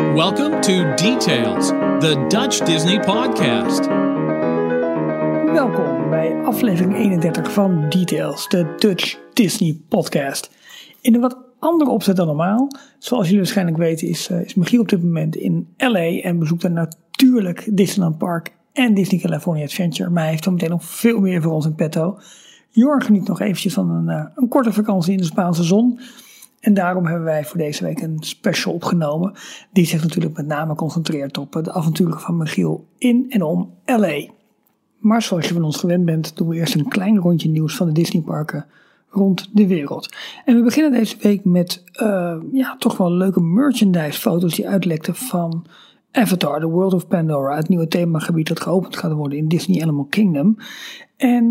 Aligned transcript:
Welcome 0.00 0.60
to 0.60 0.94
Details, 0.94 1.68
the 2.00 2.24
Dutch 2.28 2.58
Disney 2.58 3.00
podcast. 3.00 3.86
Welkom 5.52 6.10
bij 6.10 6.42
aflevering 6.42 6.96
31 6.96 7.52
van 7.52 7.88
Details, 7.88 8.48
de 8.48 8.74
Dutch 8.78 9.18
Disney 9.32 9.80
podcast. 9.88 10.50
In 11.00 11.14
een 11.14 11.20
wat 11.20 11.36
andere 11.58 11.90
opzet 11.90 12.16
dan 12.16 12.26
normaal. 12.26 12.68
Zoals 12.98 13.24
jullie 13.24 13.40
waarschijnlijk 13.40 13.76
weten 13.76 14.08
is, 14.08 14.30
uh, 14.30 14.40
is 14.40 14.54
Michiel 14.54 14.80
op 14.80 14.88
dit 14.88 15.02
moment 15.02 15.36
in 15.36 15.68
LA 15.76 16.20
en 16.20 16.38
bezoekt 16.38 16.62
daar 16.62 16.70
natuurlijk 16.70 17.76
Disneyland 17.76 18.18
Park 18.18 18.52
en 18.72 18.94
Disney 18.94 19.20
California 19.20 19.64
Adventure. 19.64 20.10
Maar 20.10 20.22
hij 20.22 20.30
heeft 20.30 20.44
zo 20.44 20.50
meteen 20.50 20.70
nog 20.70 20.84
veel 20.84 21.20
meer 21.20 21.42
voor 21.42 21.52
ons 21.52 21.66
in 21.66 21.74
petto. 21.74 22.18
Jorgen 22.70 23.06
geniet 23.06 23.28
nog 23.28 23.40
eventjes 23.40 23.74
van 23.74 23.90
een, 23.90 24.16
uh, 24.16 24.24
een 24.34 24.48
korte 24.48 24.72
vakantie 24.72 25.12
in 25.12 25.18
de 25.18 25.24
Spaanse 25.24 25.62
zon. 25.62 26.00
En 26.60 26.74
daarom 26.74 27.06
hebben 27.06 27.24
wij 27.24 27.44
voor 27.44 27.58
deze 27.58 27.84
week 27.84 28.00
een 28.00 28.16
special 28.20 28.74
opgenomen. 28.74 29.32
Die 29.72 29.86
zich 29.86 30.02
natuurlijk 30.02 30.36
met 30.36 30.46
name 30.46 30.74
concentreert 30.74 31.38
op 31.38 31.52
de 31.52 31.72
avonturen 31.72 32.20
van 32.20 32.36
Michiel 32.36 32.86
in 32.98 33.26
en 33.28 33.42
om 33.42 33.74
LA. 33.84 34.24
Maar 34.98 35.22
zoals 35.22 35.48
je 35.48 35.54
van 35.54 35.64
ons 35.64 35.76
gewend 35.76 36.04
bent, 36.04 36.36
doen 36.36 36.48
we 36.48 36.56
eerst 36.56 36.74
een 36.74 36.88
klein 36.88 37.18
rondje 37.18 37.48
nieuws 37.48 37.76
van 37.76 37.86
de 37.86 37.92
Disneyparken 37.92 38.66
rond 39.08 39.50
de 39.52 39.66
wereld. 39.66 40.16
En 40.44 40.56
we 40.56 40.62
beginnen 40.62 40.92
deze 40.92 41.16
week 41.20 41.44
met 41.44 41.84
uh, 42.02 42.36
ja, 42.52 42.76
toch 42.78 42.96
wel 42.96 43.12
leuke 43.12 43.40
merchandise 43.40 44.20
foto's 44.20 44.54
die 44.54 44.68
uitlekten 44.68 45.14
van 45.14 45.66
Avatar, 46.12 46.60
The 46.60 46.68
World 46.68 46.94
of 46.94 47.08
Pandora, 47.08 47.56
het 47.56 47.68
nieuwe 47.68 47.88
themagebied 47.88 48.48
dat 48.48 48.60
geopend 48.60 48.96
gaat 48.96 49.12
worden 49.12 49.38
in 49.38 49.48
Disney 49.48 49.82
Animal 49.82 50.06
Kingdom. 50.10 50.56
En 51.20 51.44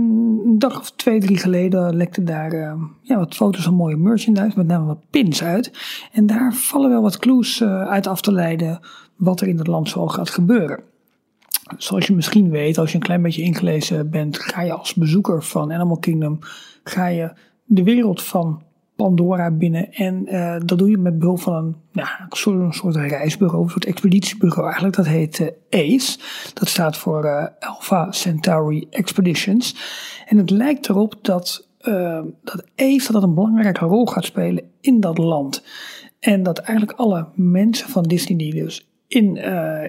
een 0.45 0.59
dag 0.59 0.79
of 0.79 0.91
twee, 0.91 1.19
drie 1.19 1.37
geleden 1.37 1.95
lekte 1.95 2.23
daar 2.23 2.53
uh, 2.53 2.73
ja, 3.01 3.17
wat 3.17 3.35
foto's 3.35 3.63
van 3.63 3.73
mooie 3.73 3.97
merchandise, 3.97 4.57
met 4.57 4.67
name 4.67 4.85
wat 4.85 5.09
pins 5.09 5.43
uit. 5.43 5.71
En 6.11 6.25
daar 6.25 6.53
vallen 6.53 6.89
wel 6.89 7.01
wat 7.01 7.17
clues 7.17 7.59
uh, 7.59 7.81
uit 7.81 8.07
af 8.07 8.21
te 8.21 8.31
leiden 8.31 8.79
wat 9.15 9.41
er 9.41 9.47
in 9.47 9.57
het 9.57 9.67
land 9.67 9.89
zo 9.89 10.07
gaat 10.07 10.29
gebeuren. 10.29 10.79
Zoals 11.77 12.07
je 12.07 12.15
misschien 12.15 12.49
weet, 12.49 12.77
als 12.77 12.89
je 12.89 12.95
een 12.95 13.03
klein 13.03 13.21
beetje 13.21 13.41
ingelezen 13.41 14.09
bent, 14.09 14.39
ga 14.39 14.61
je 14.61 14.73
als 14.73 14.94
bezoeker 14.94 15.44
van 15.44 15.73
Animal 15.73 15.97
Kingdom, 15.97 16.39
ga 16.83 17.07
je 17.07 17.31
de 17.66 17.83
wereld 17.83 18.23
van 18.23 18.61
Pandora 19.00 19.52
binnen. 19.52 19.94
En 19.94 20.25
uh, 20.25 20.55
dat 20.66 20.78
doe 20.78 20.89
je 20.89 20.97
met 20.97 21.19
behulp 21.19 21.39
van 21.39 21.53
een, 21.53 21.75
ja, 21.92 22.28
een, 22.30 22.73
soort, 22.73 22.95
reisbureau, 22.95 23.64
een 23.64 23.69
soort 23.69 23.86
expeditiebureau 23.86 24.64
eigenlijk. 24.64 24.95
Dat 24.95 25.08
heet 25.08 25.39
uh, 25.39 25.47
ACE. 25.69 26.19
Dat 26.53 26.67
staat 26.67 26.97
voor 26.97 27.25
uh, 27.25 27.45
Alpha 27.59 28.11
Centauri 28.11 28.88
Expeditions. 28.89 29.75
En 30.28 30.38
het 30.38 30.50
lijkt 30.50 30.89
erop 30.89 31.16
dat, 31.22 31.67
dat 32.44 32.64
ACE 32.75 33.11
dat 33.11 33.23
een 33.23 33.33
belangrijke 33.33 33.86
rol 33.86 34.06
gaat 34.06 34.25
spelen 34.25 34.64
in 34.81 35.00
dat 35.00 35.17
land. 35.17 35.63
En 36.19 36.44
dat 36.44 36.58
eigenlijk 36.58 37.00
alle 37.00 37.28
mensen 37.36 37.89
van 37.89 38.03
Disney 38.03 38.38
die 38.38 38.53
dus 38.53 38.89
in, 39.08 39.36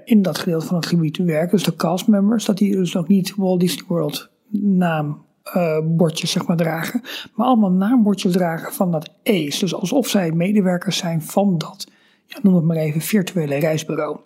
in 0.04 0.22
dat 0.22 0.38
gedeelte 0.38 0.66
van 0.66 0.76
het 0.76 0.86
gebied 0.86 1.16
werken, 1.16 1.50
dus 1.50 1.64
de 1.64 1.76
castmembers, 1.76 2.44
dat 2.44 2.58
die 2.58 2.76
dus 2.76 2.96
ook 2.96 3.08
niet 3.08 3.34
Walt 3.36 3.60
Disney 3.60 3.84
World 3.88 4.30
naam 4.50 5.24
uh, 5.56 5.78
bordjes 5.84 6.30
zeg 6.30 6.46
maar, 6.46 6.56
dragen. 6.56 7.00
Maar 7.34 7.46
allemaal 7.46 7.70
naambordjes 7.70 8.32
dragen 8.32 8.72
van 8.72 8.90
dat 8.92 9.10
ACE. 9.24 9.58
Dus 9.58 9.74
alsof 9.74 10.08
zij 10.08 10.32
medewerkers 10.32 10.96
zijn 10.96 11.22
van 11.22 11.58
dat, 11.58 11.86
ja, 12.26 12.38
noem 12.42 12.54
het 12.54 12.64
maar 12.64 12.76
even, 12.76 13.00
virtuele 13.00 13.54
reisbureau. 13.54 14.18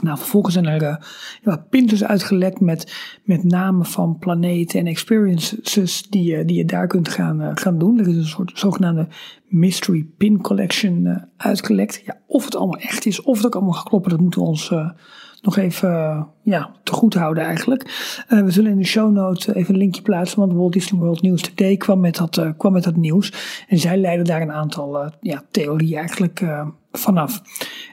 Nou, 0.00 0.18
vervolgens 0.18 0.54
zijn 0.54 0.66
er 0.66 0.82
uh, 0.82 0.96
ja, 1.42 1.66
pinters 1.70 2.04
uitgelekt 2.04 2.60
met, 2.60 2.94
met 3.24 3.44
namen 3.44 3.86
van 3.86 4.18
planeten 4.18 4.80
en 4.80 4.86
experiences 4.86 6.02
die, 6.02 6.36
uh, 6.36 6.46
die 6.46 6.56
je 6.56 6.64
daar 6.64 6.86
kunt 6.86 7.08
gaan, 7.08 7.42
uh, 7.42 7.50
gaan 7.54 7.78
doen. 7.78 7.98
Er 7.98 8.08
is 8.08 8.16
een 8.16 8.24
soort 8.24 8.52
zogenaamde 8.54 9.08
mystery 9.48 10.06
pin 10.16 10.40
collection 10.40 11.24
uitgelekt. 11.36 12.02
Ja, 12.04 12.16
of 12.26 12.44
het 12.44 12.56
allemaal 12.56 12.80
echt 12.80 13.06
is, 13.06 13.22
of 13.22 13.36
het 13.36 13.46
ook 13.46 13.54
allemaal 13.54 13.72
gekloppen, 13.72 14.10
dat 14.10 14.20
moeten 14.20 14.40
we 14.40 14.46
ons 14.46 14.72
nog 15.42 15.56
even 15.56 16.26
ja, 16.42 16.70
te 16.82 16.92
goed 16.92 17.14
houden 17.14 17.44
eigenlijk. 17.44 17.82
Uh, 18.28 18.42
we 18.42 18.50
zullen 18.50 18.70
in 18.70 18.78
de 18.78 18.84
show 18.84 19.12
notes 19.12 19.46
even 19.46 19.74
een 19.74 19.80
linkje 19.80 20.02
plaatsen, 20.02 20.38
want 20.38 20.52
Walt 20.52 20.72
Disney 20.72 21.00
World 21.00 21.22
News 21.22 21.42
Today 21.42 21.76
kwam 21.76 22.00
met 22.00 22.16
dat, 22.16 22.36
uh, 22.36 22.50
kwam 22.56 22.72
met 22.72 22.84
dat 22.84 22.96
nieuws. 22.96 23.32
En 23.68 23.78
zij 23.78 23.96
leiden 23.96 24.24
daar 24.24 24.42
een 24.42 24.52
aantal 24.52 25.12
ja, 25.20 25.42
theorieën 25.50 25.98
eigenlijk 25.98 26.44
vanaf. 26.92 27.42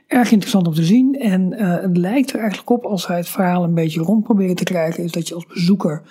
Erg 0.07 0.31
interessant 0.31 0.67
om 0.67 0.73
te 0.73 0.83
zien. 0.83 1.15
En 1.19 1.53
het 1.81 1.97
lijkt 1.97 2.33
er 2.33 2.39
eigenlijk 2.39 2.69
op, 2.69 2.85
als 2.85 3.07
wij 3.07 3.17
het 3.17 3.29
verhaal 3.29 3.63
een 3.63 3.73
beetje 3.73 4.01
rond 4.01 4.23
proberen 4.23 4.55
te 4.55 4.63
krijgen, 4.63 5.03
is 5.03 5.11
dat 5.11 5.27
je 5.27 5.35
als 5.35 5.45
bezoeker 5.45 6.01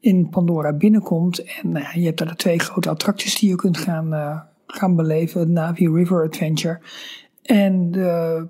in 0.00 0.28
Pandora 0.28 0.72
binnenkomt. 0.72 1.42
En 1.42 1.72
nou 1.72 2.00
je 2.00 2.04
hebt 2.04 2.18
daar 2.18 2.28
de 2.28 2.36
twee 2.36 2.58
grote 2.58 2.88
attracties 2.88 3.38
die 3.38 3.48
je 3.48 3.56
kunt 3.56 3.78
gaan, 3.78 4.42
gaan 4.66 4.96
beleven. 4.96 5.52
Navi 5.52 5.88
River 5.88 6.24
Adventure. 6.24 6.80
En 7.42 7.90
de 7.90 8.46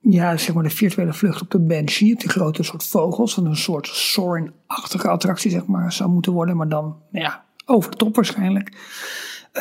ja, 0.00 0.36
zeg 0.36 0.54
maar 0.54 0.62
de 0.62 0.70
virtuele 0.70 1.12
vlucht 1.12 1.40
op 1.40 1.50
de 1.50 1.58
Banshee. 1.58 2.14
Die 2.16 2.28
grote 2.28 2.62
soort 2.62 2.84
vogels. 2.84 3.34
Van 3.34 3.46
een 3.46 3.56
soort 3.56 3.86
Soarin-achtige 3.86 5.08
attractie, 5.08 5.50
zeg 5.50 5.66
maar, 5.66 5.92
zou 5.92 6.10
moeten 6.10 6.32
worden. 6.32 6.56
Maar 6.56 6.68
dan, 6.68 6.96
nou 7.10 7.24
ja, 7.24 7.44
over 7.64 7.90
top 7.90 8.14
waarschijnlijk. 8.14 8.72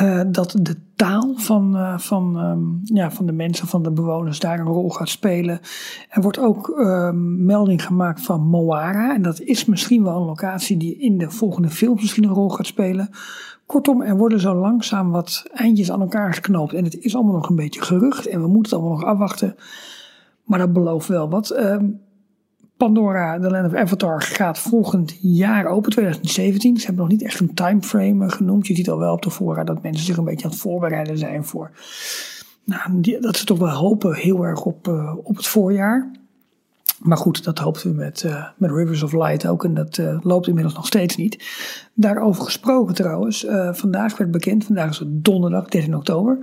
Uh, 0.01 0.21
dat 0.27 0.55
de 0.61 0.75
taal 0.95 1.33
van, 1.35 1.75
uh, 1.75 1.97
van, 1.97 2.37
um, 2.37 2.81
ja, 2.83 3.11
van 3.11 3.25
de 3.25 3.31
mensen, 3.31 3.67
van 3.67 3.83
de 3.83 3.91
bewoners 3.91 4.39
daar 4.39 4.59
een 4.59 4.65
rol 4.65 4.89
gaat 4.89 5.09
spelen. 5.09 5.59
Er 6.09 6.21
wordt 6.21 6.39
ook 6.39 6.67
uh, 6.67 7.11
melding 7.37 7.85
gemaakt 7.85 8.21
van 8.21 8.41
Moara. 8.41 9.13
En 9.13 9.21
dat 9.21 9.39
is 9.39 9.65
misschien 9.65 10.03
wel 10.03 10.15
een 10.15 10.25
locatie 10.25 10.77
die 10.77 10.99
in 10.99 11.17
de 11.17 11.31
volgende 11.31 11.69
films 11.69 12.01
misschien 12.01 12.23
een 12.23 12.33
rol 12.33 12.49
gaat 12.49 12.65
spelen. 12.65 13.09
Kortom, 13.65 14.01
er 14.01 14.17
worden 14.17 14.39
zo 14.39 14.55
langzaam 14.55 15.11
wat 15.11 15.45
eindjes 15.53 15.91
aan 15.91 16.01
elkaar 16.01 16.33
geknoopt. 16.33 16.73
En 16.73 16.83
het 16.83 16.99
is 16.99 17.15
allemaal 17.15 17.35
nog 17.35 17.49
een 17.49 17.55
beetje 17.55 17.81
gerucht. 17.81 18.27
En 18.27 18.41
we 18.41 18.47
moeten 18.47 18.71
het 18.71 18.81
allemaal 18.81 18.99
nog 18.99 19.09
afwachten. 19.09 19.55
Maar 20.49 20.59
dat 20.59 20.73
belooft 20.73 21.07
wel 21.07 21.29
wat. 21.29 21.57
Um, 21.57 22.01
Pandora, 22.77 23.39
The 23.39 23.49
Land 23.49 23.65
of 23.65 23.73
Avatar, 23.73 24.21
gaat 24.21 24.59
volgend 24.59 25.17
jaar 25.21 25.65
open, 25.65 25.91
2017. 25.91 26.77
Ze 26.77 26.85
hebben 26.85 27.03
nog 27.03 27.11
niet 27.11 27.23
echt 27.23 27.39
een 27.39 27.53
timeframe 27.53 28.29
genoemd. 28.29 28.67
Je 28.67 28.75
ziet 28.75 28.89
al 28.89 28.97
wel 28.97 29.13
op 29.13 29.21
de 29.21 29.29
voorraad 29.29 29.67
dat 29.67 29.81
mensen 29.81 30.05
zich 30.05 30.17
een 30.17 30.23
beetje 30.23 30.45
aan 30.45 30.51
het 30.51 30.59
voorbereiden 30.59 31.17
zijn 31.17 31.45
voor. 31.45 31.71
Nou, 32.63 33.17
dat 33.19 33.37
ze 33.37 33.45
toch 33.45 33.57
wel 33.57 33.69
hopen 33.69 34.15
heel 34.15 34.43
erg 34.43 34.65
op, 34.65 34.87
uh, 34.87 35.15
op 35.23 35.35
het 35.35 35.47
voorjaar. 35.47 36.11
Maar 36.99 37.17
goed, 37.17 37.43
dat 37.43 37.59
hoopten 37.59 37.89
we 37.89 37.95
met, 37.95 38.23
uh, 38.23 38.45
met 38.57 38.71
Rivers 38.71 39.03
of 39.03 39.11
Light 39.11 39.47
ook 39.47 39.63
en 39.63 39.73
dat 39.73 39.97
uh, 39.97 40.17
loopt 40.21 40.47
inmiddels 40.47 40.75
nog 40.75 40.85
steeds 40.85 41.15
niet. 41.15 41.43
Daarover 41.93 42.43
gesproken 42.43 42.95
trouwens, 42.95 43.45
uh, 43.45 43.73
vandaag 43.73 44.17
werd 44.17 44.31
bekend, 44.31 44.65
vandaag 44.65 44.89
is 44.89 44.99
het 44.99 45.23
donderdag 45.23 45.67
13 45.67 45.95
oktober, 45.95 46.37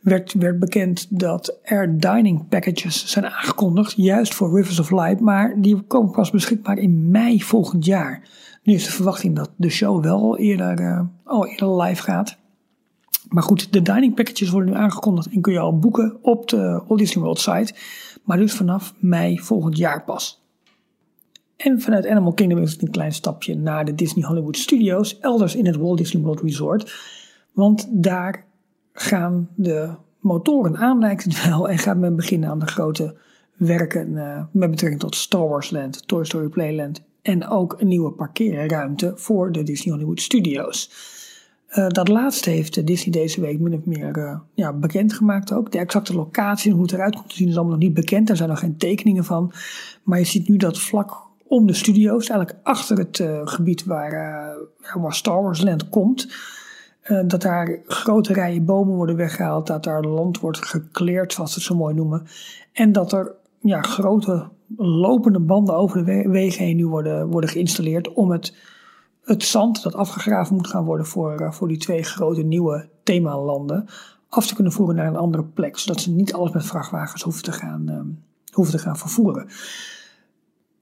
werd, 0.00 0.32
werd 0.32 0.58
bekend 0.58 1.06
dat 1.10 1.58
er 1.62 2.00
dining 2.00 2.48
packages 2.48 3.06
zijn 3.06 3.26
aangekondigd, 3.26 3.92
juist 3.96 4.34
voor 4.34 4.56
Rivers 4.56 4.80
of 4.80 4.90
Light, 4.90 5.20
maar 5.20 5.54
die 5.56 5.80
komen 5.82 6.10
pas 6.10 6.30
beschikbaar 6.30 6.78
in 6.78 7.10
mei 7.10 7.42
volgend 7.42 7.84
jaar. 7.84 8.28
Nu 8.62 8.74
is 8.74 8.84
de 8.84 8.92
verwachting 8.92 9.36
dat 9.36 9.50
de 9.56 9.70
show 9.70 10.02
wel 10.02 10.38
eerder, 10.38 11.08
al 11.24 11.46
eerder 11.46 11.82
live 11.82 12.02
gaat. 12.02 12.38
Maar 13.28 13.42
goed, 13.42 13.72
de 13.72 13.82
dining 13.82 14.14
packages 14.14 14.50
worden 14.50 14.72
nu 14.72 14.78
aangekondigd 14.78 15.28
en 15.28 15.40
kun 15.40 15.52
je 15.52 15.58
al 15.58 15.78
boeken 15.78 16.18
op 16.22 16.48
de 16.48 16.82
Walt 16.88 17.14
World 17.14 17.38
site 17.38 17.74
maar 18.24 18.36
dus 18.36 18.52
vanaf 18.52 18.94
mei 18.98 19.38
volgend 19.38 19.76
jaar 19.76 20.04
pas. 20.04 20.44
En 21.56 21.80
vanuit 21.80 22.06
Animal 22.06 22.32
Kingdom 22.32 22.58
is 22.58 22.72
het 22.72 22.82
een 22.82 22.90
klein 22.90 23.12
stapje 23.12 23.56
naar 23.56 23.84
de 23.84 23.94
Disney 23.94 24.26
Hollywood 24.26 24.56
Studios, 24.56 25.18
elders 25.18 25.54
in 25.54 25.66
het 25.66 25.76
Walt 25.76 25.98
Disney 25.98 26.22
World 26.22 26.40
Resort. 26.40 26.94
Want 27.52 27.86
daar 27.90 28.44
gaan 28.92 29.48
de 29.54 29.90
motoren 30.20 30.76
aan, 30.76 30.98
lijkt 30.98 31.24
het 31.24 31.44
wel, 31.46 31.68
en 31.68 31.78
gaat 31.78 31.96
men 31.96 32.16
beginnen 32.16 32.50
aan 32.50 32.58
de 32.58 32.66
grote 32.66 33.16
werken 33.56 34.08
uh, 34.08 34.44
met 34.52 34.70
betrekking 34.70 35.00
tot 35.00 35.14
Star 35.14 35.48
Wars 35.48 35.70
Land, 35.70 36.08
Toy 36.08 36.24
Story 36.24 36.48
Playland 36.48 37.02
en 37.22 37.48
ook 37.48 37.76
een 37.78 37.88
nieuwe 37.88 38.12
parkeerruimte 38.12 39.12
voor 39.16 39.52
de 39.52 39.62
Disney 39.62 39.94
Hollywood 39.94 40.20
Studios. 40.20 40.90
Uh, 41.74 41.88
dat 41.88 42.08
laatste 42.08 42.50
heeft 42.50 42.86
Disney 42.86 43.12
deze 43.12 43.40
week 43.40 43.60
min 43.60 43.74
of 43.74 43.84
meer 43.84 44.18
uh, 44.18 44.38
ja, 44.54 44.72
bekendgemaakt 44.72 45.52
ook. 45.52 45.72
De 45.72 45.78
exacte 45.78 46.14
locatie 46.14 46.70
en 46.70 46.76
hoe 46.76 46.86
het 46.86 46.94
eruit 46.94 47.14
komt 47.14 47.28
te 47.28 47.36
zien 47.36 47.48
is 47.48 47.54
allemaal 47.54 47.72
nog 47.72 47.82
niet 47.82 47.94
bekend. 47.94 48.30
Er 48.30 48.36
zijn 48.36 48.48
nog 48.48 48.58
geen 48.58 48.76
tekeningen 48.76 49.24
van. 49.24 49.52
Maar 50.02 50.18
je 50.18 50.24
ziet 50.24 50.48
nu 50.48 50.56
dat 50.56 50.78
vlak 50.78 51.28
om 51.46 51.66
de 51.66 51.72
studio's, 51.72 52.28
eigenlijk 52.28 52.60
achter 52.62 52.98
het 52.98 53.18
uh, 53.18 53.40
gebied 53.44 53.84
waar, 53.84 54.54
waar 54.94 55.14
Star 55.14 55.42
Wars 55.42 55.62
Land 55.62 55.88
komt, 55.88 56.28
dat 57.26 57.42
daar 57.42 57.78
grote 57.86 58.32
rijen 58.32 58.64
bomen 58.64 58.94
worden 58.94 59.16
weggehaald, 59.16 59.66
dat 59.66 59.84
daar 59.84 60.02
land 60.02 60.40
wordt 60.40 60.66
gekleerd, 60.66 61.32
zoals 61.32 61.52
ze 61.52 61.58
het 61.58 61.66
zo 61.66 61.74
mooi 61.76 61.94
noemen. 61.94 62.26
En 62.72 62.92
dat 62.92 63.12
er 63.12 63.34
ja, 63.60 63.80
grote 63.80 64.48
lopende 64.76 65.40
banden 65.40 65.76
over 65.76 66.04
de 66.04 66.28
wegen 66.28 66.64
heen 66.64 66.76
nu 66.76 66.86
worden, 66.86 67.26
worden 67.28 67.50
geïnstalleerd 67.50 68.12
om 68.12 68.30
het 68.30 68.54
het 69.24 69.42
zand 69.42 69.82
dat 69.82 69.94
afgegraven 69.94 70.56
moet 70.56 70.66
gaan 70.66 70.84
worden 70.84 71.06
voor, 71.06 71.40
uh, 71.40 71.52
voor 71.52 71.68
die 71.68 71.78
twee 71.78 72.02
grote 72.02 72.42
nieuwe 72.42 72.88
themalanden 73.02 73.88
af 74.28 74.46
te 74.46 74.54
kunnen 74.54 74.72
voeren 74.72 74.96
naar 74.96 75.06
een 75.06 75.16
andere 75.16 75.44
plek. 75.44 75.78
Zodat 75.78 76.00
ze 76.00 76.10
niet 76.10 76.32
alles 76.32 76.52
met 76.52 76.66
vrachtwagens 76.66 77.22
hoeven 77.22 77.42
te 77.42 77.52
gaan, 77.52 77.90
uh, 77.90 78.00
hoeven 78.52 78.74
te 78.74 78.82
gaan 78.82 78.96
vervoeren. 78.96 79.48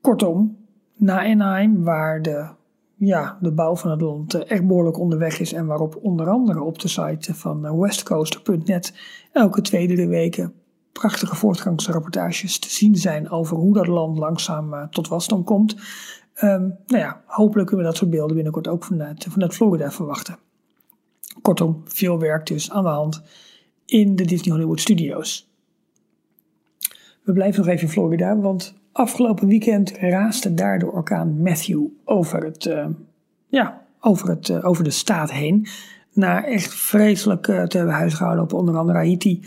Kortom, 0.01 0.57
na 0.97 1.25
Anaheim, 1.25 1.85
waar 1.85 2.23
de, 2.23 2.49
ja, 2.95 3.39
de 3.41 3.53
bouw 3.53 3.77
van 3.77 3.91
het 3.91 4.01
land 4.01 4.35
echt 4.35 4.67
behoorlijk 4.67 4.99
onderweg 4.99 5.41
is. 5.41 5.53
En 5.53 5.67
waarop 5.67 5.99
onder 6.03 6.29
andere 6.29 6.63
op 6.63 6.79
de 6.79 6.89
site 6.89 7.35
van 7.35 7.79
westcoaster.net 7.79 8.95
elke 9.33 9.61
twee, 9.61 9.87
drie 9.87 10.09
weken 10.09 10.53
prachtige 10.93 11.37
voortgangsrapportages 11.37 12.59
te 12.59 12.71
zien 12.71 12.97
zijn 12.97 13.31
over 13.31 13.57
hoe 13.57 13.75
dat 13.75 13.87
land 13.87 14.19
langzaam 14.19 14.89
tot 14.91 15.09
wasdom 15.09 15.45
komt. 15.45 15.77
Um, 16.43 16.77
nou 16.87 17.03
ja, 17.03 17.23
hopelijk 17.25 17.69
kunnen 17.69 17.87
we 17.87 17.91
dat 17.91 18.01
soort 18.01 18.11
beelden 18.11 18.35
binnenkort 18.35 18.69
ook 18.69 18.85
vanuit, 18.85 19.27
vanuit 19.29 19.55
Florida 19.55 19.91
verwachten. 19.91 20.37
Kortom, 21.43 21.83
veel 21.85 22.19
werk 22.19 22.47
dus 22.47 22.71
aan 22.71 22.83
de 22.83 22.89
hand 22.89 23.23
in 23.85 24.17
de 24.17 24.25
Disney 24.25 24.55
Hollywood 24.55 24.81
Studios. 24.81 25.51
We 27.23 27.33
blijven 27.33 27.61
nog 27.61 27.71
even 27.71 27.87
in 27.87 27.93
Florida, 27.93 28.37
want 28.37 28.75
afgelopen 28.93 29.49
weekend 29.49 29.91
raasde 29.91 30.55
daar 30.55 30.79
de 30.79 30.91
orkaan 30.91 31.43
Matthew 31.43 31.85
over, 32.05 32.45
het, 32.45 32.65
uh, 32.65 32.87
ja, 33.49 33.83
over, 34.01 34.29
het, 34.29 34.49
uh, 34.49 34.65
over 34.65 34.85
de 34.85 34.91
staat 34.91 35.31
heen. 35.31 35.67
Na 36.13 36.45
echt 36.45 36.75
vreselijk 36.75 37.47
uh, 37.47 37.63
te 37.63 37.77
hebben 37.77 37.95
huisgehouden 37.95 38.45
op 38.45 38.53
onder 38.53 38.77
andere 38.77 38.99
Haiti. 38.99 39.45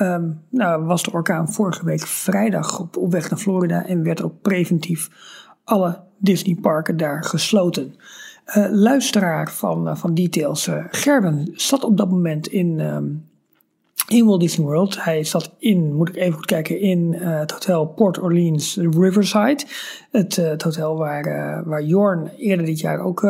Um, 0.00 0.40
nou, 0.48 0.84
was 0.84 1.02
de 1.02 1.12
orkaan 1.12 1.52
vorige 1.52 1.84
week 1.84 2.06
vrijdag 2.06 2.80
op, 2.80 2.96
op 2.96 3.12
weg 3.12 3.30
naar 3.30 3.38
Florida 3.38 3.86
en 3.86 4.02
werd 4.02 4.22
ook 4.22 4.42
preventief 4.42 5.10
alle 5.64 6.04
Disneyparken 6.18 6.96
daar 6.96 7.24
gesloten. 7.24 7.94
Uh, 8.56 8.66
luisteraar 8.70 9.50
van, 9.50 9.88
uh, 9.88 9.96
van 9.96 10.14
Details, 10.14 10.66
uh, 10.66 10.84
Gerben, 10.90 11.48
zat 11.52 11.84
op 11.84 11.96
dat 11.96 12.10
moment 12.10 12.46
in, 12.46 12.80
um, 12.80 13.24
in 14.08 14.26
Walt 14.26 14.40
Disney 14.40 14.66
World. 14.66 15.04
Hij 15.04 15.24
zat 15.24 15.54
in, 15.58 15.94
moet 15.94 16.08
ik 16.08 16.16
even 16.16 16.32
goed 16.32 16.46
kijken, 16.46 16.80
in 16.80 17.12
het 17.12 17.50
hotel 17.50 17.86
Port 17.86 18.18
Orleans 18.18 18.76
Riverside. 18.76 19.64
Het, 20.10 20.36
het 20.36 20.62
hotel 20.62 20.96
waar, 20.96 21.62
waar 21.64 21.82
Jorn 21.82 22.30
eerder 22.36 22.66
dit 22.66 22.80
jaar 22.80 23.00
ook, 23.00 23.24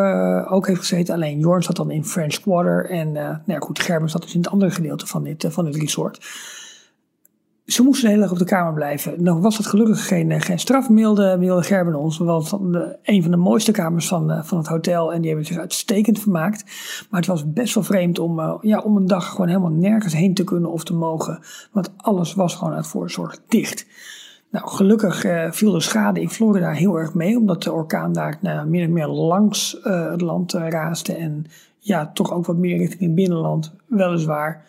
ook 0.50 0.66
heeft 0.66 0.80
gezeten. 0.80 1.14
Alleen 1.14 1.38
Jorn 1.38 1.62
zat 1.62 1.76
dan 1.76 1.90
in 1.90 2.04
French 2.04 2.40
Quarter. 2.40 2.90
En 2.90 3.12
nou 3.12 3.38
ja, 3.46 3.58
goed, 3.58 3.80
Gerben 3.80 4.10
zat 4.10 4.22
dus 4.22 4.34
in 4.34 4.40
het 4.40 4.50
andere 4.50 4.70
gedeelte 4.70 5.06
van 5.06 5.24
dit, 5.24 5.46
van 5.48 5.64
dit 5.64 5.76
resort 5.76 6.18
ze 7.66 7.82
moesten 7.82 8.10
heel 8.10 8.22
erg 8.22 8.30
op 8.30 8.38
de 8.38 8.44
kamer 8.44 8.72
blijven. 8.72 9.22
Nou 9.22 9.40
was 9.40 9.56
het 9.56 9.66
gelukkig 9.66 10.06
geen, 10.06 10.30
eh, 10.30 10.40
geen 10.40 10.58
straf, 10.58 10.88
mailde, 10.88 11.36
mailde 11.38 11.62
Gerben 11.62 11.94
ons. 11.94 12.18
Want 12.18 12.52
een 13.02 13.22
van 13.22 13.30
de 13.30 13.36
mooiste 13.36 13.72
kamers 13.72 14.08
van, 14.08 14.30
eh, 14.30 14.42
van 14.42 14.58
het 14.58 14.66
hotel. 14.66 15.12
En 15.12 15.20
die 15.20 15.28
hebben 15.28 15.46
zich 15.46 15.58
uitstekend 15.58 16.18
vermaakt. 16.18 16.64
Maar 17.10 17.20
het 17.20 17.28
was 17.28 17.52
best 17.52 17.74
wel 17.74 17.84
vreemd 17.84 18.18
om, 18.18 18.58
ja, 18.60 18.80
om 18.80 18.96
een 18.96 19.06
dag 19.06 19.30
gewoon 19.30 19.48
helemaal 19.48 19.70
nergens 19.70 20.14
heen 20.14 20.34
te 20.34 20.44
kunnen 20.44 20.70
of 20.70 20.84
te 20.84 20.94
mogen. 20.94 21.38
Want 21.72 21.92
alles 21.96 22.34
was 22.34 22.54
gewoon 22.54 22.74
uit 22.74 22.86
voorzorg 22.86 23.38
dicht. 23.48 23.86
Nou, 24.50 24.68
gelukkig 24.68 25.24
viel 25.50 25.72
de 25.72 25.80
schade 25.80 26.20
in 26.20 26.30
Florida 26.30 26.70
heel 26.70 26.96
erg 26.98 27.14
mee. 27.14 27.36
Omdat 27.38 27.62
de 27.62 27.72
orkaan 27.72 28.12
daar 28.12 28.38
nou, 28.40 28.68
meer 28.68 28.82
en 28.82 28.92
meer 28.92 29.06
langs 29.06 29.78
het 29.82 30.20
land 30.20 30.52
raasde. 30.52 31.14
En 31.14 31.46
ja, 31.78 32.10
toch 32.14 32.32
ook 32.32 32.46
wat 32.46 32.56
meer 32.56 32.76
richting 32.76 33.00
het 33.00 33.14
binnenland. 33.14 33.74
Weliswaar 33.86 34.64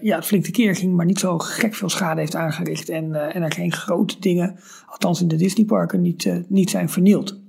ja, 0.00 0.16
het 0.16 0.24
flink 0.24 0.44
tekeer 0.44 0.76
ging, 0.76 0.94
maar 0.94 1.06
niet 1.06 1.18
zo 1.18 1.38
gek 1.38 1.74
veel 1.74 1.88
schade 1.88 2.20
heeft 2.20 2.34
aangericht. 2.34 2.88
En, 2.88 3.04
uh, 3.04 3.36
en 3.36 3.42
er 3.42 3.52
geen 3.52 3.72
grote 3.72 4.16
dingen, 4.20 4.56
althans 4.86 5.20
in 5.20 5.28
de 5.28 5.36
Disneyparken, 5.36 6.00
niet, 6.00 6.24
uh, 6.24 6.36
niet 6.46 6.70
zijn 6.70 6.88
vernield. 6.88 7.40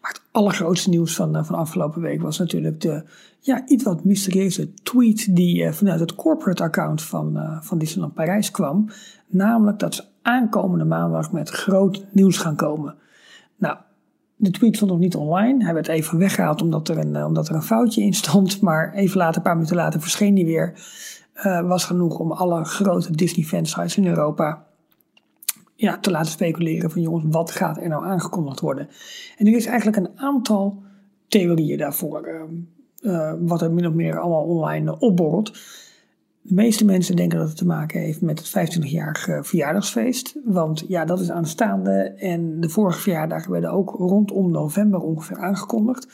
Maar 0.00 0.12
het 0.12 0.22
allergrootste 0.30 0.88
nieuws 0.88 1.14
van, 1.14 1.44
van 1.46 1.54
afgelopen 1.54 2.02
week 2.02 2.22
was 2.22 2.38
natuurlijk 2.38 2.80
de 2.80 3.04
ja, 3.40 3.66
iets 3.66 3.84
wat 3.84 4.04
mysterieuze 4.04 4.74
tweet 4.74 5.36
die 5.36 5.72
vanuit 5.72 6.00
het 6.00 6.14
corporate 6.14 6.62
account 6.62 7.02
van, 7.02 7.58
van 7.60 7.78
Disneyland 7.78 8.14
Parijs 8.14 8.50
kwam. 8.50 8.88
Namelijk 9.26 9.78
dat 9.78 9.94
ze 9.94 10.04
aankomende 10.22 10.84
maandag 10.84 11.32
met 11.32 11.50
groot 11.50 12.04
nieuws 12.12 12.36
gaan 12.36 12.56
komen. 12.56 12.94
De 14.44 14.50
tweet 14.50 14.76
stond 14.76 14.90
nog 14.90 15.00
niet 15.00 15.16
online. 15.16 15.64
Hij 15.64 15.74
werd 15.74 15.88
even 15.88 16.18
weggehaald 16.18 16.62
omdat 16.62 16.88
er 16.88 16.98
een, 16.98 17.16
eh, 17.16 17.26
omdat 17.26 17.48
er 17.48 17.54
een 17.54 17.62
foutje 17.62 18.02
in 18.02 18.12
stond. 18.12 18.60
Maar 18.60 18.92
even 18.92 19.18
later, 19.18 19.36
een 19.36 19.42
paar 19.42 19.54
minuten 19.54 19.76
later, 19.76 20.00
verscheen 20.00 20.34
hij 20.34 20.44
weer. 20.44 20.72
Uh, 21.36 21.68
was 21.68 21.84
genoeg 21.84 22.18
om 22.18 22.32
alle 22.32 22.64
grote 22.64 23.16
Disney 23.16 23.44
fansites 23.44 23.96
in 23.96 24.06
Europa 24.06 24.66
ja, 25.74 25.98
te 25.98 26.10
laten 26.10 26.30
speculeren 26.30 26.90
van 26.90 27.02
jongens, 27.02 27.24
wat 27.28 27.50
gaat 27.50 27.76
er 27.76 27.88
nou 27.88 28.04
aangekondigd 28.04 28.60
worden? 28.60 28.88
En 29.38 29.46
er 29.46 29.56
is 29.56 29.66
eigenlijk 29.66 29.96
een 29.96 30.10
aantal 30.14 30.82
theorieën 31.28 31.78
daarvoor. 31.78 32.28
Uh, 33.00 33.32
wat 33.40 33.62
er 33.62 33.72
min 33.72 33.86
of 33.86 33.94
meer 33.94 34.18
allemaal 34.18 34.44
online 34.44 34.98
opborrelt. 34.98 35.58
De 36.46 36.54
meeste 36.54 36.84
mensen 36.84 37.16
denken 37.16 37.38
dat 37.38 37.48
het 37.48 37.56
te 37.56 37.66
maken 37.66 38.00
heeft 38.00 38.20
met 38.20 38.38
het 38.38 38.76
25-jarige 38.78 39.40
verjaardagsfeest. 39.42 40.34
Want 40.44 40.84
ja, 40.88 41.04
dat 41.04 41.20
is 41.20 41.30
aanstaande. 41.30 41.92
En 42.16 42.60
de 42.60 42.68
vorige 42.68 43.00
verjaardagen 43.00 43.50
werden 43.50 43.70
ook 43.70 43.90
rondom 43.90 44.50
november 44.50 45.00
ongeveer 45.00 45.38
aangekondigd. 45.38 46.08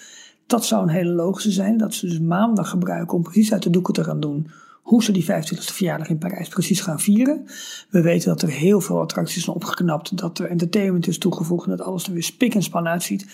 Dat 0.47 0.65
zou 0.65 0.83
een 0.83 0.89
hele 0.89 1.13
logische 1.13 1.51
zijn. 1.51 1.77
Dat 1.77 1.95
ze 1.95 2.07
dus 2.07 2.21
maandag 2.21 2.71
gebruiken 2.71 3.17
om 3.17 3.23
precies 3.23 3.53
uit 3.53 3.63
de 3.63 3.71
doeken 3.71 3.95
te 3.95 4.05
gaan 4.05 4.21
doen 4.21 4.51
hoe 4.83 5.03
ze 5.03 5.13
die 5.13 5.25
25e 5.25 5.75
verjaardag 5.75 6.09
in 6.09 6.19
Parijs 6.19 6.49
precies 6.49 6.81
gaan 6.81 7.01
vieren. 7.01 7.45
We 7.91 8.01
weten 8.01 8.29
dat 8.29 8.43
er 8.43 8.49
heel 8.49 8.81
veel 8.81 9.01
attracties 9.01 9.45
zijn 9.45 9.57
opgeknapt, 9.57 10.19
dat 10.19 10.39
er 10.39 10.51
entertainment 10.51 11.07
is 11.07 11.19
toegevoegd 11.19 11.65
en 11.65 11.77
dat 11.77 11.87
alles 11.87 12.07
er 12.07 12.13
weer 12.13 12.23
spik 12.23 12.55
en 12.55 12.63
span 12.63 12.89
uitziet. 12.89 13.27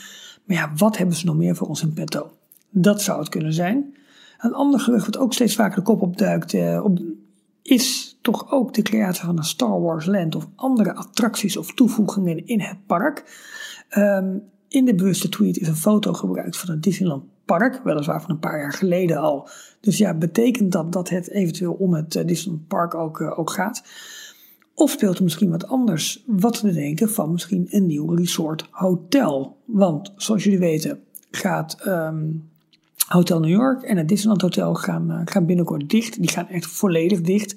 Maar 0.45 0.57
ja, 0.57 0.73
wat 0.77 0.97
hebben 0.97 1.17
ze 1.17 1.27
nog 1.27 1.37
meer 1.37 1.57
voor 1.57 1.69
ons 1.69 1.83
in 1.83 1.93
petto? 1.93 2.31
Dat 2.71 3.03
zou 3.03 3.19
het 3.19 3.29
kunnen 3.29 3.53
zijn. 3.53 3.95
Een 4.47 4.55
ander 4.55 4.81
gerucht 4.81 5.07
wat 5.07 5.19
ook 5.19 5.33
steeds 5.33 5.55
vaker 5.55 5.77
de 5.77 5.83
kop 5.83 6.03
opduikt, 6.03 6.55
eh, 6.55 6.85
op, 6.85 6.99
is 7.63 8.19
toch 8.23 8.53
ook 8.53 8.75
de 8.75 8.83
creatie 8.83 9.25
van 9.25 9.37
een 9.39 9.45
Star 9.45 9.81
Wars 9.81 10.07
Land 10.07 10.35
of 10.35 10.49
andere 10.55 10.95
attracties 10.95 11.57
of 11.57 11.75
toevoegingen 11.75 12.47
in 12.47 12.61
het 12.61 12.87
park. 12.87 13.25
Um, 13.99 14.43
in 14.69 14.85
de 14.85 14.95
bewuste 14.95 15.29
tweet 15.29 15.59
is 15.59 15.69
een 15.69 15.77
foto 15.77 16.13
gebruikt 16.13 16.57
van 16.57 16.71
het 16.71 16.83
Disneyland 16.83 17.25
Park, 17.45 17.81
weliswaar 17.85 18.21
van 18.21 18.31
een 18.31 18.39
paar 18.39 18.59
jaar 18.59 18.73
geleden 18.73 19.17
al. 19.17 19.49
Dus 19.81 19.99
ja, 19.99 20.15
betekent 20.15 20.73
dat 20.73 20.93
dat 20.93 21.09
het 21.09 21.31
eventueel 21.31 21.73
om 21.73 21.95
het 21.95 22.15
uh, 22.15 22.27
Disneyland 22.27 22.69
Park 22.69 22.95
ook, 22.95 23.21
uh, 23.21 23.39
ook 23.39 23.51
gaat? 23.51 23.83
Of 24.75 24.91
speelt 24.91 25.17
er 25.17 25.23
misschien 25.23 25.51
wat 25.51 25.69
anders? 25.69 26.25
Wat 26.27 26.61
te 26.61 26.73
denken 26.73 27.11
van 27.11 27.33
misschien 27.33 27.67
een 27.71 27.87
nieuw 27.87 28.15
resort 28.15 28.69
hotel? 28.71 29.57
Want 29.65 30.13
zoals 30.17 30.45
jullie 30.45 30.59
weten 30.59 31.01
gaat 31.31 31.87
um, 31.87 32.49
Hotel 33.07 33.41
New 33.41 33.51
York 33.51 33.83
en 33.83 33.97
het 33.97 34.09
Disneyland 34.09 34.43
Hotel 34.43 34.75
gaan, 34.75 35.11
uh, 35.11 35.21
gaan 35.25 35.47
binnenkort 35.47 35.91
dicht. 35.91 36.21
Die 36.21 36.31
gaan 36.31 36.49
echt 36.49 36.67
volledig 36.67 37.21
dicht. 37.21 37.57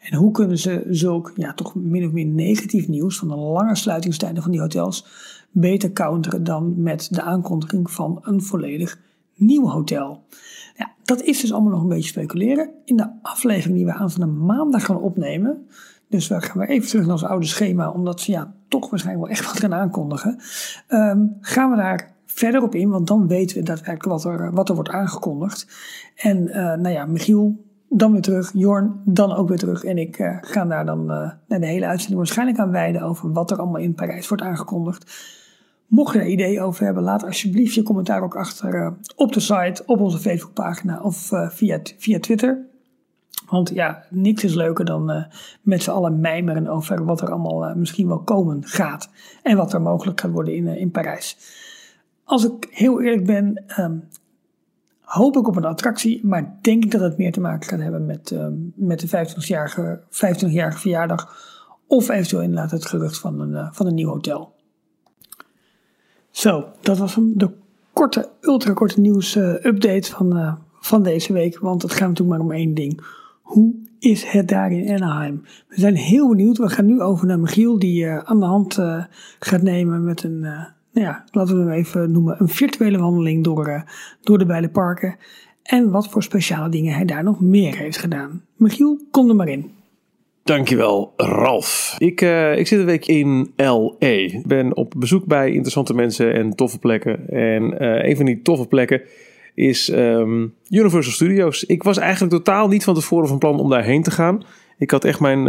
En 0.00 0.16
hoe 0.16 0.30
kunnen 0.30 0.58
ze 0.58 0.86
zulk, 0.88 1.32
ja, 1.36 1.54
toch 1.54 1.74
min 1.74 2.06
of 2.06 2.12
meer 2.12 2.26
negatief 2.26 2.88
nieuws 2.88 3.18
van 3.18 3.28
de 3.28 3.36
lange 3.36 3.76
sluitingstijden 3.76 4.42
van 4.42 4.52
die 4.52 4.60
hotels 4.60 5.06
beter 5.50 5.92
counteren 5.92 6.44
dan 6.44 6.82
met 6.82 7.08
de 7.10 7.22
aankondiging 7.22 7.90
van 7.90 8.18
een 8.22 8.42
volledig 8.42 8.98
nieuw 9.34 9.68
hotel? 9.68 10.24
Ja, 10.76 10.92
dat 11.04 11.22
is 11.22 11.40
dus 11.40 11.52
allemaal 11.52 11.72
nog 11.72 11.82
een 11.82 11.88
beetje 11.88 12.08
speculeren. 12.08 12.70
In 12.84 12.96
de 12.96 13.10
aflevering 13.22 13.76
die 13.76 13.86
we 13.86 13.92
aan 13.92 14.10
van 14.10 14.20
de 14.20 14.26
maandag 14.26 14.84
gaan 14.84 15.00
opnemen, 15.00 15.66
dus 16.08 16.28
we 16.28 16.40
gaan 16.40 16.58
weer 16.58 16.68
even 16.68 16.88
terug 16.88 17.04
naar 17.04 17.14
ons 17.14 17.24
oude 17.24 17.46
schema, 17.46 17.90
omdat 17.90 18.20
ze 18.20 18.30
ja, 18.30 18.54
toch 18.68 18.90
waarschijnlijk 18.90 19.26
wel 19.26 19.36
echt 19.36 19.46
wat 19.46 19.60
gaan 19.60 19.74
aankondigen, 19.74 20.38
um, 20.88 21.36
gaan 21.40 21.70
we 21.70 21.76
daar 21.76 22.14
verder 22.34 22.62
op 22.62 22.74
in, 22.74 22.90
want 22.90 23.06
dan 23.06 23.28
weten 23.28 23.56
we 23.56 23.62
daadwerkelijk 23.62 24.22
wat 24.22 24.24
er, 24.24 24.52
wat 24.52 24.68
er 24.68 24.74
wordt 24.74 24.90
aangekondigd. 24.90 25.66
En 26.16 26.48
uh, 26.48 26.54
nou 26.54 26.88
ja, 26.88 27.06
Michiel, 27.06 27.64
dan 27.88 28.12
weer 28.12 28.20
terug, 28.20 28.50
Jorn, 28.54 29.00
dan 29.04 29.32
ook 29.32 29.48
weer 29.48 29.58
terug. 29.58 29.84
En 29.84 29.98
ik 29.98 30.18
uh, 30.18 30.36
ga 30.40 30.64
daar 30.64 30.86
dan 30.86 31.10
uh, 31.10 31.30
de 31.60 31.66
hele 31.66 31.86
uitzending 31.86 32.18
waarschijnlijk 32.18 32.58
aan 32.58 32.70
wijden 32.70 33.02
over 33.02 33.32
wat 33.32 33.50
er 33.50 33.58
allemaal 33.58 33.80
in 33.80 33.94
Parijs 33.94 34.28
wordt 34.28 34.42
aangekondigd. 34.42 35.12
Mocht 35.86 36.12
je 36.12 36.20
er 36.20 36.26
ideeën 36.26 36.62
over 36.62 36.84
hebben, 36.84 37.02
laat 37.02 37.24
alsjeblieft 37.24 37.74
je 37.74 37.82
commentaar 37.82 38.22
ook 38.22 38.36
achter 38.36 38.94
op 39.16 39.32
de 39.32 39.40
site, 39.40 39.82
op 39.86 40.00
onze 40.00 40.18
Facebookpagina 40.18 41.00
of 41.00 41.30
via, 41.48 41.80
via 41.98 42.20
Twitter. 42.20 42.58
Want 43.48 43.70
ja, 43.74 44.04
niks 44.10 44.44
is 44.44 44.54
leuker 44.54 44.84
dan 44.84 45.26
met 45.62 45.82
z'n 45.82 45.90
allen 45.90 46.20
mijmeren 46.20 46.68
over 46.68 47.04
wat 47.04 47.20
er 47.20 47.30
allemaal 47.30 47.74
misschien 47.76 48.08
wel 48.08 48.22
komen 48.22 48.64
gaat. 48.64 49.10
En 49.42 49.56
wat 49.56 49.72
er 49.72 49.80
mogelijk 49.80 50.20
gaat 50.20 50.30
worden 50.30 50.54
in, 50.54 50.66
in 50.66 50.90
Parijs. 50.90 51.36
Als 52.30 52.44
ik 52.44 52.68
heel 52.70 53.00
eerlijk 53.02 53.26
ben, 53.26 53.64
um, 53.78 54.08
hoop 55.00 55.36
ik 55.36 55.48
op 55.48 55.56
een 55.56 55.64
attractie, 55.64 56.26
maar 56.26 56.58
denk 56.60 56.84
ik 56.84 56.90
dat 56.90 57.00
het 57.00 57.16
meer 57.16 57.32
te 57.32 57.40
maken 57.40 57.68
gaat 57.68 57.80
hebben 57.80 58.06
met, 58.06 58.30
um, 58.30 58.72
met 58.74 59.00
de 59.00 59.08
25-jarige 59.08 60.00
25 60.10 60.80
verjaardag. 60.80 61.36
Of 61.86 62.08
eventueel 62.08 62.42
inderdaad 62.42 62.70
het 62.70 62.86
gerucht 62.86 63.18
van 63.18 63.40
een, 63.40 63.50
uh, 63.50 63.68
van 63.72 63.86
een 63.86 63.94
nieuw 63.94 64.08
hotel. 64.08 64.52
Zo, 66.30 66.66
dat 66.80 66.98
was 66.98 67.14
hem. 67.14 67.32
De 67.38 67.50
korte, 67.92 68.28
ultra 68.40 68.72
korte 68.72 69.00
nieuws 69.00 69.36
uh, 69.36 69.64
update 69.64 70.10
van, 70.10 70.36
uh, 70.36 70.54
van 70.80 71.02
deze 71.02 71.32
week. 71.32 71.58
Want 71.58 71.82
het 71.82 71.92
gaat 71.92 72.08
natuurlijk 72.08 72.38
maar 72.38 72.46
om 72.46 72.52
één 72.52 72.74
ding. 72.74 73.04
Hoe 73.42 73.74
is 73.98 74.24
het 74.24 74.48
daar 74.48 74.72
in 74.72 75.02
Anaheim? 75.02 75.42
We 75.68 75.80
zijn 75.80 75.96
heel 75.96 76.28
benieuwd. 76.28 76.58
We 76.58 76.68
gaan 76.68 76.86
nu 76.86 77.00
over 77.00 77.26
naar 77.26 77.40
Michiel, 77.40 77.78
die 77.78 78.08
aan 78.08 78.40
de 78.40 78.46
hand 78.46 78.78
gaat 79.38 79.62
nemen 79.62 80.04
met 80.04 80.22
een 80.22 80.46
ja, 80.92 81.24
laten 81.30 81.56
we 81.56 81.60
hem 81.60 81.70
even 81.70 82.10
noemen, 82.10 82.36
een 82.38 82.48
virtuele 82.48 82.98
wandeling 82.98 83.44
door, 83.44 83.68
uh, 83.68 83.82
door 84.20 84.38
de 84.38 84.46
beide 84.46 84.68
parken. 84.68 85.16
En 85.62 85.90
wat 85.90 86.08
voor 86.08 86.22
speciale 86.22 86.68
dingen 86.68 86.94
hij 86.94 87.04
daar 87.04 87.24
nog 87.24 87.40
meer 87.40 87.76
heeft 87.76 87.98
gedaan. 87.98 88.44
Michiel, 88.56 89.00
kom 89.10 89.28
er 89.28 89.36
maar 89.36 89.48
in. 89.48 89.70
Dankjewel, 90.42 91.12
Ralf. 91.16 91.94
Ik, 91.98 92.20
uh, 92.20 92.58
ik 92.58 92.66
zit 92.66 92.78
een 92.78 92.84
week 92.84 93.06
in 93.06 93.52
LA. 93.56 93.92
Ik 93.98 94.46
ben 94.46 94.76
op 94.76 94.94
bezoek 94.96 95.26
bij 95.26 95.50
interessante 95.50 95.94
mensen 95.94 96.34
en 96.34 96.54
toffe 96.54 96.78
plekken. 96.78 97.28
En 97.28 97.62
uh, 97.62 98.08
een 98.08 98.16
van 98.16 98.24
die 98.24 98.42
toffe 98.42 98.66
plekken 98.66 99.02
is 99.54 99.88
um, 99.92 100.54
Universal 100.68 101.12
Studios. 101.12 101.64
Ik 101.64 101.82
was 101.82 101.98
eigenlijk 101.98 102.32
totaal 102.32 102.68
niet 102.68 102.84
van 102.84 102.94
tevoren 102.94 103.28
van 103.28 103.38
plan 103.38 103.60
om 103.60 103.70
daarheen 103.70 104.02
te 104.02 104.10
gaan. 104.10 104.42
Ik 104.78 104.90
had 104.90 105.04
echt 105.04 105.20
mijn, 105.20 105.42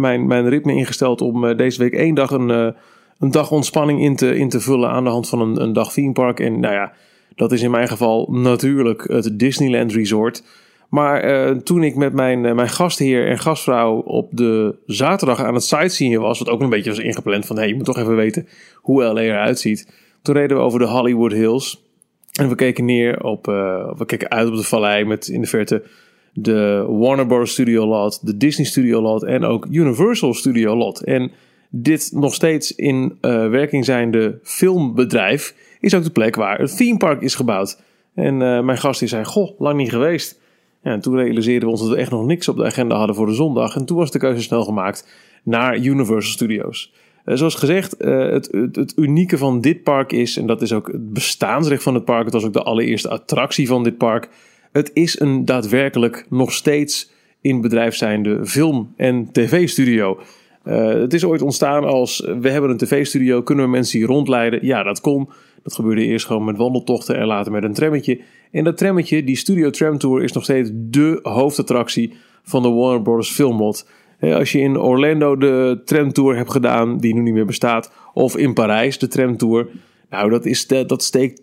mijn, 0.00 0.26
mijn 0.26 0.48
ritme 0.48 0.74
ingesteld 0.74 1.20
om 1.20 1.56
deze 1.56 1.78
week 1.78 1.92
één 1.92 2.14
dag 2.14 2.30
een, 2.30 2.74
een 3.20 3.30
dag 3.30 3.50
ontspanning 3.50 4.00
in 4.00 4.16
te, 4.16 4.36
in 4.36 4.48
te 4.48 4.60
vullen 4.60 4.90
aan 4.90 5.04
de 5.04 5.10
hand 5.10 5.28
van 5.28 5.40
een, 5.40 5.62
een 5.62 5.72
dag 5.72 5.92
theme 5.92 6.12
park. 6.12 6.40
En 6.40 6.60
nou 6.60 6.74
ja, 6.74 6.92
dat 7.34 7.52
is 7.52 7.62
in 7.62 7.70
mijn 7.70 7.88
geval 7.88 8.28
natuurlijk 8.30 9.04
het 9.08 9.38
Disneyland 9.38 9.92
Resort. 9.92 10.42
Maar 10.88 11.22
toen 11.62 11.82
ik 11.82 11.96
met 11.96 12.12
mijn, 12.12 12.40
mijn 12.40 12.68
gastheer 12.68 13.28
en 13.28 13.38
gastvrouw 13.38 13.98
op 13.98 14.28
de 14.32 14.76
zaterdag 14.86 15.44
aan 15.44 15.54
het 15.54 15.64
sightseeing 15.64 16.18
was, 16.18 16.38
wat 16.38 16.48
ook 16.48 16.60
een 16.60 16.68
beetje 16.68 16.90
was 16.90 16.98
ingepland 16.98 17.46
van 17.46 17.56
hey, 17.56 17.68
je 17.68 17.74
moet 17.74 17.84
toch 17.84 17.98
even 17.98 18.16
weten 18.16 18.48
hoe 18.74 19.04
LA 19.04 19.20
eruit 19.20 19.58
ziet. 19.58 19.92
Toen 20.22 20.34
reden 20.34 20.56
we 20.56 20.62
over 20.62 20.78
de 20.78 20.86
Hollywood 20.86 21.32
Hills. 21.32 21.82
En 22.32 22.48
we 22.48 22.54
keken 22.54 22.84
neer 22.84 23.24
op, 23.24 23.46
we 23.96 24.04
keken 24.06 24.30
uit 24.30 24.48
op 24.48 24.56
de 24.56 24.62
vallei 24.62 25.04
met 25.04 25.28
in 25.28 25.40
de 25.40 25.46
verte 25.46 25.82
de 26.32 26.86
Warner 26.88 27.26
Bros. 27.26 27.50
Studio 27.50 27.86
Lot, 27.86 28.26
de 28.26 28.36
Disney 28.36 28.66
Studio 28.66 29.00
Lot 29.00 29.22
en 29.22 29.44
ook 29.44 29.66
Universal 29.70 30.34
Studio 30.34 30.76
Lot. 30.76 31.04
En 31.04 31.30
dit 31.70 32.10
nog 32.14 32.34
steeds 32.34 32.74
in 32.74 33.18
uh, 33.20 33.48
werking 33.48 33.84
zijnde 33.84 34.38
filmbedrijf 34.42 35.54
is 35.80 35.94
ook 35.94 36.04
de 36.04 36.10
plek 36.10 36.36
waar 36.36 36.58
het 36.58 36.76
theme 36.76 36.96
park 36.98 37.22
is 37.22 37.34
gebouwd. 37.34 37.82
En 38.14 38.34
uh, 38.40 38.60
mijn 38.60 38.78
gast 38.78 39.00
die 39.00 39.24
goh, 39.24 39.60
lang 39.60 39.76
niet 39.76 39.90
geweest. 39.90 40.40
Ja, 40.82 40.90
en 40.90 41.00
toen 41.00 41.16
realiseerden 41.16 41.64
we 41.64 41.70
ons 41.70 41.80
dat 41.80 41.90
we 41.90 41.96
echt 41.96 42.10
nog 42.10 42.26
niks 42.26 42.48
op 42.48 42.56
de 42.56 42.64
agenda 42.64 42.96
hadden 42.96 43.16
voor 43.16 43.26
de 43.26 43.34
zondag. 43.34 43.76
En 43.76 43.84
toen 43.84 43.96
was 43.96 44.10
de 44.10 44.18
keuze 44.18 44.42
snel 44.42 44.64
gemaakt 44.64 45.08
naar 45.42 45.78
Universal 45.78 46.32
Studios. 46.32 46.92
Uh, 47.24 47.36
zoals 47.36 47.54
gezegd, 47.54 47.94
het, 47.98 48.48
het, 48.52 48.76
het, 48.76 48.92
unieke 48.96 49.38
van 49.38 49.60
dit 49.60 49.82
park 49.82 50.12
is, 50.12 50.36
en 50.36 50.46
dat 50.46 50.62
is 50.62 50.72
ook 50.72 50.86
het 50.86 51.12
bestaansrecht 51.12 51.82
van 51.82 51.94
het 51.94 52.04
park. 52.04 52.24
Het 52.24 52.32
was 52.32 52.44
ook 52.44 52.52
de 52.52 52.62
allereerste 52.62 53.08
attractie 53.08 53.66
van 53.66 53.82
dit 53.82 53.98
park 53.98 54.28
het 54.72 54.90
is 54.92 55.20
een 55.20 55.44
daadwerkelijk 55.44 56.26
nog 56.28 56.52
steeds 56.52 57.10
in 57.40 57.60
bedrijf 57.60 57.94
zijnde 57.94 58.46
film- 58.46 58.92
en 58.96 59.32
tv-studio. 59.32 60.20
Uh, 60.64 60.88
het 60.88 61.14
is 61.14 61.24
ooit 61.24 61.42
ontstaan 61.42 61.84
als 61.84 62.26
we 62.40 62.50
hebben 62.50 62.70
een 62.70 62.76
tv-studio, 62.76 63.42
kunnen 63.42 63.64
we 63.64 63.70
mensen 63.70 63.98
hier 63.98 64.08
rondleiden? 64.08 64.66
Ja, 64.66 64.82
dat 64.82 65.00
kon. 65.00 65.28
Dat 65.62 65.74
gebeurde 65.74 66.04
eerst 66.04 66.26
gewoon 66.26 66.44
met 66.44 66.56
wandeltochten 66.56 67.16
en 67.16 67.26
later 67.26 67.52
met 67.52 67.64
een 67.64 67.74
trammetje. 67.74 68.20
En 68.50 68.64
dat 68.64 68.76
trammetje, 68.76 69.24
die 69.24 69.36
Studio 69.36 69.70
Tram 69.70 69.98
Tour, 69.98 70.22
is 70.22 70.32
nog 70.32 70.44
steeds 70.44 70.70
de 70.72 71.18
hoofdattractie 71.22 72.14
van 72.42 72.62
de 72.62 72.68
Warner 72.68 73.02
Bros. 73.02 73.32
Filmlot. 73.32 73.88
Als 74.20 74.52
je 74.52 74.58
in 74.58 74.78
Orlando 74.78 75.36
de 75.36 75.80
tramtour 75.84 76.36
hebt 76.36 76.50
gedaan, 76.50 76.98
die 76.98 77.14
nu 77.14 77.20
niet 77.20 77.34
meer 77.34 77.46
bestaat, 77.46 77.92
of 78.14 78.36
in 78.36 78.54
Parijs 78.54 78.98
de 78.98 79.08
tramtour, 79.08 79.68
nou, 80.10 80.30
dat, 80.30 80.46
is, 80.46 80.66
dat 80.66 81.02
steekt 81.02 81.42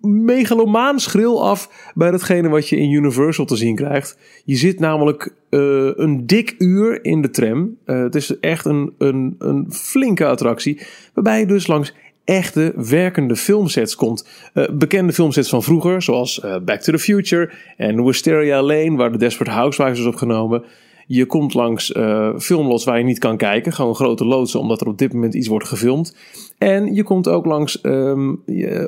megalomaan 0.00 1.00
schril 1.00 1.44
af 1.48 1.92
bij 1.94 2.10
datgene 2.10 2.48
wat 2.48 2.68
je 2.68 2.76
in 2.76 2.90
Universal 2.90 3.44
te 3.44 3.56
zien 3.56 3.74
krijgt. 3.74 4.18
Je 4.44 4.56
zit 4.56 4.80
namelijk 4.80 5.34
uh, 5.50 5.90
een 5.94 6.26
dik 6.26 6.54
uur 6.58 7.04
in 7.04 7.22
de 7.22 7.30
tram. 7.30 7.76
Uh, 7.86 8.02
het 8.02 8.14
is 8.14 8.38
echt 8.38 8.64
een, 8.64 8.92
een, 8.98 9.34
een 9.38 9.66
flinke 9.72 10.26
attractie. 10.26 10.80
Waarbij 11.14 11.40
je 11.40 11.46
dus 11.46 11.66
langs 11.66 11.94
echte 12.24 12.72
werkende 12.76 13.36
filmsets 13.36 13.94
komt. 13.94 14.28
Uh, 14.54 14.68
bekende 14.68 15.12
filmsets 15.12 15.48
van 15.48 15.62
vroeger, 15.62 16.02
zoals 16.02 16.40
Back 16.64 16.80
to 16.80 16.92
the 16.92 16.98
Future 16.98 17.50
en 17.76 18.04
Wisteria 18.04 18.62
Lane, 18.62 18.96
waar 18.96 19.12
de 19.12 19.18
Desperate 19.18 19.56
Housewives 19.56 19.98
is 19.98 20.06
opgenomen. 20.06 20.64
Je 21.06 21.26
komt 21.26 21.54
langs 21.54 21.90
uh, 21.90 22.38
filmlots 22.38 22.84
waar 22.84 22.98
je 22.98 23.04
niet 23.04 23.18
kan 23.18 23.36
kijken. 23.36 23.72
Gewoon 23.72 23.94
grote 23.94 24.24
loodsen, 24.24 24.60
omdat 24.60 24.80
er 24.80 24.86
op 24.86 24.98
dit 24.98 25.12
moment 25.12 25.34
iets 25.34 25.48
wordt 25.48 25.68
gefilmd. 25.68 26.16
En 26.58 26.94
je 26.94 27.02
komt 27.02 27.28
ook 27.28 27.44
langs 27.44 27.78
um, 27.82 28.42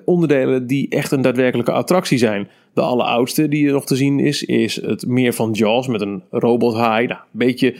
onderdelen 0.05 0.67
die 0.67 0.89
echt 0.89 1.13
een 1.13 1.23
daadwerkelijke 1.23 1.73
attractie 1.73 2.19
zijn. 2.19 2.49
De 2.75 2.81
alleroudste 2.81 3.49
die 3.49 3.67
er 3.67 3.73
nog 3.73 3.87
te 3.87 3.97
zien 3.97 4.21
is, 4.21 4.43
is 4.43 4.83
het 4.83 5.07
meer 5.07 5.33
van 5.33 5.51
Jaws 5.53 5.87
met 5.87 6.01
een 6.01 6.23
robot 6.31 6.75
haai. 6.75 7.07
Nou, 7.07 7.21
een 7.21 7.39
beetje 7.39 7.77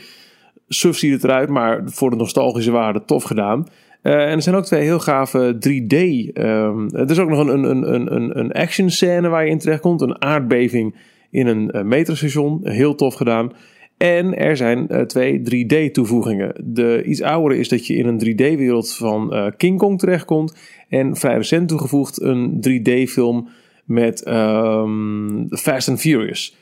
suf 0.67 0.97
ziet 0.97 1.11
het 1.11 1.23
eruit, 1.23 1.49
maar 1.49 1.81
voor 1.85 2.09
de 2.09 2.15
nostalgische 2.15 2.71
waarde 2.71 3.05
tof 3.05 3.23
gedaan. 3.23 3.67
Uh, 4.03 4.13
en 4.13 4.35
er 4.35 4.41
zijn 4.41 4.55
ook 4.55 4.65
twee 4.65 4.81
heel 4.81 4.99
gave 4.99 5.55
3D. 5.55 5.95
Um, 5.95 6.29
ehm, 6.33 6.95
er 6.95 7.11
is 7.11 7.19
ook 7.19 7.29
nog 7.29 7.39
een, 7.39 7.63
een, 7.63 7.93
een, 8.15 8.39
een, 8.39 8.51
action 8.51 8.89
scène 8.89 9.27
waar 9.27 9.45
je 9.45 9.51
in 9.51 9.59
terecht 9.59 9.81
komt. 9.81 10.01
Een 10.01 10.21
aardbeving 10.21 10.95
in 11.29 11.47
een 11.47 11.71
uh, 11.75 11.81
metrostation. 11.81 12.59
Heel 12.63 12.95
tof 12.95 13.13
gedaan. 13.13 13.51
En 13.99 14.37
er 14.37 14.57
zijn 14.57 14.87
uh, 14.91 15.01
twee 15.01 15.39
3D-toevoegingen. 15.39 16.53
De 16.63 17.03
iets 17.03 17.21
oudere 17.21 17.59
is 17.59 17.69
dat 17.69 17.87
je 17.87 17.95
in 17.95 18.07
een 18.07 18.25
3D-wereld 18.25 18.95
van 18.95 19.33
uh, 19.33 19.47
King 19.57 19.77
Kong 19.77 19.99
terechtkomt. 19.99 20.55
En 20.89 21.15
vrij 21.15 21.35
recent 21.35 21.67
toegevoegd 21.67 22.21
een 22.21 22.55
3D-film 22.69 23.49
met 23.83 24.27
um, 24.27 25.47
Fast 25.49 25.89
and 25.89 25.99
Furious. 25.99 26.57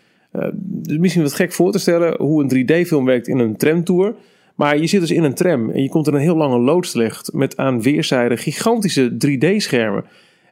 Dus 0.54 0.98
misschien 0.98 1.24
wat 1.24 1.34
gek 1.34 1.54
voor 1.54 1.72
te 1.72 1.80
stellen 1.80 2.22
hoe 2.22 2.44
een 2.44 2.66
3D-film 2.66 3.04
werkt 3.04 3.28
in 3.28 3.40
een 3.40 3.58
tramtour. 3.58 4.16
Maar 4.56 4.78
je 4.78 4.88
zit 4.88 5.00
dus 5.00 5.12
in 5.12 5.24
een 5.24 5.34
tram 5.34 5.70
en 5.70 5.82
je 5.82 5.90
komt 5.90 6.08
in 6.08 6.14
een 6.14 6.20
heel 6.20 6.36
lange 6.36 6.60
loods 6.60 6.92
terecht 6.92 7.34
met 7.34 7.58
aan 7.58 7.82
weerszijden 7.82 8.38
gigantische 8.38 9.12
3D-schermen. 9.12 10.06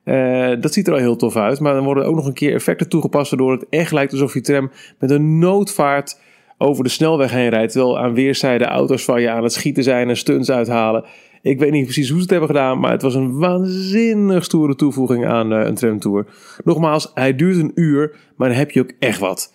Uh, 0.03 0.61
dat 0.61 0.73
ziet 0.73 0.87
er 0.87 0.93
al 0.93 0.99
heel 0.99 1.15
tof 1.15 1.35
uit, 1.35 1.59
maar 1.59 1.73
dan 1.73 1.83
worden 1.83 2.05
ook 2.05 2.15
nog 2.15 2.25
een 2.25 2.33
keer 2.33 2.53
effecten 2.53 2.89
toegepast 2.89 3.29
waardoor 3.29 3.51
het 3.51 3.65
echt 3.69 3.91
lijkt 3.91 4.11
alsof 4.11 4.33
je 4.33 4.41
tram 4.41 4.71
met 4.99 5.09
een 5.09 5.39
noodvaart 5.39 6.19
over 6.57 6.83
de 6.83 6.89
snelweg 6.89 7.31
heen 7.31 7.49
rijdt. 7.49 7.71
Terwijl 7.71 7.99
aan 7.99 8.13
weerszijden 8.13 8.67
auto's 8.67 9.03
van 9.03 9.21
je 9.21 9.29
aan 9.29 9.43
het 9.43 9.53
schieten 9.53 9.83
zijn 9.83 10.09
en 10.09 10.17
stunts 10.17 10.51
uithalen. 10.51 11.05
Ik 11.41 11.59
weet 11.59 11.71
niet 11.71 11.83
precies 11.83 12.07
hoe 12.07 12.17
ze 12.17 12.21
het 12.21 12.31
hebben 12.31 12.49
gedaan, 12.49 12.79
maar 12.79 12.91
het 12.91 13.01
was 13.01 13.15
een 13.15 13.37
waanzinnig 13.37 14.43
stoere 14.43 14.75
toevoeging 14.75 15.25
aan 15.25 15.53
uh, 15.53 15.65
een 15.65 15.75
tramtour. 15.75 16.25
Nogmaals, 16.63 17.11
hij 17.13 17.35
duurt 17.35 17.57
een 17.57 17.71
uur, 17.75 18.15
maar 18.35 18.47
dan 18.47 18.57
heb 18.57 18.71
je 18.71 18.81
ook 18.81 18.91
echt 18.99 19.19
wat. 19.19 19.53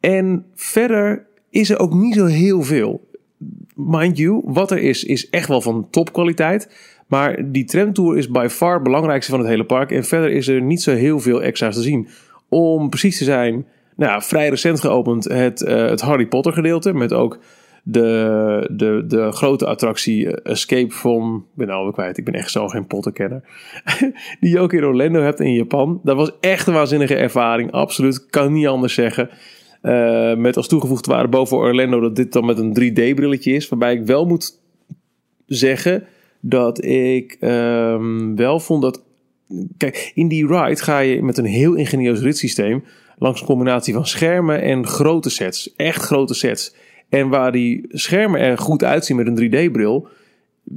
En 0.00 0.46
verder 0.54 1.26
is 1.50 1.70
er 1.70 1.78
ook 1.78 1.94
niet 1.94 2.14
zo 2.14 2.26
heel 2.26 2.62
veel. 2.62 3.08
Mind 3.74 4.16
you, 4.16 4.42
wat 4.44 4.70
er 4.70 4.78
is, 4.78 5.04
is 5.04 5.30
echt 5.30 5.48
wel 5.48 5.60
van 5.60 5.86
topkwaliteit. 5.90 6.70
Maar 7.06 7.52
die 7.52 7.64
tramtour 7.64 8.16
is 8.16 8.28
by 8.28 8.46
far 8.50 8.74
het 8.74 8.82
belangrijkste 8.82 9.30
van 9.30 9.40
het 9.40 9.48
hele 9.48 9.64
park. 9.64 9.90
En 9.90 10.04
verder 10.04 10.30
is 10.30 10.48
er 10.48 10.62
niet 10.62 10.82
zo 10.82 10.94
heel 10.94 11.20
veel 11.20 11.42
extra's 11.42 11.74
te 11.74 11.82
zien. 11.82 12.08
Om 12.48 12.88
precies 12.88 13.18
te 13.18 13.24
zijn, 13.24 13.66
nou, 13.96 14.22
vrij 14.22 14.48
recent 14.48 14.80
geopend 14.80 15.24
het, 15.24 15.60
uh, 15.60 15.88
het 15.88 16.00
Harry 16.00 16.26
Potter 16.26 16.52
gedeelte. 16.52 16.92
Met 16.92 17.12
ook 17.12 17.38
de, 17.82 18.68
de, 18.72 19.04
de 19.06 19.32
grote 19.32 19.66
attractie 19.66 20.36
eh, 20.36 20.52
Escape 20.52 20.92
from... 20.92 21.36
Ik 21.36 21.56
ben 21.56 21.70
alweer 21.70 21.92
kwijt, 21.92 22.18
ik 22.18 22.24
ben 22.24 22.34
echt 22.34 22.50
zo 22.50 22.68
geen 22.68 22.86
Potterkenner. 22.86 23.42
die 24.40 24.50
je 24.50 24.58
ook 24.58 24.72
in 24.72 24.84
Orlando 24.84 25.20
hebt 25.20 25.40
in 25.40 25.54
Japan. 25.54 26.00
Dat 26.02 26.16
was 26.16 26.30
echt 26.40 26.66
een 26.66 26.74
waanzinnige 26.74 27.16
ervaring. 27.16 27.72
Absoluut, 27.72 28.26
kan 28.26 28.52
niet 28.52 28.66
anders 28.66 28.94
zeggen. 28.94 29.28
Uh, 29.82 30.34
met 30.34 30.56
als 30.56 30.68
toegevoegd 30.68 31.06
waren 31.06 31.30
boven 31.30 31.56
Orlando 31.56 32.00
dat 32.00 32.16
dit 32.16 32.32
dan 32.32 32.44
met 32.44 32.58
een 32.58 32.76
3D-brilletje 32.80 33.52
is. 33.52 33.68
Waarbij 33.68 33.94
ik 33.94 34.06
wel 34.06 34.26
moet 34.26 34.60
zeggen 35.46 36.04
dat 36.40 36.84
ik 36.84 37.36
um, 37.40 38.36
wel 38.36 38.60
vond 38.60 38.82
dat... 38.82 39.02
Kijk, 39.76 40.12
in 40.14 40.28
die 40.28 40.46
ride 40.46 40.82
ga 40.82 40.98
je 40.98 41.22
met 41.22 41.38
een 41.38 41.44
heel 41.44 41.74
ingenieus 41.74 42.20
ritssysteem 42.20 42.84
langs 43.18 43.40
een 43.40 43.46
combinatie 43.46 43.94
van 43.94 44.06
schermen 44.06 44.62
en 44.62 44.86
grote 44.86 45.30
sets. 45.30 45.74
Echt 45.76 46.02
grote 46.02 46.34
sets. 46.34 46.74
En 47.08 47.28
waar 47.28 47.52
die 47.52 47.84
schermen 47.88 48.40
er 48.40 48.58
goed 48.58 48.84
uitzien 48.84 49.16
met 49.16 49.26
een 49.26 49.68
3D-bril. 49.68 50.08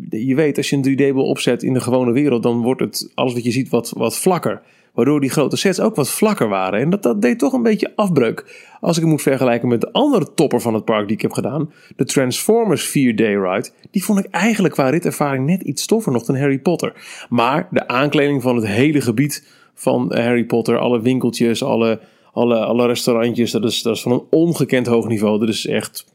Je 0.10 0.36
weet, 0.36 0.58
als 0.58 0.70
je 0.70 0.76
een 0.76 0.92
3D-bril 0.92 1.26
opzet 1.26 1.64
in 1.64 1.74
de 1.74 1.80
gewone 1.80 2.12
wereld, 2.12 2.44
dan 2.44 2.62
wordt 2.62 2.82
het 2.82 3.12
alles 3.14 3.34
wat 3.34 3.44
je 3.44 3.52
ziet 3.52 3.70
wat, 3.70 3.94
wat 3.98 4.18
vlakker. 4.18 4.62
Waardoor 4.94 5.20
die 5.20 5.30
grote 5.30 5.58
sets 5.58 5.80
ook 5.80 5.96
wat 5.96 6.10
vlakker 6.10 6.48
waren. 6.48 6.80
En 6.80 6.90
dat, 6.90 7.04
dat 7.04 7.22
deed 7.22 7.40
toch 7.40 7.54
een 7.54 7.64
beetje 7.64 7.92
afbreuk. 7.96 8.64
Als 8.82 8.96
ik 8.96 9.02
het 9.02 9.12
moet 9.12 9.22
vergelijken 9.22 9.68
met 9.68 9.82
de 9.82 9.92
andere 9.92 10.34
topper 10.34 10.62
van 10.62 10.74
het 10.74 10.86
park 10.86 11.08
die 11.08 11.16
ik 11.16 11.22
heb 11.22 11.32
gedaan. 11.32 11.72
De 11.96 12.06
Transformers 12.06 12.90
4D 12.90 13.22
Ride. 13.22 13.70
Die 13.92 14.04
vond 14.04 14.20
ik 14.20 14.26
eigenlijk 14.32 14.74
qua 14.74 14.90
ritervaring 14.90 15.46
net 15.46 15.62
iets 15.62 15.86
toffer 15.86 16.12
nog 16.12 16.24
dan 16.24 16.38
Harry 16.38 16.60
Potter. 16.60 16.94
Maar 17.30 17.68
de 17.72 17.88
aankleding 17.88 18.42
van 18.42 18.56
het 18.56 18.68
hele 18.68 19.02
gebied 19.02 19.48
van 19.74 20.14
Harry 20.14 20.44
Potter. 20.44 20.78
Alle 20.78 21.02
winkeltjes, 21.02 21.64
alle 21.64 22.00
alle, 22.36 22.56
alle 22.56 22.88
restaurantjes, 22.88 23.52
dat 23.52 23.64
is, 23.64 23.82
dat 23.82 23.96
is 23.96 24.02
van 24.02 24.12
een 24.12 24.24
ongekend 24.30 24.88
hoog 24.88 25.08
niveau. 25.08 25.40
Dat 25.40 25.50
is 25.50 25.66
echt 25.66 26.06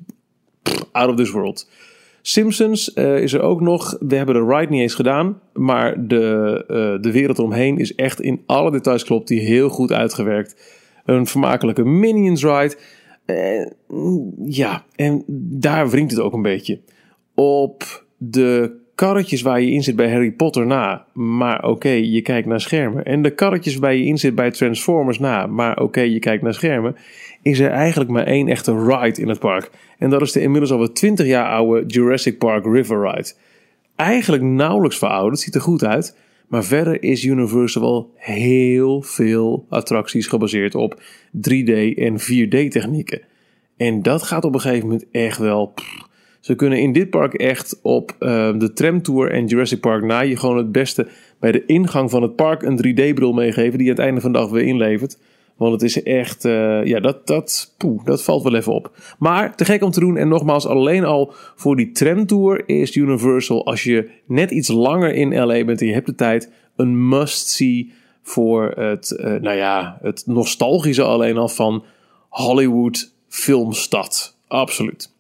out 0.93 1.11
of 1.11 1.17
this 1.17 1.31
world. 1.31 1.69
Simpsons 2.23 2.93
uh, 2.95 3.23
is 3.23 3.33
er 3.33 3.41
ook 3.41 3.61
nog. 3.61 3.97
We 4.01 4.17
hebben 4.17 4.35
de 4.35 4.55
ride 4.55 4.71
niet 4.71 4.81
eens 4.81 4.95
gedaan. 4.95 5.41
Maar 5.53 6.07
de, 6.07 6.65
uh, 6.69 7.03
de 7.03 7.13
wereld 7.13 7.39
eromheen 7.39 7.79
is 7.79 7.95
echt 7.95 8.21
in 8.21 8.43
alle 8.47 8.71
details 8.71 9.05
klopt. 9.05 9.29
Die 9.29 9.41
heel 9.41 9.69
goed 9.69 9.93
uitgewerkt. 9.93 10.79
Een 11.05 11.27
vermakelijke 11.27 11.85
Minions 11.85 12.45
ride. 12.45 12.77
Ja, 14.45 14.85
en 14.97 15.25
daar 15.59 15.91
wringt 15.91 16.11
het 16.11 16.21
ook 16.21 16.33
een 16.33 16.43
beetje. 16.43 16.81
Op 17.35 18.05
de 18.17 18.79
karretjes 19.01 19.43
waar 19.43 19.61
je 19.61 19.71
in 19.71 19.83
zit 19.83 19.97
bij 19.97 20.11
Harry 20.11 20.31
Potter 20.31 20.67
na, 20.67 21.05
maar 21.13 21.65
oké, 21.65 21.89
je 21.89 22.23
kijkt 22.23 22.47
naar 22.47 22.61
schermen. 22.61 23.05
En 23.05 23.23
de 23.23 23.31
karretjes 23.31 23.77
waar 23.77 23.95
je 23.95 24.05
in 24.05 24.19
zit 24.19 24.35
bij 24.35 24.51
Transformers 24.51 25.19
na, 25.19 25.47
maar 25.47 25.79
oké, 25.79 26.01
je 26.01 26.19
kijkt 26.19 26.43
naar 26.43 26.55
schermen. 26.55 26.97
Is 27.43 27.59
er 27.59 27.71
eigenlijk 27.71 28.11
maar 28.11 28.27
één 28.27 28.49
echte 28.49 28.85
ride 28.85 29.21
in 29.21 29.29
het 29.29 29.39
park. 29.39 29.71
En 29.99 30.11
dat 30.11 30.21
is 30.21 30.33
de 30.33 30.41
inmiddels 30.41 30.73
alweer 30.73 30.93
20 30.93 31.27
jaar 31.27 31.51
oude 31.51 31.87
Jurassic 31.87 32.39
Park 32.39 32.65
River 32.65 33.11
Ride. 33.11 33.33
Eigenlijk 33.97 34.43
nauwelijks 34.43 34.99
verouderd, 34.99 35.41
ziet 35.41 35.55
er 35.55 35.61
goed 35.61 35.85
uit. 35.85 36.17
Maar 36.49 36.65
verder 36.65 37.03
is 37.03 37.25
Universal 37.25 38.11
heel 38.17 39.03
veel 39.03 39.67
attracties 39.69 40.27
gebaseerd 40.27 40.75
op 40.75 41.03
3D 41.37 41.95
en 41.95 42.21
4D 42.21 42.69
technieken. 42.69 43.21
En 43.77 44.03
dat 44.03 44.23
gaat 44.23 44.45
op 44.45 44.55
een 44.55 44.61
gegeven 44.61 44.87
moment 44.87 45.07
echt 45.11 45.39
wel. 45.39 45.75
Ze 46.41 46.55
kunnen 46.55 46.79
in 46.79 46.93
dit 46.93 47.11
park 47.11 47.35
echt 47.35 47.79
op 47.83 48.17
uh, 48.21 48.59
de 48.59 48.73
tramtour 48.73 49.31
en 49.31 49.47
Jurassic 49.47 49.81
Park 49.81 50.05
na 50.05 50.21
je 50.21 50.37
gewoon 50.37 50.57
het 50.57 50.73
beste 50.73 51.07
bij 51.39 51.53
de 51.53 51.67
ingang 51.67 52.11
van 52.11 52.23
het 52.23 52.37
park 52.37 52.63
een 52.63 52.77
3D-bril 52.87 53.33
meegeven 53.33 53.79
die 53.79 53.87
je 53.87 53.93
aan 53.93 53.97
het 53.97 54.07
einde 54.07 54.21
van 54.21 54.33
de 54.33 54.39
dag 54.39 54.51
weer 54.51 54.65
inlevert. 54.65 55.19
Want 55.57 55.73
het 55.73 55.83
is 55.83 56.03
echt, 56.03 56.45
uh, 56.45 56.85
ja, 56.85 57.01
dat, 57.01 57.27
dat, 57.27 57.75
poeh, 57.79 58.05
dat 58.05 58.23
valt 58.23 58.43
wel 58.43 58.55
even 58.55 58.73
op. 58.73 58.93
Maar 59.19 59.57
te 59.57 59.65
gek 59.65 59.83
om 59.83 59.91
te 59.91 60.01
doen. 60.01 60.17
En 60.17 60.29
nogmaals, 60.29 60.67
alleen 60.67 61.05
al 61.05 61.33
voor 61.57 61.77
die 61.77 61.93
tramtour 61.93 62.63
is 62.69 62.97
Universal, 62.97 63.67
als 63.67 63.83
je 63.83 64.11
net 64.27 64.51
iets 64.51 64.69
langer 64.69 65.15
in 65.15 65.35
LA 65.35 65.65
bent 65.65 65.81
en 65.81 65.87
je 65.87 65.93
hebt 65.93 66.07
de 66.07 66.15
tijd, 66.15 66.53
een 66.77 67.09
must-see 67.09 67.93
voor 68.23 68.71
het, 68.71 69.17
uh, 69.21 69.25
nou 69.25 69.57
ja, 69.57 69.99
het 70.03 70.23
nostalgische 70.27 71.03
alleen 71.03 71.37
al 71.37 71.49
van 71.49 71.85
Hollywood 72.29 73.13
filmstad. 73.29 74.37
Absoluut. 74.49 75.13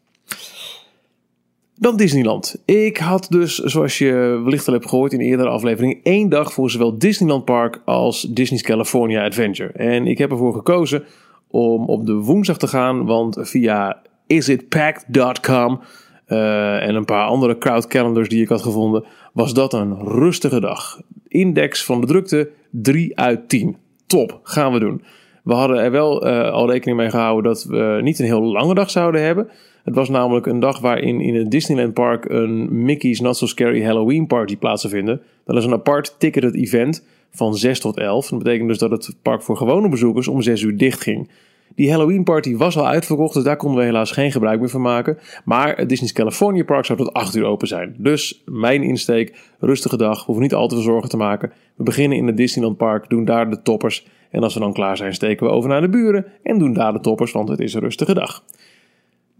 Dan 1.80 1.96
Disneyland. 1.96 2.62
Ik 2.64 2.96
had 2.96 3.26
dus, 3.30 3.54
zoals 3.54 3.98
je 3.98 4.40
wellicht 4.44 4.66
al 4.66 4.72
hebt 4.72 4.88
gehoord 4.88 5.12
in 5.12 5.20
eerdere 5.20 5.48
afleveringen, 5.48 5.98
één 6.02 6.28
dag 6.28 6.52
voor 6.52 6.70
zowel 6.70 6.98
Disneyland 6.98 7.44
Park 7.44 7.82
als 7.84 8.22
Disney's 8.22 8.62
California 8.62 9.24
Adventure. 9.24 9.72
En 9.72 10.06
ik 10.06 10.18
heb 10.18 10.30
ervoor 10.30 10.52
gekozen 10.52 11.04
om 11.48 11.86
op 11.86 12.06
de 12.06 12.12
woensdag 12.12 12.58
te 12.58 12.66
gaan, 12.66 13.06
want 13.06 13.36
via 13.40 14.02
isitpacked.com 14.26 15.80
uh, 16.28 16.88
en 16.88 16.94
een 16.94 17.04
paar 17.04 17.26
andere 17.26 17.58
crowd 17.58 17.86
calendars 17.86 18.28
die 18.28 18.42
ik 18.42 18.48
had 18.48 18.62
gevonden, 18.62 19.04
was 19.32 19.54
dat 19.54 19.72
een 19.72 19.98
rustige 19.98 20.60
dag. 20.60 21.00
Index 21.28 21.84
van 21.84 22.00
de 22.00 22.06
drukte 22.06 22.50
3 22.70 23.18
uit 23.18 23.48
10. 23.48 23.76
Top, 24.06 24.40
gaan 24.42 24.72
we 24.72 24.78
doen. 24.78 25.02
We 25.44 25.52
hadden 25.52 25.78
er 25.78 25.90
wel 25.90 26.26
uh, 26.26 26.50
al 26.50 26.70
rekening 26.70 26.98
mee 26.98 27.10
gehouden 27.10 27.52
dat 27.52 27.64
we 27.64 27.98
niet 28.02 28.18
een 28.18 28.24
heel 28.24 28.44
lange 28.44 28.74
dag 28.74 28.90
zouden 28.90 29.22
hebben. 29.22 29.50
Het 29.84 29.94
was 29.94 30.08
namelijk 30.08 30.46
een 30.46 30.60
dag 30.60 30.80
waarin 30.80 31.20
in 31.20 31.34
het 31.34 31.50
Disneyland 31.50 31.94
Park 31.94 32.28
een 32.28 32.84
Mickey's 32.84 33.20
Not 33.20 33.36
So 33.36 33.46
Scary 33.46 33.84
Halloween 33.84 34.26
Party 34.26 34.56
plaats 34.56 34.82
zou 34.82 34.94
vinden. 34.94 35.20
Dat 35.44 35.56
is 35.56 35.64
een 35.64 35.72
apart 35.72 36.14
ticketed 36.18 36.54
event 36.54 37.04
van 37.30 37.54
6 37.56 37.80
tot 37.80 37.96
11. 37.96 38.28
Dat 38.28 38.38
betekent 38.38 38.68
dus 38.68 38.78
dat 38.78 38.90
het 38.90 39.16
park 39.22 39.42
voor 39.42 39.56
gewone 39.56 39.88
bezoekers 39.88 40.28
om 40.28 40.42
6 40.42 40.62
uur 40.62 40.76
dicht 40.76 41.00
ging. 41.00 41.28
Die 41.74 41.90
Halloween 41.90 42.24
party 42.24 42.56
was 42.56 42.76
al 42.76 42.86
uitverkocht, 42.86 43.34
dus 43.34 43.42
daar 43.42 43.56
konden 43.56 43.78
we 43.78 43.84
helaas 43.84 44.12
geen 44.12 44.32
gebruik 44.32 44.60
meer 44.60 44.68
van 44.68 44.80
maken. 44.80 45.18
Maar 45.44 45.76
het 45.76 45.88
Disney's 45.88 46.12
California 46.12 46.64
Park 46.64 46.84
zou 46.84 46.98
tot 46.98 47.12
8 47.12 47.36
uur 47.36 47.44
open 47.44 47.68
zijn. 47.68 47.94
Dus 47.98 48.42
mijn 48.44 48.82
insteek, 48.82 49.38
rustige 49.58 49.96
dag, 49.96 50.24
hoeven 50.24 50.42
niet 50.42 50.54
al 50.54 50.68
te 50.68 50.74
veel 50.74 50.84
zorgen 50.84 51.08
te 51.08 51.16
maken. 51.16 51.52
We 51.76 51.82
beginnen 51.82 52.18
in 52.18 52.26
het 52.26 52.36
Disneyland 52.36 52.76
Park, 52.76 53.08
doen 53.08 53.24
daar 53.24 53.50
de 53.50 53.62
toppers. 53.62 54.06
En 54.30 54.42
als 54.42 54.54
we 54.54 54.60
dan 54.60 54.72
klaar 54.72 54.96
zijn, 54.96 55.14
steken 55.14 55.46
we 55.46 55.52
over 55.52 55.68
naar 55.68 55.80
de 55.80 55.88
buren 55.88 56.26
en 56.42 56.58
doen 56.58 56.72
daar 56.72 56.92
de 56.92 57.00
toppers, 57.00 57.32
want 57.32 57.48
het 57.48 57.60
is 57.60 57.74
een 57.74 57.80
rustige 57.80 58.14
dag. 58.14 58.44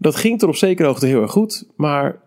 Dat 0.01 0.15
ging 0.15 0.39
tot 0.39 0.49
op 0.49 0.55
zekere 0.55 0.87
hoogte 0.87 1.05
heel 1.05 1.21
erg 1.21 1.31
goed, 1.31 1.65
maar 1.75 2.19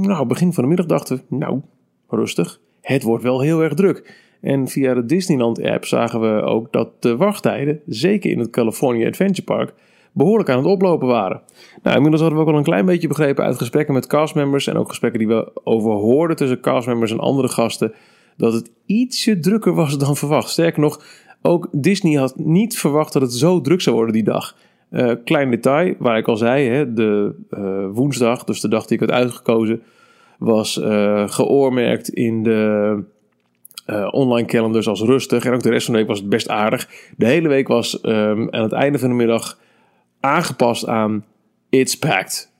nou, 0.00 0.26
begin 0.26 0.52
van 0.52 0.62
de 0.62 0.68
middag 0.68 0.86
dachten 0.86 1.16
we, 1.16 1.36
nou, 1.36 1.60
rustig, 2.08 2.60
het 2.80 3.02
wordt 3.02 3.22
wel 3.22 3.40
heel 3.40 3.60
erg 3.60 3.74
druk. 3.74 4.14
En 4.40 4.68
via 4.68 4.94
de 4.94 5.04
Disneyland-app 5.04 5.84
zagen 5.84 6.20
we 6.20 6.42
ook 6.42 6.72
dat 6.72 7.02
de 7.02 7.16
wachttijden, 7.16 7.80
zeker 7.86 8.30
in 8.30 8.38
het 8.38 8.50
California 8.50 9.08
Adventure 9.08 9.42
Park, 9.42 9.74
behoorlijk 10.12 10.48
aan 10.48 10.56
het 10.56 10.66
oplopen 10.66 11.08
waren. 11.08 11.42
Nou, 11.82 11.96
inmiddels 11.96 12.22
hadden 12.22 12.38
we 12.38 12.44
ook 12.44 12.52
al 12.52 12.58
een 12.58 12.64
klein 12.64 12.86
beetje 12.86 13.08
begrepen 13.08 13.44
uit 13.44 13.58
gesprekken 13.58 13.94
met 13.94 14.06
castmembers 14.06 14.66
en 14.66 14.76
ook 14.76 14.88
gesprekken 14.88 15.18
die 15.18 15.28
we 15.28 15.50
overhoorden 15.64 16.36
tussen 16.36 16.60
castmembers 16.60 17.10
en 17.10 17.18
andere 17.18 17.48
gasten, 17.48 17.92
dat 18.36 18.52
het 18.52 18.70
ietsje 18.86 19.38
drukker 19.38 19.74
was 19.74 19.98
dan 19.98 20.16
verwacht. 20.16 20.50
Sterker 20.50 20.80
nog, 20.80 21.04
ook 21.42 21.68
Disney 21.72 22.14
had 22.14 22.36
niet 22.36 22.78
verwacht 22.78 23.12
dat 23.12 23.22
het 23.22 23.32
zo 23.32 23.60
druk 23.60 23.80
zou 23.80 23.96
worden 23.96 24.14
die 24.14 24.24
dag. 24.24 24.56
Uh, 24.90 25.12
klein 25.24 25.50
detail, 25.50 25.94
waar 25.98 26.18
ik 26.18 26.28
al 26.28 26.36
zei, 26.36 26.68
hè, 26.68 26.92
de 26.92 27.34
uh, 27.50 27.86
woensdag, 27.92 28.44
dus 28.44 28.60
de 28.60 28.68
dag 28.68 28.86
die 28.86 28.98
ik 28.98 29.08
had 29.08 29.18
uitgekozen, 29.18 29.82
was 30.38 30.76
uh, 30.76 31.28
geoormerkt 31.28 32.08
in 32.08 32.42
de 32.42 33.02
online 34.10 34.46
calendars 34.46 34.88
als 34.88 35.00
rustig. 35.00 35.44
En 35.44 35.52
ook 35.52 35.62
de 35.62 35.70
rest 35.70 35.84
van 35.84 35.94
de 35.94 36.00
week 36.00 36.08
was 36.08 36.18
het 36.18 36.28
best 36.28 36.48
aardig. 36.48 36.88
De 37.16 37.26
hele 37.26 37.48
week 37.48 37.68
was 37.68 37.98
um, 38.02 38.48
aan 38.50 38.62
het 38.62 38.72
einde 38.72 38.98
van 38.98 39.08
de 39.08 39.14
middag 39.14 39.58
aangepast 40.20 40.86
aan 40.86 41.24
It's 41.68 41.98
packed. 41.98 42.52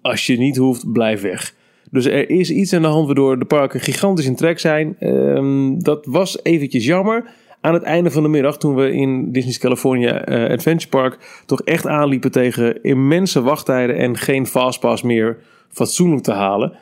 Als 0.00 0.26
je 0.26 0.38
niet 0.38 0.56
hoeft, 0.56 0.92
blijf 0.92 1.20
weg. 1.20 1.54
Dus 1.90 2.04
er 2.04 2.30
is 2.30 2.50
iets 2.50 2.72
aan 2.72 2.82
de 2.82 2.88
hand 2.88 3.06
waardoor 3.06 3.38
de 3.38 3.44
parken 3.44 3.80
gigantisch 3.80 4.26
in 4.26 4.36
trek 4.36 4.58
zijn. 4.58 4.96
Um, 5.00 5.82
dat 5.82 6.06
was 6.06 6.44
eventjes 6.44 6.86
jammer 6.86 7.24
aan 7.62 7.74
het 7.74 7.82
einde 7.82 8.10
van 8.10 8.22
de 8.22 8.28
middag, 8.28 8.58
toen 8.58 8.74
we 8.74 8.92
in 8.92 9.32
Disney's 9.32 9.58
California 9.58 10.28
uh, 10.28 10.50
Adventure 10.50 10.88
Park 10.88 11.42
toch 11.46 11.60
echt 11.62 11.86
aanliepen 11.86 12.30
tegen 12.30 12.82
immense 12.82 13.42
wachttijden 13.42 13.96
en 13.96 14.16
geen 14.16 14.46
fastpass 14.46 15.02
meer 15.02 15.38
fatsoenlijk 15.68 16.22
te 16.22 16.32
halen. 16.32 16.72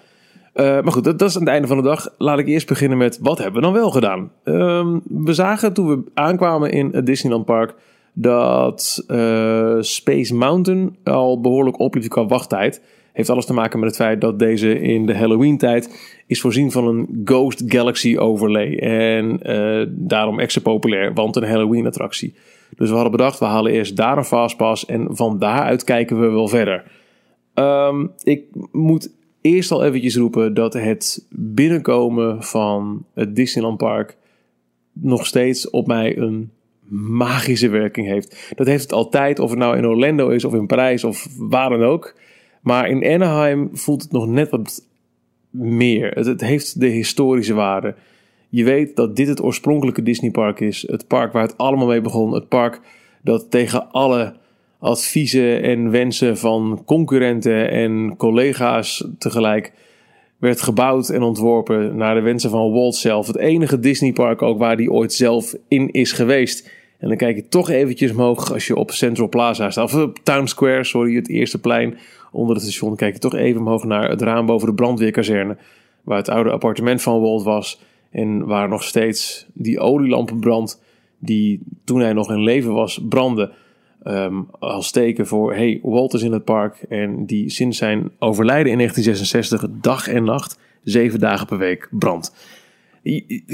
Uh, 0.54 0.64
maar 0.64 0.92
goed, 0.92 1.04
dat, 1.04 1.22
is 1.22 1.34
aan 1.34 1.42
het 1.42 1.50
einde 1.50 1.68
van 1.68 1.76
de 1.76 1.82
dag. 1.82 2.14
Laat 2.18 2.38
ik 2.38 2.46
eerst 2.46 2.66
beginnen 2.66 2.98
met 2.98 3.18
wat 3.22 3.38
hebben 3.38 3.60
we 3.60 3.66
dan 3.66 3.72
wel 3.72 3.90
gedaan? 3.90 4.30
Uh, 4.44 4.96
we 5.04 5.34
zagen 5.34 5.72
toen 5.72 5.88
we 5.88 6.02
aankwamen 6.14 6.70
in 6.70 6.88
het 6.92 7.06
Disneyland 7.06 7.44
Park 7.44 7.74
dat 8.12 9.04
uh, 9.08 9.76
Space 9.80 10.34
Mountain 10.34 10.96
al 11.04 11.40
behoorlijk 11.40 11.78
opliep 11.78 12.08
qua 12.08 12.26
wachttijd. 12.26 12.82
Heeft 13.12 13.30
alles 13.30 13.46
te 13.46 13.52
maken 13.52 13.78
met 13.78 13.88
het 13.88 13.98
feit 13.98 14.20
dat 14.20 14.38
deze 14.38 14.80
in 14.80 15.06
de 15.06 15.16
Halloween-tijd 15.16 16.14
is 16.26 16.40
voorzien 16.40 16.70
van 16.70 16.86
een 16.86 17.22
Ghost 17.24 17.62
Galaxy 17.66 18.16
overlay. 18.16 18.78
En 18.78 19.40
uh, 19.42 19.86
daarom 19.88 20.40
extra 20.40 20.62
populair, 20.62 21.14
want 21.14 21.36
een 21.36 21.48
Halloween-attractie. 21.48 22.34
Dus 22.76 22.88
we 22.88 22.94
hadden 22.94 23.12
bedacht, 23.12 23.38
we 23.38 23.44
halen 23.44 23.72
eerst 23.72 23.96
daar 23.96 24.16
een 24.16 24.24
fastpass 24.24 24.86
en 24.86 25.08
van 25.10 25.38
daaruit 25.38 25.84
kijken 25.84 26.20
we 26.20 26.26
wel 26.26 26.48
verder. 26.48 26.84
Um, 27.54 28.12
ik 28.22 28.44
moet 28.72 29.10
eerst 29.40 29.70
al 29.70 29.84
eventjes 29.84 30.16
roepen 30.16 30.54
dat 30.54 30.72
het 30.72 31.26
binnenkomen 31.30 32.42
van 32.42 33.04
het 33.14 33.36
Disneyland 33.36 33.76
Park 33.76 34.16
nog 34.92 35.26
steeds 35.26 35.70
op 35.70 35.86
mij 35.86 36.18
een 36.18 36.50
magische 36.88 37.68
werking 37.68 38.06
heeft. 38.06 38.52
Dat 38.56 38.66
heeft 38.66 38.82
het 38.82 38.92
altijd, 38.92 39.38
of 39.38 39.50
het 39.50 39.58
nou 39.58 39.76
in 39.76 39.86
Orlando 39.86 40.28
is 40.28 40.44
of 40.44 40.54
in 40.54 40.66
Parijs 40.66 41.04
of 41.04 41.26
waar 41.38 41.70
dan 41.70 41.82
ook. 41.82 42.14
Maar 42.60 42.88
in 42.88 43.04
Anaheim 43.04 43.68
voelt 43.72 44.02
het 44.02 44.12
nog 44.12 44.26
net 44.26 44.50
wat 44.50 44.88
meer. 45.50 46.10
Het, 46.10 46.40
heeft 46.40 46.80
de 46.80 46.86
historische 46.86 47.54
waarde. 47.54 47.94
Je 48.48 48.64
weet 48.64 48.96
dat 48.96 49.16
dit 49.16 49.28
het 49.28 49.42
oorspronkelijke 49.42 50.02
Disneypark 50.02 50.60
is. 50.60 50.84
Het 50.86 51.06
park 51.06 51.32
waar 51.32 51.42
het 51.42 51.58
allemaal 51.58 51.86
mee 51.86 52.00
begon. 52.00 52.32
Het 52.32 52.48
park 52.48 52.80
dat 53.22 53.50
tegen 53.50 53.90
alle 53.90 54.34
adviezen 54.78 55.62
en 55.62 55.90
wensen 55.90 56.38
van 56.38 56.82
concurrenten 56.86 57.70
en 57.70 58.14
collega's 58.16 59.04
tegelijk 59.18 59.72
werd 60.38 60.60
gebouwd 60.60 61.08
en 61.08 61.22
ontworpen 61.22 61.96
naar 61.96 62.14
de 62.14 62.20
wensen 62.20 62.50
van 62.50 62.72
Walt 62.72 62.94
zelf. 62.94 63.26
Het 63.26 63.36
enige 63.36 63.80
Disneypark 63.80 64.42
ook 64.42 64.58
waar 64.58 64.76
hij 64.76 64.88
ooit 64.88 65.12
zelf 65.12 65.54
in 65.68 65.90
is 65.90 66.12
geweest. 66.12 66.70
En 66.98 67.08
dan 67.08 67.16
kijk 67.16 67.36
je 67.36 67.48
toch 67.48 67.70
eventjes 67.70 68.10
omhoog 68.10 68.52
als 68.52 68.66
je 68.66 68.76
op 68.76 68.90
Central 68.90 69.28
Plaza 69.28 69.70
staat. 69.70 69.84
Of 69.84 69.94
op 69.94 70.18
Town 70.22 70.46
Square, 70.46 70.84
sorry, 70.84 71.14
het 71.14 71.28
eerste 71.28 71.60
plein 71.60 71.98
onder 72.32 72.54
het 72.54 72.64
station. 72.64 72.96
kijk 72.96 73.14
je 73.14 73.20
toch 73.20 73.34
even 73.34 73.60
omhoog 73.60 73.84
naar 73.84 74.10
het 74.10 74.22
raam 74.22 74.46
boven 74.46 74.68
de 74.68 74.74
brandweerkazerne. 74.74 75.56
Waar 76.02 76.16
het 76.16 76.28
oude 76.28 76.50
appartement 76.50 77.02
van 77.02 77.20
Walt 77.20 77.42
was. 77.42 77.80
En 78.10 78.46
waar 78.46 78.68
nog 78.68 78.82
steeds 78.82 79.46
die 79.52 79.80
olielampen 79.80 80.40
brandt. 80.40 80.82
Die 81.18 81.60
toen 81.84 82.00
hij 82.00 82.12
nog 82.12 82.30
in 82.30 82.42
leven 82.42 82.72
was, 82.72 83.00
brandde. 83.08 83.52
Um, 84.04 84.48
als 84.58 84.90
teken 84.90 85.26
voor, 85.26 85.54
hey, 85.54 85.80
Walt 85.82 86.14
is 86.14 86.22
in 86.22 86.32
het 86.32 86.44
park. 86.44 86.84
En 86.88 87.26
die 87.26 87.50
sinds 87.50 87.78
zijn 87.78 88.10
overlijden 88.18 88.72
in 88.72 88.78
1966 88.78 89.80
dag 89.80 90.08
en 90.08 90.24
nacht, 90.24 90.58
zeven 90.82 91.20
dagen 91.20 91.46
per 91.46 91.58
week, 91.58 91.88
brandt. 91.90 92.32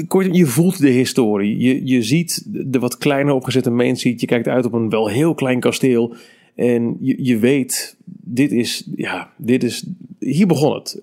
Kortom, 0.07 0.33
je 0.33 0.45
voelt 0.45 0.79
de 0.79 0.89
historie. 0.89 1.59
Je, 1.59 1.85
je 1.85 2.01
ziet 2.01 2.43
de 2.47 2.79
wat 2.79 2.97
kleiner 2.97 3.33
opgezette 3.33 3.69
Main. 3.69 3.95
Je 3.99 4.25
kijkt 4.25 4.47
uit 4.47 4.65
op 4.65 4.73
een 4.73 4.89
wel 4.89 5.07
heel 5.07 5.33
klein 5.33 5.59
kasteel. 5.59 6.15
En 6.57 6.97
je, 6.99 7.23
je 7.23 7.37
weet, 7.37 7.97
dit 8.23 8.51
is, 8.51 8.89
ja, 8.95 9.31
dit 9.37 9.63
is, 9.63 9.85
hier 10.19 10.47
begon 10.47 10.73
het. 10.73 10.99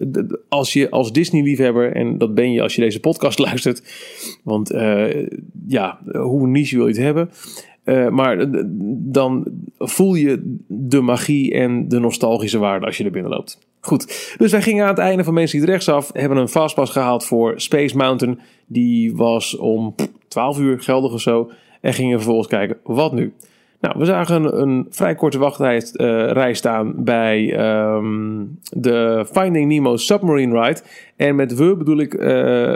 Als 0.48 0.72
je 0.72 0.90
als 0.90 1.12
Disney-liefhebber, 1.12 1.92
en 1.92 2.18
dat 2.18 2.34
ben 2.34 2.52
je 2.52 2.62
als 2.62 2.74
je 2.74 2.80
deze 2.80 3.00
podcast 3.00 3.38
luistert, 3.48 3.82
want 4.42 4.72
uh, 4.72 5.28
ja, 5.66 6.00
hoe 6.12 6.46
niche 6.46 6.76
wil 6.76 6.86
je 6.86 6.92
het 6.92 7.02
hebben? 7.02 7.30
Uh, 7.84 8.08
maar 8.08 8.46
dan 8.98 9.44
voel 9.78 10.14
je 10.14 10.56
de 10.66 11.00
magie 11.00 11.52
en 11.52 11.88
de 11.88 11.98
nostalgische 11.98 12.58
waarde 12.58 12.86
als 12.86 12.96
je 12.96 13.04
er 13.04 13.10
binnen 13.10 13.30
loopt. 13.30 13.58
Goed, 13.80 14.34
dus 14.38 14.50
wij 14.50 14.62
gingen 14.62 14.82
aan 14.82 14.90
het 14.90 14.98
einde 14.98 15.24
van 15.24 15.34
Main 15.34 15.48
Street 15.48 15.64
rechtsaf, 15.64 16.10
hebben 16.12 16.38
een 16.38 16.48
fastpass 16.48 16.92
gehaald 16.92 17.24
voor 17.24 17.60
Space 17.60 17.96
Mountain. 17.96 18.40
Die 18.66 19.16
was 19.16 19.56
om 19.56 19.94
12 20.28 20.58
uur 20.58 20.80
geldig 20.80 21.12
of 21.12 21.20
zo. 21.20 21.50
En 21.80 21.94
gingen 21.94 22.16
vervolgens 22.16 22.48
kijken, 22.48 22.76
wat 22.82 23.12
nu? 23.12 23.32
Nou, 23.84 23.98
we 23.98 24.04
zagen 24.04 24.60
een 24.60 24.86
vrij 24.90 25.14
korte 25.14 25.38
wachtrij 25.38 25.82
uh, 25.92 26.52
staan 26.52 27.04
bij 27.04 27.60
um, 27.94 28.58
de 28.70 29.26
Finding 29.32 29.68
Nemo 29.68 29.96
Submarine 29.96 30.60
Ride. 30.60 30.80
En 31.16 31.34
met 31.34 31.54
we 31.54 31.76
bedoel 31.76 31.98
ik 31.98 32.14
uh, 32.14 32.20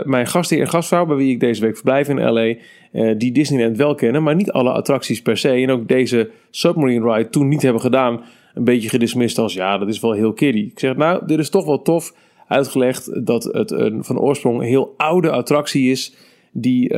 mijn 0.03 0.27
gastheer 0.27 0.61
en 0.61 0.69
gastvrouw, 0.69 1.05
bij 1.05 1.15
wie 1.15 1.31
ik 1.31 1.39
deze 1.39 1.61
week 1.61 1.75
verblijf 1.75 2.09
in 2.09 2.31
LA, 2.31 2.43
uh, 2.43 3.17
die 3.17 3.31
Disneyland 3.31 3.77
wel 3.77 3.95
kennen, 3.95 4.23
maar 4.23 4.35
niet 4.35 4.51
alle 4.51 4.71
attracties 4.71 5.21
per 5.21 5.37
se. 5.37 5.49
En 5.49 5.71
ook 5.71 5.87
deze 5.87 6.29
Submarine 6.49 7.13
Ride 7.13 7.29
toen 7.29 7.47
niet 7.47 7.61
hebben 7.61 7.81
gedaan, 7.81 8.21
een 8.53 8.63
beetje 8.63 8.89
gedismist 8.89 9.37
als 9.37 9.53
ja, 9.53 9.77
dat 9.77 9.87
is 9.87 9.99
wel 9.99 10.11
heel 10.11 10.33
kiddie. 10.33 10.65
Ik 10.65 10.79
zeg 10.79 10.95
nou, 10.95 11.25
dit 11.25 11.39
is 11.39 11.49
toch 11.49 11.65
wel 11.65 11.81
tof 11.81 12.13
uitgelegd 12.47 13.25
dat 13.25 13.43
het 13.43 13.71
een 13.71 14.03
van 14.03 14.19
oorsprong 14.19 14.59
een 14.59 14.67
heel 14.67 14.93
oude 14.97 15.31
attractie 15.31 15.91
is 15.91 16.15
die 16.51 16.89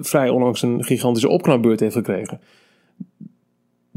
vrij 0.00 0.28
onlangs 0.28 0.62
een 0.62 0.84
gigantische 0.84 1.28
opknapbeurt 1.28 1.80
heeft 1.80 1.94
gekregen. 1.94 2.40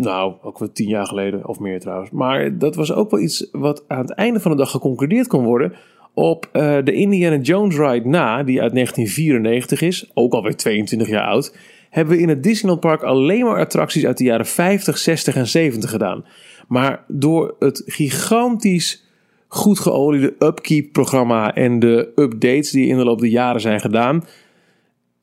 Nou, 0.02 0.34
ook 0.42 0.60
wel 0.60 0.72
tien 0.72 0.88
jaar 0.88 1.06
geleden 1.06 1.48
of 1.48 1.60
meer 1.60 1.80
trouwens. 1.80 2.10
Maar 2.12 2.58
dat 2.58 2.76
was 2.76 2.94
ook 2.94 3.12
wel 3.12 3.20
iets 3.20 3.48
wat 3.52 3.84
aan 3.88 4.02
het 4.02 4.12
einde 4.12 4.40
van 4.40 4.52
de 4.52 4.58
dag 4.58 4.72
geconcludeerd 4.72 5.28
kon 5.28 5.44
worden 5.44 5.74
op 6.14 6.50
uh, 6.54 6.78
de 6.84 6.94
Indiana 6.94 7.38
Jones 7.38 7.78
ride 7.78 8.08
na, 8.08 8.44
die 8.44 8.62
uit 8.62 8.74
1994 8.74 9.82
is, 9.82 10.12
ook 10.14 10.34
alweer 10.34 10.56
22 10.56 11.08
jaar 11.08 11.28
oud, 11.28 11.56
hebben 11.90 12.16
we 12.16 12.22
in 12.22 12.30
het 12.30 12.44
Disneyland 12.44 12.82
Park 12.82 13.04
alleen 13.04 13.46
maar 13.46 13.60
attracties 13.60 14.06
uit 14.06 14.18
de 14.18 14.24
jaren 14.24 14.46
50, 14.46 14.98
60 14.98 15.36
en 15.36 15.48
70 15.48 15.90
gedaan. 15.90 16.26
Maar 16.68 17.04
door 17.08 17.56
het 17.60 17.84
gigantisch 17.86 19.06
goed 19.48 19.80
geoliede 19.80 20.36
upkeep 20.40 20.92
programma 20.92 21.56
en 21.56 21.80
de 21.80 22.12
updates 22.16 22.72
die 22.72 22.88
in 22.88 22.98
de 22.98 23.04
loop 23.04 23.20
der 23.20 23.30
jaren 23.30 23.62
zijn 23.62 23.80
gedaan, 23.80 24.24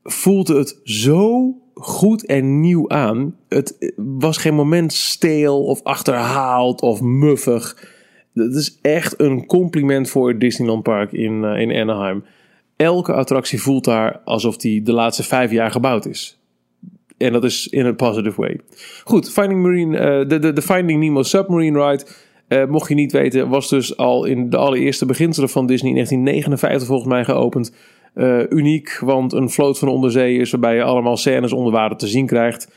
voelde 0.03 0.59
het 0.59 0.81
zo 0.85 1.55
goed 1.81 2.27
en 2.27 2.61
nieuw 2.61 2.89
aan. 2.89 3.37
Het 3.49 3.93
was 3.97 4.37
geen 4.37 4.55
moment 4.55 4.93
steel 4.93 5.65
of 5.65 5.83
achterhaald 5.83 6.81
of 6.81 7.01
muffig. 7.01 7.89
Het 8.35 8.55
is 8.55 8.79
echt 8.83 9.21
een 9.21 9.47
compliment 9.47 10.11
voor 10.11 10.29
het 10.29 10.41
Disneyland 10.41 10.83
Park 10.83 11.13
in, 11.13 11.43
uh, 11.43 11.61
in 11.61 11.73
Anaheim. 11.73 12.25
Elke 12.77 13.13
attractie 13.13 13.63
voelt 13.63 13.85
daar 13.85 14.21
alsof 14.25 14.57
die 14.57 14.83
de 14.83 14.93
laatste 14.93 15.23
vijf 15.23 15.51
jaar 15.51 15.71
gebouwd 15.71 16.07
is. 16.07 16.39
En 17.17 17.33
dat 17.33 17.45
is 17.45 17.69
in 17.69 17.87
een 17.87 17.97
positive 17.97 18.41
way. 18.41 18.61
Goed, 19.05 19.31
Finding 19.31 19.63
Marine, 19.63 19.97
uh, 19.97 20.29
de, 20.29 20.39
de, 20.39 20.53
de 20.53 20.63
Finding 20.63 21.01
Nemo 21.01 21.23
Submarine 21.23 21.89
Ride. 21.89 22.07
Uh, 22.49 22.67
mocht 22.67 22.89
je 22.89 22.95
niet 22.95 23.13
weten, 23.13 23.49
was 23.49 23.69
dus 23.69 23.97
al 23.97 24.25
in 24.25 24.51
de 24.51 24.57
allereerste 24.57 25.07
beginselen 25.07 25.49
van 25.49 25.67
Disney 25.67 25.89
in 25.89 25.95
1959 25.95 26.89
volgens 26.89 27.09
mij 27.09 27.25
geopend. 27.25 27.73
Uh, 28.19 28.43
uniek, 28.49 28.99
want 29.01 29.33
een 29.33 29.51
vloot 29.51 29.79
van 29.79 29.89
onderzee 29.89 30.39
is 30.39 30.51
waarbij 30.51 30.75
je 30.75 30.83
allemaal 30.83 31.17
scènes 31.17 31.53
onder 31.53 31.73
water 31.73 31.97
te 31.97 32.07
zien 32.07 32.27
krijgt. 32.27 32.73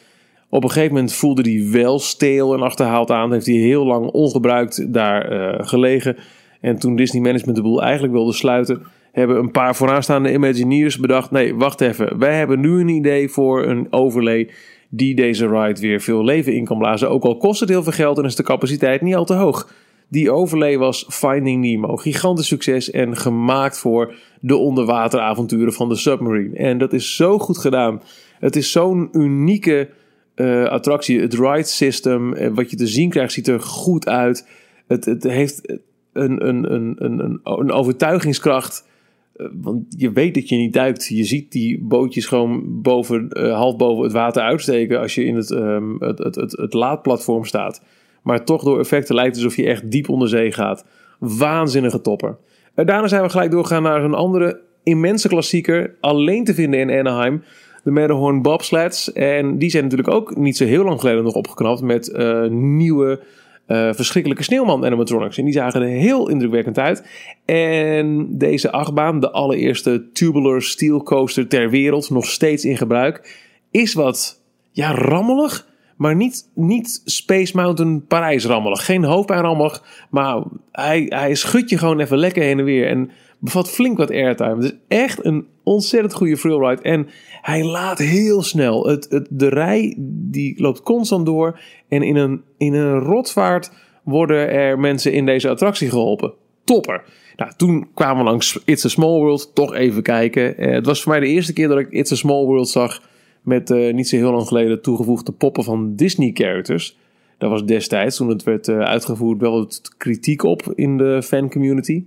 Op 0.50 0.64
een 0.64 0.70
gegeven 0.70 0.94
moment 0.94 1.14
voelde 1.14 1.42
hij 1.42 1.72
wel 1.72 2.00
steel 2.00 2.54
en 2.54 2.62
achterhaald 2.62 3.12
aan. 3.12 3.32
Heeft 3.32 3.46
hij 3.46 3.56
heel 3.56 3.86
lang 3.86 4.06
ongebruikt 4.06 4.94
daar 4.94 5.32
uh, 5.32 5.68
gelegen. 5.68 6.18
En 6.62 6.80
toen 6.80 6.96
Disney 6.96 7.22
Management 7.22 7.58
de 7.58 7.64
boel 7.64 7.82
eigenlijk 7.82 8.14
wilde 8.14 8.34
sluiten, 8.34 8.82
hebben 9.12 9.38
een 9.38 9.52
paar 9.52 9.76
vooraanstaande 9.76 10.34
Imagineers 10.34 10.98
bedacht: 10.98 11.32
nee, 11.32 11.56
wacht 11.56 11.82
even. 11.82 12.20
Wij 12.20 12.38
hebben 12.38 12.60
nu 12.60 12.80
een 12.80 12.90
idee 12.90 13.30
voor 13.30 13.68
een 13.68 13.88
overlay 13.90 14.50
die 14.90 15.16
deze 15.16 15.48
ride 15.48 15.82
weer 15.82 16.02
veel 16.02 16.24
leven 16.24 16.54
in 16.54 16.66
kan 16.66 16.78
blazen. 16.78 17.10
Ook 17.10 17.24
al 17.24 17.38
kost 17.38 17.60
het 17.60 17.70
heel 17.70 17.84
veel 17.84 17.92
geld 17.92 18.18
en 18.18 18.26
is 18.26 18.36
de 18.36 18.44
capaciteit 18.44 19.02
niet 19.02 19.16
al 19.16 19.26
te 19.26 19.34
hoog. 19.34 19.70
Die 20.12 20.32
overlay 20.32 20.78
was 20.78 21.06
Finding 21.10 21.62
Nemo. 21.62 21.96
Gigantisch 21.96 22.48
succes 22.48 22.90
en 22.90 23.18
gemaakt 23.18 23.78
voor 23.78 24.16
de 24.40 24.56
onderwateravonturen 24.56 25.74
van 25.74 25.90
de 25.90 25.96
submarine. 25.96 26.56
En 26.56 26.78
dat 26.78 26.94
is 26.94 27.16
zo 27.16 27.40
goed 27.40 27.58
gedaan. 27.58 28.02
Het 28.40 28.56
is 28.56 28.72
zo'n 28.72 29.10
unieke 29.12 29.90
uh, 30.36 30.66
attractie. 30.66 31.20
Het 31.20 31.34
ride 31.34 31.64
system, 31.64 32.34
uh, 32.34 32.48
wat 32.54 32.70
je 32.70 32.76
te 32.76 32.88
zien 32.88 33.10
krijgt, 33.10 33.34
ziet 33.34 33.48
er 33.48 33.60
goed 33.60 34.08
uit. 34.08 34.48
Het, 34.88 35.06
het 35.06 35.24
heeft 35.24 35.78
een, 36.14 36.48
een, 36.48 36.74
een, 36.74 36.96
een, 36.98 37.40
een 37.44 37.72
overtuigingskracht. 37.72 38.88
Uh, 39.36 39.48
want 39.62 39.86
je 39.98 40.12
weet 40.12 40.34
dat 40.34 40.50
je 40.50 40.56
niet 40.56 40.74
duikt. 40.74 41.08
Je 41.08 41.24
ziet 41.24 41.52
die 41.52 41.80
bootjes 41.82 42.26
gewoon 42.26 42.82
boven, 42.82 43.28
half 43.52 43.76
boven 43.76 44.04
het 44.04 44.14
water 44.14 44.42
uitsteken 44.42 45.00
als 45.00 45.16
je 45.16 45.24
in 45.24 45.36
het, 45.36 45.50
um, 45.50 45.96
het, 46.00 46.18
het, 46.18 46.36
het, 46.36 46.52
het 46.52 46.74
laadplatform 46.74 47.46
staat. 47.46 47.82
Maar 48.22 48.46
toch 48.46 48.64
door 48.64 48.80
effecten 48.80 49.16
lijkt 49.16 49.36
alsof 49.36 49.56
je 49.56 49.66
echt 49.66 49.92
diep 49.92 50.10
onder 50.10 50.30
zee 50.30 50.52
gaat. 50.52 50.86
Waanzinnige 51.20 52.02
topper. 52.02 52.38
daarna 52.76 53.08
zijn 53.08 53.22
we 53.22 53.30
gelijk 53.30 53.52
doorgegaan 53.52 53.84
naar 53.84 54.04
een 54.04 54.14
andere 54.14 54.60
immense 54.84 55.28
klassieker. 55.28 55.96
Alleen 56.00 56.44
te 56.44 56.54
vinden 56.54 56.80
in 56.80 57.00
Anaheim 57.00 57.44
de 57.84 57.92
Matterhorn 57.92 58.42
bobsleds. 58.42 59.14
En 59.14 59.58
die 59.58 59.70
zijn 59.70 59.84
natuurlijk 59.84 60.14
ook 60.14 60.36
niet 60.36 60.58
zo 60.58 60.66
heel 60.66 60.84
lang 60.84 61.00
geleden 61.00 61.24
nog 61.24 61.34
opgeknapt 61.34 61.82
met 61.82 62.10
uh, 62.10 62.48
nieuwe 62.48 63.20
uh, 63.68 63.94
verschrikkelijke 63.94 64.44
sneeuwman 64.44 64.86
animatronics. 64.86 65.38
En 65.38 65.46
die 65.46 65.54
zagen 65.54 65.82
er 65.82 65.88
heel 65.88 66.30
indrukwekkend 66.30 66.80
uit. 66.80 67.04
En 67.46 68.38
deze 68.38 68.72
achtbaan, 68.72 69.20
de 69.20 69.32
allereerste 69.32 70.12
tubular 70.14 70.62
steel 70.62 71.04
coaster 71.04 71.48
ter 71.48 71.70
wereld, 71.70 72.10
nog 72.10 72.26
steeds 72.26 72.66
in 72.66 72.78
gebruik, 72.78 73.40
is 73.72 73.94
wat 73.94 74.42
ja, 74.72 74.92
rammelig. 74.92 75.70
Maar 76.02 76.16
niet, 76.16 76.50
niet 76.56 77.02
Space 77.06 77.56
Mountain 77.56 78.06
Parijs 78.08 78.46
rammelig. 78.46 78.86
Geen 78.86 79.04
hoofdpijn 79.04 79.42
rammelig. 79.42 79.84
Maar 80.10 80.44
hij, 80.72 81.06
hij 81.10 81.36
schudt 81.36 81.70
je 81.70 81.78
gewoon 81.78 82.00
even 82.00 82.18
lekker 82.18 82.44
heen 82.44 82.60
en 82.60 82.66
weer. 82.66 82.88
En 82.88 83.12
bevat 83.40 83.70
flink 83.70 83.98
wat 83.98 84.12
airtime. 84.12 84.56
Het 84.56 84.64
is 84.64 84.98
echt 84.98 85.26
een 85.26 85.48
ontzettend 85.64 86.14
goede 86.14 86.36
ride 86.36 86.82
En 86.82 87.08
hij 87.42 87.64
laat 87.64 87.98
heel 87.98 88.42
snel. 88.42 88.88
Het, 88.88 89.08
het, 89.10 89.28
de 89.30 89.48
rij 89.48 89.96
die 90.08 90.62
loopt 90.62 90.82
constant 90.82 91.26
door. 91.26 91.60
En 91.88 92.02
in 92.02 92.16
een, 92.16 92.42
in 92.58 92.74
een 92.74 93.00
rotvaart 93.00 93.72
worden 94.04 94.50
er 94.50 94.80
mensen 94.80 95.14
in 95.14 95.26
deze 95.26 95.50
attractie 95.50 95.90
geholpen. 95.90 96.34
Topper. 96.64 97.04
Nou, 97.36 97.52
toen 97.58 97.88
kwamen 97.94 98.24
we 98.24 98.30
langs 98.30 98.60
It's 98.66 98.86
a 98.86 98.90
Small 98.90 99.20
World. 99.20 99.52
Toch 99.56 99.74
even 99.74 100.04
kijken. 100.04 100.58
Eh, 100.58 100.72
het 100.72 100.86
was 100.86 101.02
voor 101.02 101.12
mij 101.12 101.22
de 101.22 101.28
eerste 101.28 101.54
keer 101.54 101.68
dat 101.68 101.80
ik 101.80 101.92
It's 101.92 102.12
a 102.12 102.16
Small 102.16 102.46
World 102.46 102.70
zag. 102.70 103.10
Met 103.42 103.70
uh, 103.70 103.94
niet 103.94 104.08
zo 104.08 104.16
heel 104.16 104.32
lang 104.32 104.48
geleden 104.48 104.82
toegevoegde 104.82 105.32
poppen 105.32 105.64
van 105.64 105.96
Disney 105.96 106.32
characters. 106.34 106.98
Dat 107.38 107.50
was 107.50 107.66
destijds, 107.66 108.18
toen 108.18 108.30
het 108.30 108.44
werd 108.44 108.68
uh, 108.68 108.80
uitgevoerd, 108.80 109.40
wel 109.40 109.60
het 109.60 109.82
kritiek 109.98 110.44
op 110.44 110.74
in 110.76 110.98
de 110.98 111.22
fan 111.24 111.50
community. 111.50 112.04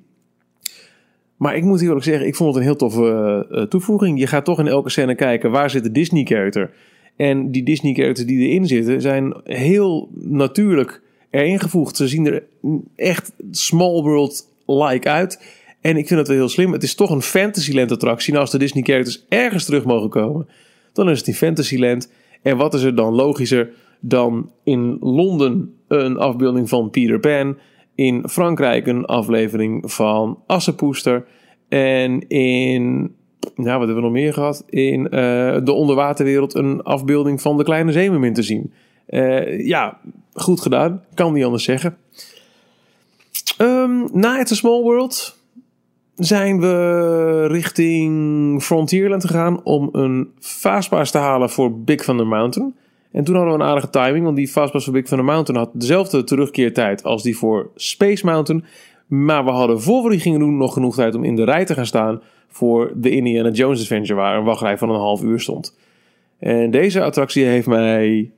Maar 1.37 1.57
ik 1.57 1.65
moet 1.65 1.81
eerlijk 1.81 2.05
zeggen, 2.05 2.27
ik 2.27 2.35
vond 2.35 2.49
het 2.49 2.59
een 2.59 2.69
heel 2.69 2.77
toffe 2.77 3.47
uh, 3.51 3.63
toevoeging. 3.63 4.19
Je 4.19 4.27
gaat 4.27 4.45
toch 4.45 4.59
in 4.59 4.67
elke 4.67 4.91
scène 4.91 5.15
kijken 5.15 5.51
waar 5.51 5.71
zit 5.71 5.83
de 5.83 5.93
Disney 5.93 6.25
character. 6.25 6.71
En 7.17 7.51
die 7.51 7.63
Disney 7.63 7.95
characters 7.95 8.27
die 8.27 8.49
erin 8.49 8.67
zitten 8.67 9.01
zijn 9.01 9.35
heel 9.45 10.09
natuurlijk 10.15 11.03
erin 11.31 11.61
gevoegd. 11.61 11.97
Ze 11.97 12.09
zien 12.09 12.27
er 12.27 12.43
echt 12.97 13.33
small 13.51 14.03
world-like 14.03 15.09
uit. 15.09 15.43
En 15.81 15.97
ik 15.97 16.07
vind 16.07 16.19
het 16.19 16.29
wel 16.29 16.37
heel 16.37 16.49
slim. 16.49 16.73
Het 16.73 16.83
is 16.83 16.95
toch 16.95 17.11
een 17.11 17.23
Fantasyland 17.23 17.93
attractie. 17.93 18.31
Nou, 18.31 18.43
als 18.43 18.53
de 18.53 18.59
Disney 18.59 18.83
characters 18.83 19.25
ergens 19.29 19.65
terug 19.65 19.85
mogen 19.85 20.11
komen, 20.11 20.49
dan 20.95 21.11
is 21.11 21.19
het 21.19 21.29
in 21.29 21.35
Fantasyland. 21.35 22.13
En 22.43 22.57
wat 22.57 22.75
is 22.75 22.83
er 22.83 22.95
dan 22.95 23.15
logischer 23.15 23.73
dan 24.01 24.51
in 24.65 24.97
Londen 25.01 25.75
een 25.89 26.17
afbeelding 26.17 26.69
van 26.69 26.91
Peter 26.91 27.21
Pan 27.21 27.57
in 27.95 28.29
Frankrijk 28.29 28.87
een 28.87 29.05
aflevering 29.05 29.93
van 29.93 30.39
Assepoester. 30.47 31.27
En 31.69 32.29
in, 32.29 33.15
nou 33.55 33.79
wat 33.79 33.87
hebben 33.87 33.95
we 33.95 34.01
nog 34.01 34.13
meer 34.13 34.33
gehad? 34.33 34.65
In 34.69 35.01
uh, 35.01 35.11
de 35.65 35.73
onderwaterwereld 35.73 36.55
een 36.55 36.83
afbeelding 36.83 37.43
van 37.43 37.57
de 37.57 37.65
kleine 37.65 37.93
zeemermin 37.93 38.35
te 38.35 38.43
zien. 38.43 38.73
Uh, 39.09 39.67
ja, 39.67 40.01
goed 40.33 40.61
gedaan. 40.61 41.05
Kan 41.15 41.33
niet 41.33 41.45
anders 41.45 41.65
zeggen. 41.65 41.97
Um, 43.59 44.09
na 44.13 44.41
It's 44.41 44.57
Small 44.57 44.83
World 44.83 45.39
zijn 46.17 46.61
we 46.61 47.47
richting 47.47 48.63
Frontierland 48.63 49.25
gegaan 49.25 49.65
om 49.65 49.89
een 49.93 50.31
Fastpass 50.41 51.11
te 51.11 51.19
halen 51.19 51.51
voor 51.51 51.81
Big 51.81 52.05
Thunder 52.05 52.27
Mountain. 52.27 52.75
En 53.13 53.25
toen 53.25 53.35
hadden 53.35 53.55
we 53.55 53.61
een 53.61 53.69
aardige 53.69 53.91
timing, 53.91 54.25
want 54.25 54.37
die 54.37 54.49
Fastpass 54.49 54.85
voor 54.85 54.95
Big 54.95 55.05
Thunder 55.05 55.27
Mountain 55.27 55.61
had 55.61 55.71
dezelfde 55.73 56.25
terugkeertijd 56.25 57.05
als 57.05 57.23
die 57.23 57.37
voor 57.37 57.71
Space 57.75 58.27
Mountain. 58.27 58.65
Maar 59.07 59.45
we 59.45 59.51
hadden 59.51 59.83
voor 59.83 60.03
we 60.03 60.11
die 60.11 60.21
gingen 60.21 60.39
doen 60.39 60.57
nog 60.57 60.73
genoeg 60.73 60.95
tijd 60.95 61.15
om 61.15 61.25
in 61.25 61.37
de 61.37 61.45
rij 61.45 61.65
te 61.65 61.75
gaan 61.75 61.87
staan 61.87 62.21
voor 62.49 62.93
de 62.95 63.11
Indiana 63.11 63.51
Jones 63.51 63.81
Adventure, 63.81 64.15
waar 64.15 64.37
een 64.37 64.45
wachtrij 64.45 64.79
van 64.79 64.91
een 64.91 65.01
half 65.01 65.23
uur 65.23 65.41
stond. 65.41 65.79
En 66.39 66.71
deze 66.71 67.03
attractie 67.03 67.45
heeft 67.45 67.67
mij, 67.67 68.31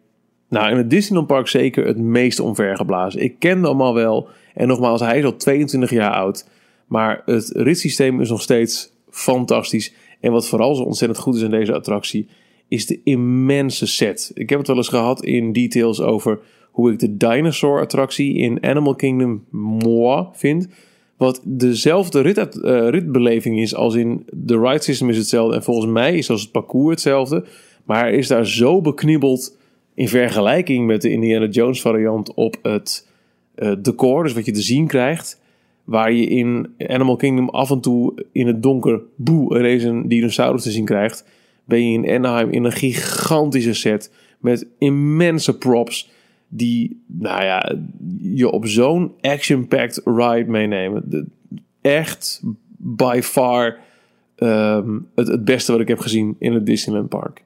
nou 0.49 0.71
in 0.71 0.77
het 0.77 0.91
Disneyland 0.91 1.27
Park 1.27 1.49
zeker, 1.49 1.87
het 1.87 1.99
meest 1.99 2.41
omvergeblazen. 2.41 3.23
Ik 3.23 3.39
kende 3.39 3.69
hem 3.69 3.81
al 3.81 3.95
wel. 3.95 4.29
En 4.55 4.69
nogmaals, 4.69 5.01
hij 5.01 5.19
is 5.19 5.25
al 5.25 5.37
22 5.37 5.91
jaar 5.91 6.13
oud. 6.13 6.49
Maar 6.87 7.23
het 7.25 7.51
ritssysteem 7.55 8.21
is 8.21 8.29
nog 8.29 8.43
steeds 8.43 8.93
fantastisch. 9.11 9.95
En 10.21 10.33
wat 10.33 10.49
vooral 10.49 10.75
zo 10.75 10.83
ontzettend 10.83 11.21
goed 11.21 11.37
is 11.37 11.45
aan 11.45 11.51
deze 11.51 11.75
attractie, 11.75 12.29
is 12.69 12.87
de 12.87 13.01
immense 13.05 13.87
set. 13.87 14.31
Ik 14.35 14.49
heb 14.49 14.59
het 14.59 14.69
wel 14.69 14.77
eens 14.77 14.89
gehad 14.89 15.25
in 15.25 15.53
details 15.53 16.01
over 16.01 16.39
hoe 16.71 16.93
ik 16.93 16.99
de 16.99 17.17
dinosaur 17.17 17.81
attractie 17.81 18.35
in 18.35 18.65
Animal 18.65 18.95
Kingdom 18.95 19.45
moi 19.51 20.27
vind. 20.33 20.69
Wat 21.17 21.41
dezelfde 21.45 22.21
rit, 22.21 22.57
uh, 22.57 22.89
ritbeleving 22.89 23.61
is 23.61 23.75
als 23.75 23.95
in 23.95 24.27
de 24.33 24.59
ride 24.59 24.83
system 24.83 25.11
is 25.11 25.17
hetzelfde. 25.17 25.57
En 25.57 25.63
volgens 25.63 25.93
mij 25.93 26.17
is 26.17 26.31
als 26.31 26.43
het 26.43 26.51
parcours 26.51 26.91
hetzelfde. 26.91 27.45
Maar 27.85 28.11
is 28.11 28.27
daar 28.27 28.47
zo 28.47 28.81
beknibbeld 28.81 29.57
in 29.95 30.09
vergelijking 30.09 30.87
met 30.87 31.03
de 31.03 31.11
Indiana 31.11 31.47
Jones 31.47 31.81
variant 31.81 32.35
op 32.35 32.57
het 32.63 33.09
uh, 33.57 33.73
decor. 33.79 34.23
Dus 34.23 34.33
wat 34.33 34.45
je 34.45 34.53
te 34.53 34.63
zien 34.63 34.87
krijgt. 34.87 35.41
Waar 35.87 36.13
je 36.13 36.27
in 36.27 36.75
Animal 36.79 37.17
Kingdom 37.17 37.49
af 37.49 37.71
en 37.71 37.81
toe 37.81 38.25
in 38.33 38.47
het 38.47 38.63
donker 38.63 39.01
boe 39.17 39.59
ineens 39.59 39.83
een 39.83 40.09
dinosaurus 40.09 40.63
te 40.63 40.71
zien 40.71 40.85
krijgt 40.85 41.25
ben 41.67 41.91
je 41.91 41.99
in 41.99 42.11
Anaheim 42.11 42.51
in 42.51 42.65
een 42.65 42.73
gigantische 42.73 43.75
set 43.75 44.13
met 44.41 44.67
immense 44.79 45.59
props. 45.59 46.15
die, 46.49 47.03
nou 47.07 47.45
ja, 47.45 47.75
je 48.21 48.51
op 48.51 48.67
zo'n 48.67 49.13
action-packed 49.21 50.01
ride 50.05 50.51
meenemen. 50.51 51.31
Echt 51.81 52.43
by 52.77 53.21
far 53.23 53.79
ehm, 54.37 54.99
het, 55.15 55.29
het 55.29 55.45
beste 55.45 55.73
wat 55.73 55.81
ik 55.81 55.89
heb 55.89 55.99
gezien 55.99 56.37
in 56.39 56.53
het 56.53 56.67
Disneyland 56.67 57.09
Park. 57.09 57.45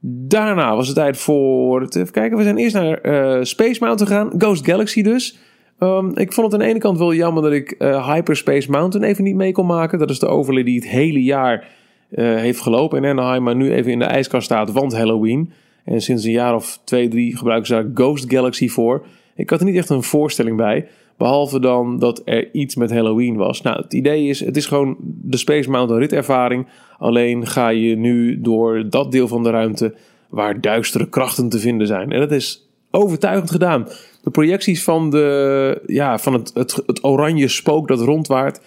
Daarna 0.00 0.76
was 0.76 0.86
het 0.86 0.96
tijd 0.96 1.16
voor. 1.16 1.82
Even 1.82 2.10
kijken, 2.10 2.36
we 2.36 2.42
zijn 2.42 2.56
eerst 2.56 2.74
naar 2.74 3.06
uh, 3.06 3.44
Space 3.44 3.84
Mountain 3.84 4.12
gegaan. 4.12 4.40
Ghost 4.40 4.66
Galaxy 4.66 5.02
dus. 5.02 5.38
Um, 5.80 6.16
ik 6.16 6.32
vond 6.32 6.52
het 6.52 6.60
aan 6.60 6.66
de 6.66 6.72
ene 6.72 6.80
kant 6.80 6.98
wel 6.98 7.14
jammer 7.14 7.42
dat 7.42 7.52
ik 7.52 7.74
uh, 7.78 8.12
Hyperspace 8.12 8.70
Mountain 8.70 9.08
even 9.08 9.24
niet 9.24 9.34
mee 9.34 9.52
kon 9.52 9.66
maken. 9.66 9.98
Dat 9.98 10.10
is 10.10 10.18
de 10.18 10.26
overlay 10.26 10.62
die 10.62 10.74
het 10.74 10.88
hele 10.88 11.22
jaar 11.22 11.68
uh, 12.10 12.36
heeft 12.36 12.60
gelopen 12.60 13.04
in 13.04 13.10
Anaheim, 13.10 13.42
maar 13.42 13.56
nu 13.56 13.72
even 13.72 13.92
in 13.92 13.98
de 13.98 14.04
ijskast 14.04 14.44
staat, 14.44 14.72
want 14.72 14.96
Halloween. 14.96 15.52
En 15.84 16.00
sinds 16.00 16.24
een 16.24 16.30
jaar 16.30 16.54
of 16.54 16.80
twee, 16.84 17.08
drie 17.08 17.36
gebruiken 17.36 17.66
ze 17.66 17.72
daar 17.72 17.90
Ghost 17.94 18.32
Galaxy 18.32 18.68
voor. 18.68 19.06
Ik 19.34 19.50
had 19.50 19.60
er 19.60 19.66
niet 19.66 19.76
echt 19.76 19.90
een 19.90 20.02
voorstelling 20.02 20.56
bij. 20.56 20.88
Behalve 21.16 21.60
dan 21.60 21.98
dat 21.98 22.22
er 22.24 22.54
iets 22.54 22.76
met 22.76 22.90
Halloween 22.90 23.36
was. 23.36 23.62
Nou, 23.62 23.82
het 23.82 23.92
idee 23.92 24.28
is, 24.28 24.40
het 24.40 24.56
is 24.56 24.66
gewoon 24.66 24.96
de 25.00 25.36
Space 25.36 25.70
Mountain 25.70 26.02
ritervaring. 26.02 26.66
Alleen 26.98 27.46
ga 27.46 27.68
je 27.68 27.96
nu 27.96 28.40
door 28.40 28.90
dat 28.90 29.12
deel 29.12 29.28
van 29.28 29.42
de 29.42 29.50
ruimte 29.50 29.94
waar 30.28 30.60
duistere 30.60 31.08
krachten 31.08 31.48
te 31.48 31.58
vinden 31.58 31.86
zijn. 31.86 32.12
En 32.12 32.18
dat 32.20 32.32
is 32.32 32.68
overtuigend 32.90 33.50
gedaan. 33.50 33.86
De 34.26 34.32
projecties 34.32 34.84
van, 34.84 35.10
de, 35.10 35.82
ja, 35.86 36.18
van 36.18 36.32
het, 36.32 36.50
het, 36.54 37.04
oranje 37.04 37.48
spook 37.48 37.88
dat 37.88 38.00
rondwaart 38.00 38.60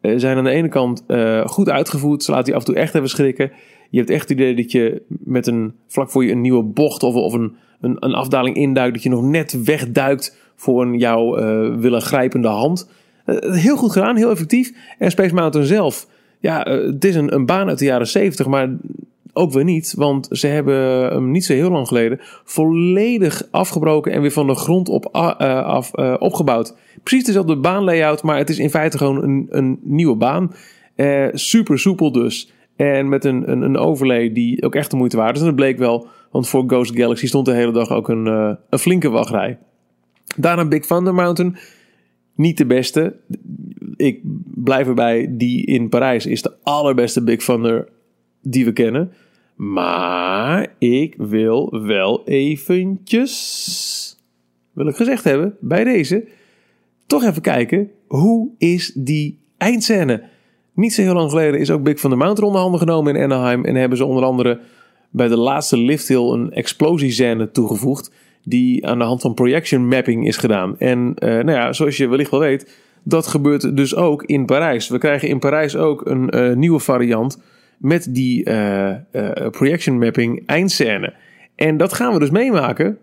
eh, 0.00 0.12
zijn 0.16 0.36
aan 0.36 0.44
de 0.44 0.50
ene 0.50 0.68
kant 0.68 1.04
uh, 1.08 1.46
goed 1.46 1.68
uitgevoerd. 1.68 2.22
Ze 2.22 2.30
laten 2.30 2.46
je 2.46 2.54
af 2.54 2.66
en 2.66 2.72
toe 2.72 2.82
echt 2.82 2.94
even 2.94 3.08
schrikken. 3.08 3.52
Je 3.90 3.98
hebt 3.98 4.10
echt 4.10 4.28
het 4.28 4.30
idee 4.30 4.54
dat 4.54 4.72
je 4.72 5.02
met 5.08 5.46
een 5.46 5.74
vlak 5.86 6.10
voor 6.10 6.24
je 6.24 6.32
een 6.32 6.40
nieuwe 6.40 6.62
bocht 6.62 7.02
of, 7.02 7.14
of 7.14 7.32
een, 7.32 7.56
een, 7.80 7.96
een 8.00 8.14
afdaling 8.14 8.56
induikt, 8.56 8.94
dat 8.94 9.02
je 9.02 9.08
nog 9.08 9.22
net 9.22 9.64
wegduikt 9.64 10.36
voor 10.56 10.82
een 10.82 10.98
jou 10.98 11.40
uh, 11.40 11.76
willen 11.76 12.02
grijpende 12.02 12.48
hand. 12.48 12.90
heel 13.40 13.76
goed 13.76 13.92
gedaan, 13.92 14.16
heel 14.16 14.30
effectief. 14.30 14.72
En 14.98 15.10
Space 15.10 15.34
Mountain 15.34 15.66
zelf, 15.66 16.06
ja, 16.40 16.60
het 16.70 17.04
is 17.04 17.14
een, 17.14 17.34
een 17.34 17.46
baan 17.46 17.68
uit 17.68 17.78
de 17.78 17.84
jaren 17.84 18.06
70, 18.06 18.46
maar 18.46 18.68
ook 19.36 19.52
weer 19.52 19.64
niet, 19.64 19.94
want 19.96 20.28
ze 20.30 20.46
hebben 20.46 20.76
hem 21.12 21.30
niet 21.30 21.44
zo 21.44 21.52
heel 21.52 21.70
lang 21.70 21.88
geleden 21.88 22.20
volledig 22.44 23.48
afgebroken 23.50 24.12
en 24.12 24.20
weer 24.20 24.30
van 24.30 24.46
de 24.46 24.54
grond 24.54 24.88
op 24.88 25.06
af, 25.06 25.94
opgebouwd. 26.18 26.76
Precies 27.02 27.24
dezelfde 27.24 27.56
baanlayout, 27.56 28.22
maar 28.22 28.38
het 28.38 28.50
is 28.50 28.58
in 28.58 28.70
feite 28.70 28.98
gewoon 28.98 29.22
een, 29.22 29.46
een 29.50 29.78
nieuwe 29.82 30.16
baan. 30.16 30.52
super 31.32 31.78
soepel 31.78 32.12
dus. 32.12 32.52
En 32.76 33.08
met 33.08 33.24
een, 33.24 33.50
een, 33.50 33.62
een 33.62 33.76
overlay 33.76 34.32
die 34.32 34.62
ook 34.62 34.74
echt 34.74 34.90
de 34.90 34.96
moeite 34.96 35.16
waard 35.16 35.34
is. 35.34 35.40
En 35.40 35.46
dat 35.46 35.56
bleek 35.56 35.78
wel, 35.78 36.06
want 36.30 36.48
voor 36.48 36.64
Ghost 36.66 36.96
Galaxy 36.96 37.26
stond 37.26 37.46
de 37.46 37.52
hele 37.52 37.72
dag 37.72 37.90
ook 37.90 38.08
een, 38.08 38.26
een 38.70 38.78
flinke 38.78 39.08
wachtrij. 39.08 39.58
Daarna 40.36 40.64
Big 40.64 40.86
Thunder 40.86 41.14
Mountain. 41.14 41.56
Niet 42.34 42.58
de 42.58 42.66
beste. 42.66 43.16
Ik 43.96 44.20
blijf 44.54 44.86
erbij, 44.86 45.26
die 45.30 45.66
in 45.66 45.88
Parijs 45.88 46.26
is 46.26 46.42
de 46.42 46.52
allerbeste 46.62 47.22
Big 47.24 47.44
Thunder 47.44 47.88
die 48.42 48.64
we 48.64 48.72
kennen. 48.72 49.12
Maar 49.56 50.74
ik 50.78 51.14
wil 51.18 51.82
wel 51.82 52.24
eventjes, 52.24 54.16
wil 54.72 54.86
ik 54.86 54.96
gezegd 54.96 55.24
hebben, 55.24 55.56
bij 55.60 55.84
deze, 55.84 56.24
toch 57.06 57.24
even 57.24 57.42
kijken, 57.42 57.90
hoe 58.06 58.50
is 58.58 58.92
die 58.94 59.38
eindscène? 59.58 60.22
Niet 60.74 60.94
zo 60.94 61.02
heel 61.02 61.14
lang 61.14 61.30
geleden 61.30 61.60
is 61.60 61.70
ook 61.70 61.82
Big 61.82 62.00
van 62.00 62.10
de 62.10 62.16
Mountain 62.16 62.46
onder 62.46 62.60
handen 62.60 62.80
genomen 62.80 63.16
in 63.16 63.22
Anaheim. 63.22 63.64
En 63.64 63.74
hebben 63.74 63.98
ze 63.98 64.04
onder 64.04 64.24
andere 64.24 64.60
bij 65.10 65.28
de 65.28 65.36
laatste 65.36 65.78
lift 65.78 66.08
hill 66.08 66.30
een 66.30 66.52
explosiescène 66.52 67.50
toegevoegd. 67.50 68.10
Die 68.44 68.86
aan 68.86 68.98
de 68.98 69.04
hand 69.04 69.20
van 69.20 69.34
projection 69.34 69.88
mapping 69.88 70.26
is 70.26 70.36
gedaan. 70.36 70.78
En 70.78 70.98
uh, 70.98 71.28
nou 71.28 71.50
ja, 71.50 71.72
zoals 71.72 71.96
je 71.96 72.08
wellicht 72.08 72.30
wel 72.30 72.40
weet, 72.40 72.78
dat 73.02 73.26
gebeurt 73.26 73.76
dus 73.76 73.94
ook 73.94 74.22
in 74.22 74.46
Parijs. 74.46 74.88
We 74.88 74.98
krijgen 74.98 75.28
in 75.28 75.38
Parijs 75.38 75.76
ook 75.76 76.06
een 76.06 76.36
uh, 76.36 76.56
nieuwe 76.56 76.78
variant 76.78 77.42
met 77.76 78.06
die 78.10 78.50
uh, 78.50 78.94
projection 79.50 79.98
mapping 79.98 80.46
eindscène. 80.46 81.14
En 81.54 81.76
dat 81.76 81.92
gaan 81.92 82.12
we 82.12 82.18
dus 82.18 82.30
meemaken 82.30 82.98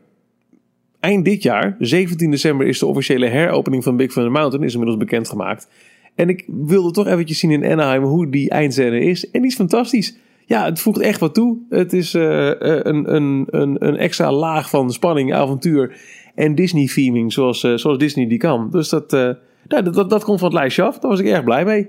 eind 1.04 1.26
dit 1.26 1.44
jaar. 1.44 1.76
17 1.80 2.32
december 2.32 2.68
is 2.68 2.80
de 2.80 2.86
officiële 2.86 3.28
heropening 3.28 3.84
van 3.84 3.98
Big 3.98 4.12
Thunder 4.12 4.32
Mountain, 4.32 4.66
is 4.66 4.74
inmiddels 4.74 5.00
bekendgemaakt. 5.00 5.68
En 6.16 6.30
ik 6.30 6.46
wilde 6.48 6.92
toch 6.92 7.08
eventjes 7.08 7.40
zien 7.40 7.52
in 7.52 7.66
Anaheim 7.72 8.04
hoe 8.04 8.30
die 8.30 8.50
eindscène 8.50 9.00
is. 9.00 9.30
En 9.32 9.42
die 9.42 9.50
is 9.50 9.56
fantastisch. 9.56 10.18
Ja, 10.46 10.66
het 10.66 10.80
voegt 10.80 11.00
echt 11.00 11.20
wat 11.20 11.34
toe. 11.34 11.58
Het 11.70 11.94
is 11.94 12.14
uh, 12.14 12.52
een, 12.60 13.16
een, 13.16 13.48
een, 13.50 13.88
een 13.88 13.98
extra 13.98 14.32
laag 14.32 14.70
van 14.70 14.92
spanning, 14.92 15.34
avontuur 15.34 15.96
en 16.36 16.56
Disney-theming 16.56 17.34
zoals, 17.34 17.60
zoals 17.60 17.98
Disney 17.98 18.28
die 18.28 18.38
kan. 18.38 18.70
Dus 18.72 18.90
dat, 18.90 19.14
uh, 19.14 19.30
dat, 19.68 19.94
dat, 19.94 20.10
dat 20.10 20.24
komt 20.24 20.40
van 20.40 20.50
het 20.50 20.58
lijstje 20.58 20.84
af. 20.84 21.00
Daar 21.00 21.12
was 21.12 21.20
ik 21.20 21.26
erg 21.26 21.44
blij 21.44 21.66
mee. 21.66 21.88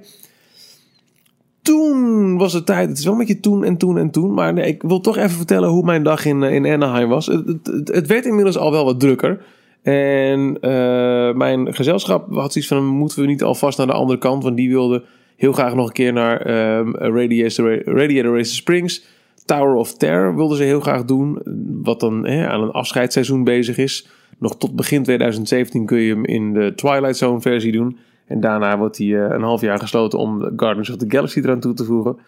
Toen 1.64 2.38
was 2.38 2.52
het 2.52 2.66
tijd. 2.66 2.88
Het 2.88 2.98
is 2.98 3.04
wel 3.04 3.12
een 3.12 3.18
beetje 3.18 3.40
toen 3.40 3.64
en 3.64 3.76
toen 3.76 3.98
en 3.98 4.10
toen. 4.10 4.34
Maar 4.34 4.52
nee, 4.52 4.66
ik 4.66 4.82
wil 4.82 5.00
toch 5.00 5.16
even 5.16 5.30
vertellen 5.30 5.68
hoe 5.68 5.84
mijn 5.84 6.02
dag 6.02 6.24
in, 6.24 6.42
in 6.42 6.66
Anaheim 6.66 7.08
was. 7.08 7.26
Het, 7.26 7.46
het, 7.62 7.88
het 7.88 8.06
werd 8.06 8.24
inmiddels 8.24 8.56
al 8.56 8.70
wel 8.70 8.84
wat 8.84 9.00
drukker. 9.00 9.44
En 9.82 10.58
uh, 10.60 11.34
mijn 11.34 11.74
gezelschap 11.74 12.34
had 12.34 12.52
zoiets 12.52 12.70
van: 12.70 12.86
moeten 12.86 13.20
we 13.20 13.26
niet 13.26 13.42
alvast 13.42 13.78
naar 13.78 13.86
de 13.86 13.92
andere 13.92 14.18
kant? 14.18 14.42
Want 14.42 14.56
die 14.56 14.68
wilde 14.68 15.04
heel 15.36 15.52
graag 15.52 15.74
nog 15.74 15.86
een 15.86 15.92
keer 15.92 16.12
naar 16.12 16.46
Radiator, 16.92 17.84
Radiator 17.84 18.36
Racer 18.36 18.54
Springs. 18.54 19.04
Tower 19.44 19.74
of 19.74 19.96
Terror 19.96 20.36
wilden 20.36 20.56
ze 20.56 20.62
heel 20.62 20.80
graag 20.80 21.04
doen. 21.04 21.38
Wat 21.82 22.00
dan 22.00 22.26
hè, 22.26 22.48
aan 22.48 22.62
een 22.62 22.70
afscheidsseizoen 22.70 23.44
bezig 23.44 23.76
is. 23.76 24.08
Nog 24.38 24.56
tot 24.56 24.76
begin 24.76 25.02
2017 25.02 25.86
kun 25.86 25.98
je 25.98 26.14
hem 26.14 26.24
in 26.24 26.52
de 26.52 26.72
Twilight 26.74 27.16
Zone 27.16 27.40
versie 27.40 27.72
doen. 27.72 27.98
En 28.26 28.40
daarna 28.40 28.78
wordt 28.78 28.98
hij 28.98 29.06
uh, 29.06 29.26
een 29.30 29.42
half 29.42 29.60
jaar 29.60 29.78
gesloten 29.78 30.18
om 30.18 30.52
Guardians 30.56 30.90
of 30.90 30.96
the 30.96 31.06
Galaxy 31.08 31.38
eraan 31.38 31.60
toe 31.60 31.74
te 31.74 31.84
voegen. 31.84 32.18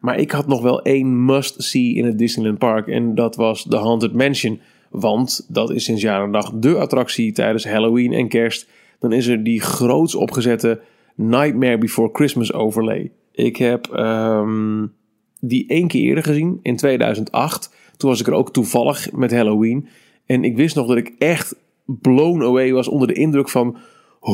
Maar 0.00 0.18
ik 0.18 0.30
had 0.30 0.46
nog 0.46 0.62
wel 0.62 0.82
één 0.82 1.24
must-see 1.24 1.94
in 1.94 2.04
het 2.04 2.18
Disneyland 2.18 2.58
Park. 2.58 2.86
En 2.88 3.14
dat 3.14 3.36
was 3.36 3.66
The 3.68 3.76
Haunted 3.76 4.12
Mansion. 4.12 4.60
Want 4.90 5.46
dat 5.48 5.70
is 5.70 5.84
sinds 5.84 6.02
jaar 6.02 6.22
en 6.22 6.32
dag 6.32 6.52
de 6.54 6.74
attractie 6.74 7.32
tijdens 7.32 7.64
Halloween 7.64 8.12
en 8.12 8.28
kerst. 8.28 8.68
Dan 8.98 9.12
is 9.12 9.26
er 9.26 9.44
die 9.44 9.60
groots 9.60 10.14
opgezette 10.14 10.80
Nightmare 11.14 11.78
Before 11.78 12.10
Christmas 12.12 12.52
overlay. 12.52 13.10
Ik 13.32 13.56
heb 13.56 13.86
um, 13.96 14.92
die 15.40 15.68
één 15.68 15.88
keer 15.88 16.02
eerder 16.02 16.24
gezien, 16.24 16.58
in 16.62 16.76
2008. 16.76 17.74
Toen 17.96 18.10
was 18.10 18.20
ik 18.20 18.26
er 18.26 18.32
ook 18.32 18.52
toevallig 18.52 19.12
met 19.12 19.32
Halloween. 19.32 19.88
En 20.26 20.44
ik 20.44 20.56
wist 20.56 20.74
nog 20.74 20.86
dat 20.86 20.96
ik 20.96 21.14
echt 21.18 21.56
blown 21.84 22.42
away 22.42 22.72
was 22.72 22.88
onder 22.88 23.08
de 23.08 23.14
indruk 23.14 23.48
van 23.48 23.76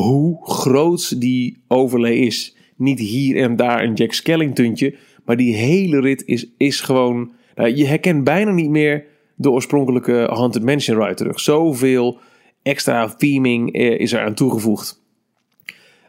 hoe 0.01 0.37
groot 0.41 1.21
die 1.21 1.63
overlay 1.67 2.13
is. 2.13 2.55
Niet 2.75 2.99
hier 2.99 3.41
en 3.41 3.55
daar 3.55 3.83
een 3.83 3.93
Jack 3.93 4.13
Skellingtontje, 4.13 4.95
maar 5.25 5.37
die 5.37 5.55
hele 5.55 5.99
rit 5.99 6.23
is, 6.25 6.47
is 6.57 6.81
gewoon... 6.81 7.31
Nou, 7.55 7.75
je 7.75 7.85
herkent 7.85 8.23
bijna 8.23 8.51
niet 8.51 8.69
meer 8.69 9.05
de 9.35 9.51
oorspronkelijke 9.51 10.27
Haunted 10.33 10.63
Mansion 10.63 11.01
ride 11.01 11.13
terug. 11.13 11.39
Zoveel 11.39 12.19
extra 12.61 13.07
theming 13.07 13.73
eh, 13.73 13.99
is 13.99 14.13
er 14.13 14.25
aan 14.25 14.33
toegevoegd. 14.33 15.03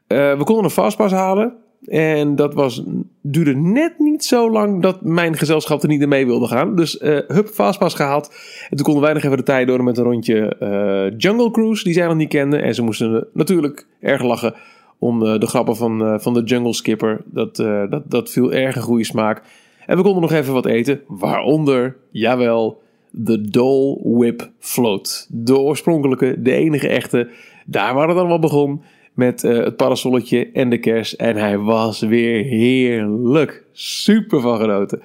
Uh, 0.09 0.39
we 0.39 0.45
konden 0.45 0.65
een 0.65 0.71
fastpass 0.71 1.13
halen. 1.13 1.57
En 1.87 2.37
dat 2.37 2.55
was, 2.55 2.83
duurde 3.21 3.55
net 3.55 3.99
niet 3.99 4.25
zo 4.25 4.51
lang 4.51 4.83
dat 4.83 5.03
mijn 5.03 5.37
gezelschap 5.37 5.83
er 5.83 5.89
niet 5.89 6.07
mee 6.07 6.27
wilde 6.27 6.47
gaan. 6.47 6.77
Dus 6.77 7.01
uh, 7.01 7.19
hup, 7.27 7.49
fastpass 7.49 7.95
gehaald. 7.95 8.35
En 8.71 8.77
toen 8.77 8.85
konden 8.85 9.03
wij 9.03 9.13
nog 9.13 9.23
even 9.23 9.37
de 9.37 9.43
tijd 9.43 9.67
door 9.67 9.85
met 9.85 9.99
een 9.99 10.05
rondje 10.05 10.57
uh, 10.61 11.19
Jungle 11.19 11.51
Cruise, 11.51 11.85
die 11.85 11.93
zij 11.93 12.07
nog 12.07 12.17
niet 12.17 12.29
kenden. 12.29 12.63
En 12.63 12.75
ze 12.75 12.83
moesten 12.83 13.27
natuurlijk 13.33 13.87
erg 14.01 14.23
lachen 14.23 14.55
om 14.99 15.21
de 15.21 15.47
grappen 15.47 15.77
van, 15.77 16.21
van 16.21 16.35
de 16.35 16.43
Jungle 16.43 16.75
Skipper. 16.75 17.23
Dat, 17.25 17.57
dat, 17.57 18.03
dat 18.11 18.31
viel 18.31 18.53
erg 18.53 18.77
een 18.77 18.83
goede 18.83 19.05
smaak. 19.05 19.43
En 19.87 19.97
we 19.97 20.03
konden 20.03 20.23
nog 20.23 20.33
even 20.33 20.53
wat 20.53 20.67
eten. 20.67 21.01
Waaronder, 21.07 21.97
jawel, 22.11 22.83
de 23.11 23.41
Dole 23.41 23.99
Whip 24.03 24.51
Float. 24.59 25.27
De 25.31 25.59
oorspronkelijke, 25.59 26.43
de 26.43 26.53
enige 26.53 26.89
echte. 26.89 27.29
Daar 27.67 27.95
waar 27.95 28.09
het 28.09 28.17
allemaal 28.17 28.39
begon. 28.39 28.83
Met 29.17 29.45
uh, 29.45 29.65
het 29.65 29.77
parasolletje 29.77 30.51
en 30.53 30.71
de 30.71 30.79
kers. 30.79 31.17
En 31.17 31.37
hij 31.37 31.59
was 31.59 32.01
weer 32.01 32.45
heerlijk. 32.45 33.65
Super 33.73 34.41
van 34.41 34.59
genoten. 34.59 35.01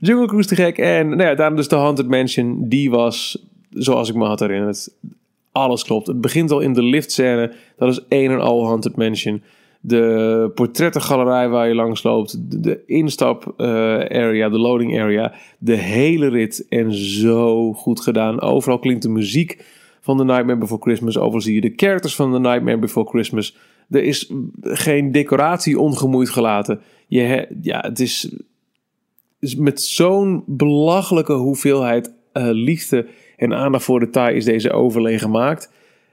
Jungle 0.00 0.26
Cruise 0.26 0.48
te 0.48 0.54
gek. 0.54 0.78
En 0.78 1.08
nou 1.08 1.22
ja, 1.22 1.34
daarna 1.34 1.56
dus 1.56 1.68
de 1.68 1.76
Haunted 1.76 2.08
Mansion. 2.08 2.68
Die 2.68 2.90
was, 2.90 3.46
zoals 3.70 4.08
ik 4.08 4.14
me 4.14 4.24
had 4.24 4.40
herinnerd. 4.40 4.88
Alles 5.52 5.84
klopt. 5.84 6.06
Het 6.06 6.20
begint 6.20 6.50
al 6.50 6.60
in 6.60 6.72
de 6.72 6.82
liftscène. 6.82 7.52
Dat 7.76 7.90
is 7.90 8.00
een 8.08 8.30
en 8.30 8.40
al 8.40 8.66
Haunted 8.66 8.96
Mansion 8.96 9.42
de 9.84 10.50
portrettengalerij 10.54 11.48
waar 11.48 11.68
je 11.68 11.74
langs 11.74 12.02
loopt, 12.02 12.62
de 12.62 12.82
instap 12.86 13.54
uh, 13.56 13.66
area, 13.98 14.48
de 14.48 14.58
loading 14.58 15.00
area, 15.00 15.32
de 15.58 15.74
hele 15.74 16.28
rit 16.28 16.66
en 16.68 16.92
zo 16.92 17.72
goed 17.72 18.00
gedaan. 18.00 18.40
Overal 18.40 18.78
klinkt 18.78 19.02
de 19.02 19.08
muziek 19.08 19.64
van 20.02 20.16
The 20.16 20.24
Nightmare 20.24 20.58
Before 20.58 20.80
Christmas, 20.80 21.18
overal 21.18 21.40
zie 21.40 21.54
je 21.54 21.60
de 21.60 21.72
characters 21.76 22.14
van 22.14 22.32
The 22.32 22.38
Nightmare 22.38 22.78
Before 22.78 23.08
Christmas. 23.08 23.56
Er 23.90 24.02
is 24.02 24.32
geen 24.62 25.12
decoratie 25.12 25.78
ongemoeid 25.78 26.30
gelaten. 26.30 26.80
Je, 27.06 27.48
ja, 27.60 27.80
het 27.80 28.00
is, 28.00 28.36
is 29.40 29.56
met 29.56 29.82
zo'n 29.82 30.42
belachelijke 30.46 31.32
hoeveelheid 31.32 32.14
uh, 32.32 32.48
liefde 32.50 33.06
en 33.36 33.54
aandacht 33.54 33.84
voor 33.84 34.00
detail 34.00 34.34
is 34.34 34.44
deze 34.44 34.72
overleen 34.72 35.18
gemaakt. 35.18 35.72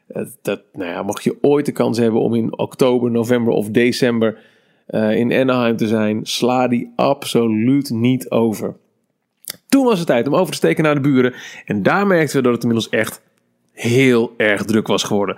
Uh, 0.10 0.26
dat, 0.42 0.62
nou 0.74 0.90
ja, 0.90 1.04
mocht 1.04 1.24
je 1.24 1.38
ooit 1.42 1.66
de 1.66 1.72
kans 1.72 1.98
hebben 1.98 2.22
om 2.22 2.36
in 2.36 2.58
oktober, 2.58 3.12
november 3.12 3.54
of 3.54 3.70
december 3.70 4.38
uh, 4.90 5.16
in 5.16 5.34
Anaheim 5.34 5.78
te 5.78 5.88
zijn, 5.88 6.20
sla 6.24 6.68
die 6.68 6.94
absoluut 6.96 7.90
niet 7.90 8.30
over. 8.30 8.76
Toen 9.68 9.86
was 9.86 9.98
het 9.98 10.08
tijd 10.08 10.28
om 10.28 10.36
over 10.36 10.52
te 10.52 10.58
steken 10.58 10.84
naar 10.84 10.96
de 10.96 11.02
buren. 11.02 11.34
En 11.66 11.84
daar 11.84 12.08
merkten 12.08 12.36
we 12.36 12.44
dat 12.44 12.54
het 12.54 12.64
inmiddels 12.64 12.90
echt 12.90 13.22
heel 13.80 14.34
erg 14.38 14.64
druk 14.64 14.88
was 14.88 15.04
geworden. 15.04 15.38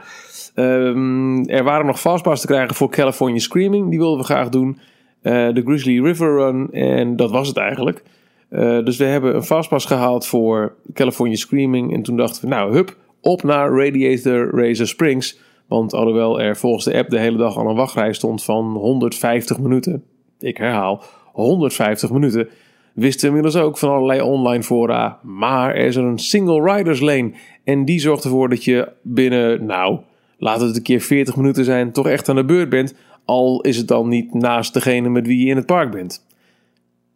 Um, 0.55 1.47
er 1.47 1.63
waren 1.63 1.85
nog 1.85 1.99
fastpass 1.99 2.41
te 2.41 2.47
krijgen 2.47 2.75
voor 2.75 2.89
California 2.89 3.39
Screaming. 3.39 3.89
Die 3.89 3.99
wilden 3.99 4.19
we 4.19 4.25
graag 4.25 4.49
doen. 4.49 4.79
Uh, 5.23 5.53
de 5.53 5.61
Grizzly 5.65 6.03
River 6.03 6.35
Run. 6.35 6.71
En 6.71 7.15
dat 7.15 7.31
was 7.31 7.47
het 7.47 7.57
eigenlijk. 7.57 8.03
Uh, 8.49 8.85
dus 8.85 8.97
we 8.97 9.03
hebben 9.03 9.35
een 9.35 9.43
fastpass 9.43 9.85
gehaald 9.85 10.25
voor 10.25 10.75
California 10.93 11.35
Screaming. 11.35 11.93
En 11.93 12.01
toen 12.01 12.17
dachten 12.17 12.41
we, 12.41 12.47
nou 12.47 12.73
hup, 12.73 12.97
op 13.21 13.43
naar 13.43 13.69
Radiator 13.69 14.49
Razor 14.55 14.87
Springs. 14.87 15.39
Want 15.67 15.93
alhoewel 15.93 16.41
er 16.41 16.57
volgens 16.57 16.85
de 16.85 16.97
app 16.97 17.09
de 17.09 17.19
hele 17.19 17.37
dag 17.37 17.57
al 17.57 17.69
een 17.69 17.75
wachtrij 17.75 18.13
stond 18.13 18.43
van 18.43 18.73
150 18.73 19.59
minuten. 19.59 20.03
Ik 20.39 20.57
herhaal, 20.57 21.03
150 21.31 22.11
minuten 22.11 22.49
wisten 22.93 23.27
inmiddels 23.27 23.55
ook 23.55 23.77
van 23.77 23.89
allerlei 23.89 24.21
online 24.21 24.63
fora. 24.63 25.19
Maar 25.23 25.75
er 25.75 25.85
is 25.85 25.95
een 25.95 26.19
single 26.19 26.73
riders 26.73 26.99
lane. 26.99 27.31
En 27.63 27.85
die 27.85 27.99
zorgt 27.99 28.23
ervoor 28.23 28.49
dat 28.49 28.63
je 28.63 28.91
binnen, 29.01 29.65
nou, 29.65 29.99
laat 30.37 30.61
het 30.61 30.75
een 30.75 30.83
keer 30.83 31.01
40 31.01 31.35
minuten 31.35 31.65
zijn, 31.65 31.91
toch 31.91 32.07
echt 32.07 32.29
aan 32.29 32.35
de 32.35 32.45
beurt 32.45 32.69
bent. 32.69 32.95
Al 33.25 33.61
is 33.61 33.77
het 33.77 33.87
dan 33.87 34.07
niet 34.07 34.33
naast 34.33 34.73
degene 34.73 35.09
met 35.09 35.27
wie 35.27 35.43
je 35.45 35.49
in 35.49 35.55
het 35.55 35.65
park 35.65 35.91
bent. 35.91 36.25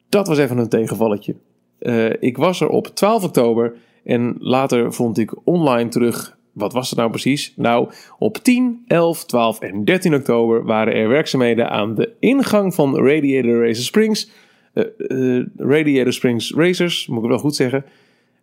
Dat 0.09 0.27
was 0.27 0.37
even 0.37 0.57
een 0.57 0.69
tegenvalletje. 0.69 1.35
Uh, 1.79 2.09
ik 2.19 2.37
was 2.37 2.61
er 2.61 2.67
op 2.67 2.87
12 2.87 3.23
oktober 3.23 3.75
en 4.03 4.35
later 4.39 4.93
vond 4.93 5.17
ik 5.17 5.47
online 5.47 5.89
terug. 5.89 6.37
Wat 6.51 6.73
was 6.73 6.89
het 6.89 6.99
nou 6.99 7.09
precies? 7.09 7.53
Nou, 7.55 7.89
op 8.17 8.37
10, 8.37 8.83
11, 8.87 9.25
12 9.25 9.59
en 9.59 9.85
13 9.85 10.15
oktober 10.15 10.65
waren 10.65 10.93
er 10.93 11.07
werkzaamheden 11.09 11.69
aan 11.69 11.95
de 11.95 12.11
ingang 12.19 12.73
van 12.73 12.95
Radiator 12.97 13.67
Racer 13.67 13.83
Springs 13.83 14.31
Radiator 15.57 16.13
Springs 16.13 16.51
Racers, 16.51 17.07
moet 17.07 17.23
ik 17.23 17.29
wel 17.29 17.37
goed 17.37 17.55
zeggen. 17.55 17.85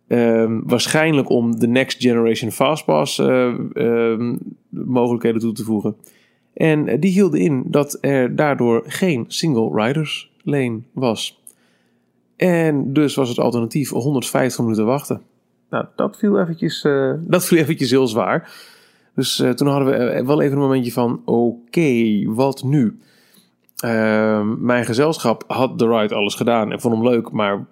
Uh, 0.07 0.57
waarschijnlijk 0.63 1.29
om 1.29 1.59
de 1.59 1.67
Next 1.67 2.01
Generation 2.01 2.51
Fastpass 2.51 3.19
uh, 3.19 4.29
mogelijkheden 4.69 5.41
toe 5.41 5.53
te 5.53 5.63
voegen. 5.63 5.95
En 6.53 6.99
die 6.99 7.11
hielden 7.11 7.39
in 7.39 7.63
dat 7.65 7.97
er 8.01 8.35
daardoor 8.35 8.83
geen 8.87 9.25
single 9.27 9.83
riders 9.83 10.31
lane 10.43 10.79
was. 10.91 11.41
En 12.35 12.93
dus 12.93 13.15
was 13.15 13.29
het 13.29 13.39
alternatief 13.39 13.89
150 13.89 14.63
minuten 14.63 14.85
wachten. 14.85 15.21
Nou, 15.69 15.85
dat 15.95 16.17
viel 16.17 16.39
eventjes, 16.39 16.87
dat 17.19 17.45
viel 17.45 17.57
eventjes 17.57 17.89
heel 17.89 18.07
zwaar. 18.07 18.51
Dus 19.15 19.35
toen 19.55 19.67
hadden 19.67 19.85
we 19.85 20.23
wel 20.25 20.41
even 20.41 20.53
een 20.53 20.63
momentje 20.63 20.91
van: 20.91 21.21
oké, 21.25 22.23
wat 22.25 22.63
nu? 22.63 22.97
Ehm, 23.83 24.65
mijn 24.65 24.85
gezelschap 24.85 25.43
had 25.47 25.79
de 25.79 25.87
ride 25.87 26.15
alles 26.15 26.35
gedaan 26.35 26.71
en 26.71 26.81
vond 26.81 26.95
hem 26.95 27.03
leuk, 27.03 27.31
maar 27.31 27.65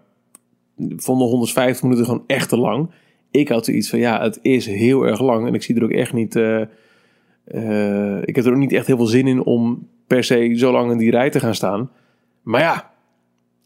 vond 0.77 1.19
de 1.19 1.25
150 1.25 1.83
minuten 1.83 2.05
gewoon 2.05 2.23
echt 2.27 2.49
te 2.49 2.57
lang. 2.57 2.91
Ik 3.29 3.49
had 3.49 3.65
zoiets 3.65 3.89
van, 3.89 3.99
ja, 3.99 4.21
het 4.21 4.39
is 4.41 4.65
heel 4.65 5.03
erg 5.03 5.21
lang 5.21 5.47
en 5.47 5.53
ik 5.53 5.63
zie 5.63 5.75
er 5.75 5.83
ook 5.83 5.91
echt 5.91 6.13
niet... 6.13 6.35
Uh, 6.35 6.61
uh, 7.47 8.21
ik 8.21 8.35
heb 8.35 8.45
er 8.45 8.51
ook 8.51 8.57
niet 8.57 8.71
echt 8.71 8.87
heel 8.87 8.97
veel 8.97 9.05
zin 9.05 9.27
in 9.27 9.43
om 9.43 9.87
per 10.07 10.23
se 10.23 10.53
zo 10.55 10.71
lang 10.71 10.91
in 10.91 10.97
die 10.97 11.11
rij 11.11 11.29
te 11.29 11.39
gaan 11.39 11.55
staan. 11.55 11.89
Maar 12.41 12.61
ja, 12.61 12.91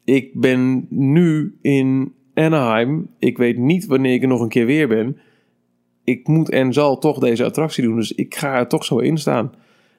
ik 0.04 0.30
ben 0.34 0.88
nu 0.90 1.58
in 1.62 2.14
Anaheim. 2.34 3.10
Ik 3.20 3.38
weet 3.38 3.58
niet 3.58 3.86
wanneer 3.86 4.14
ik 4.14 4.22
er 4.22 4.28
nog 4.28 4.42
een 4.42 4.50
keer 4.50 4.66
weer 4.66 4.88
ben. 4.88 5.18
Ik 6.04 6.28
moet 6.28 6.50
en 6.50 6.74
zal 6.74 6.98
toch 6.98 7.20
deze 7.20 7.46
attractie 7.46 7.84
doen, 7.84 7.96
dus 7.96 8.12
ik 8.12 8.36
ga 8.36 8.58
er 8.58 8.68
toch 8.68 8.86
zo 8.86 8.98
in 8.98 9.18
staan. 9.18 9.52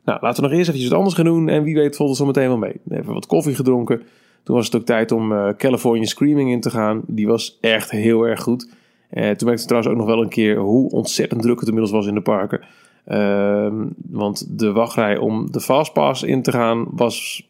Nou, 0.06 0.18
laten 0.20 0.42
we 0.42 0.48
nog 0.48 0.58
eerst 0.58 0.70
even 0.70 0.88
wat 0.88 0.98
anders 0.98 1.14
gaan 1.14 1.24
doen. 1.24 1.48
En 1.48 1.62
wie 1.62 1.74
weet 1.74 1.96
valt 1.96 2.10
er 2.10 2.16
zo 2.16 2.26
meteen 2.26 2.48
wel 2.48 2.56
mee. 2.56 2.80
Even 2.88 3.12
wat 3.12 3.26
koffie 3.26 3.54
gedronken. 3.54 4.02
Toen 4.42 4.56
was 4.56 4.64
het 4.64 4.76
ook 4.76 4.84
tijd 4.84 5.12
om 5.12 5.32
uh, 5.32 5.48
California 5.56 6.06
Screaming 6.06 6.50
in 6.50 6.60
te 6.60 6.70
gaan. 6.70 7.02
Die 7.06 7.26
was 7.26 7.58
echt 7.60 7.90
heel 7.90 8.22
erg 8.22 8.42
goed. 8.42 8.68
Uh, 9.10 9.22
toen 9.22 9.46
merkte 9.46 9.62
ik 9.62 9.68
trouwens 9.68 9.92
ook 9.92 9.98
nog 9.98 10.06
wel 10.06 10.22
een 10.22 10.28
keer 10.28 10.56
hoe 10.56 10.90
ontzettend 10.90 11.42
druk 11.42 11.58
het 11.58 11.68
inmiddels 11.68 11.94
was 11.94 12.06
in 12.06 12.14
de 12.14 12.20
parken. 12.20 12.60
Uh, 13.08 13.72
want 14.10 14.58
de 14.58 14.72
wachtrij 14.72 15.16
om 15.16 15.50
de 15.50 15.60
Fastpass 15.60 16.22
in 16.22 16.42
te 16.42 16.52
gaan 16.52 16.86
was 16.90 17.48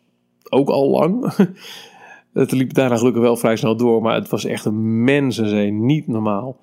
ook 0.48 0.68
al 0.68 0.90
lang. 0.90 1.32
het 2.32 2.52
liep 2.52 2.74
daarna 2.74 2.96
gelukkig 2.96 3.22
wel 3.22 3.36
vrij 3.36 3.56
snel 3.56 3.76
door. 3.76 4.02
Maar 4.02 4.14
het 4.14 4.28
was 4.28 4.44
echt 4.44 4.64
een 4.64 5.04
mensenzee. 5.04 5.70
Niet 5.70 6.06
normaal. 6.06 6.56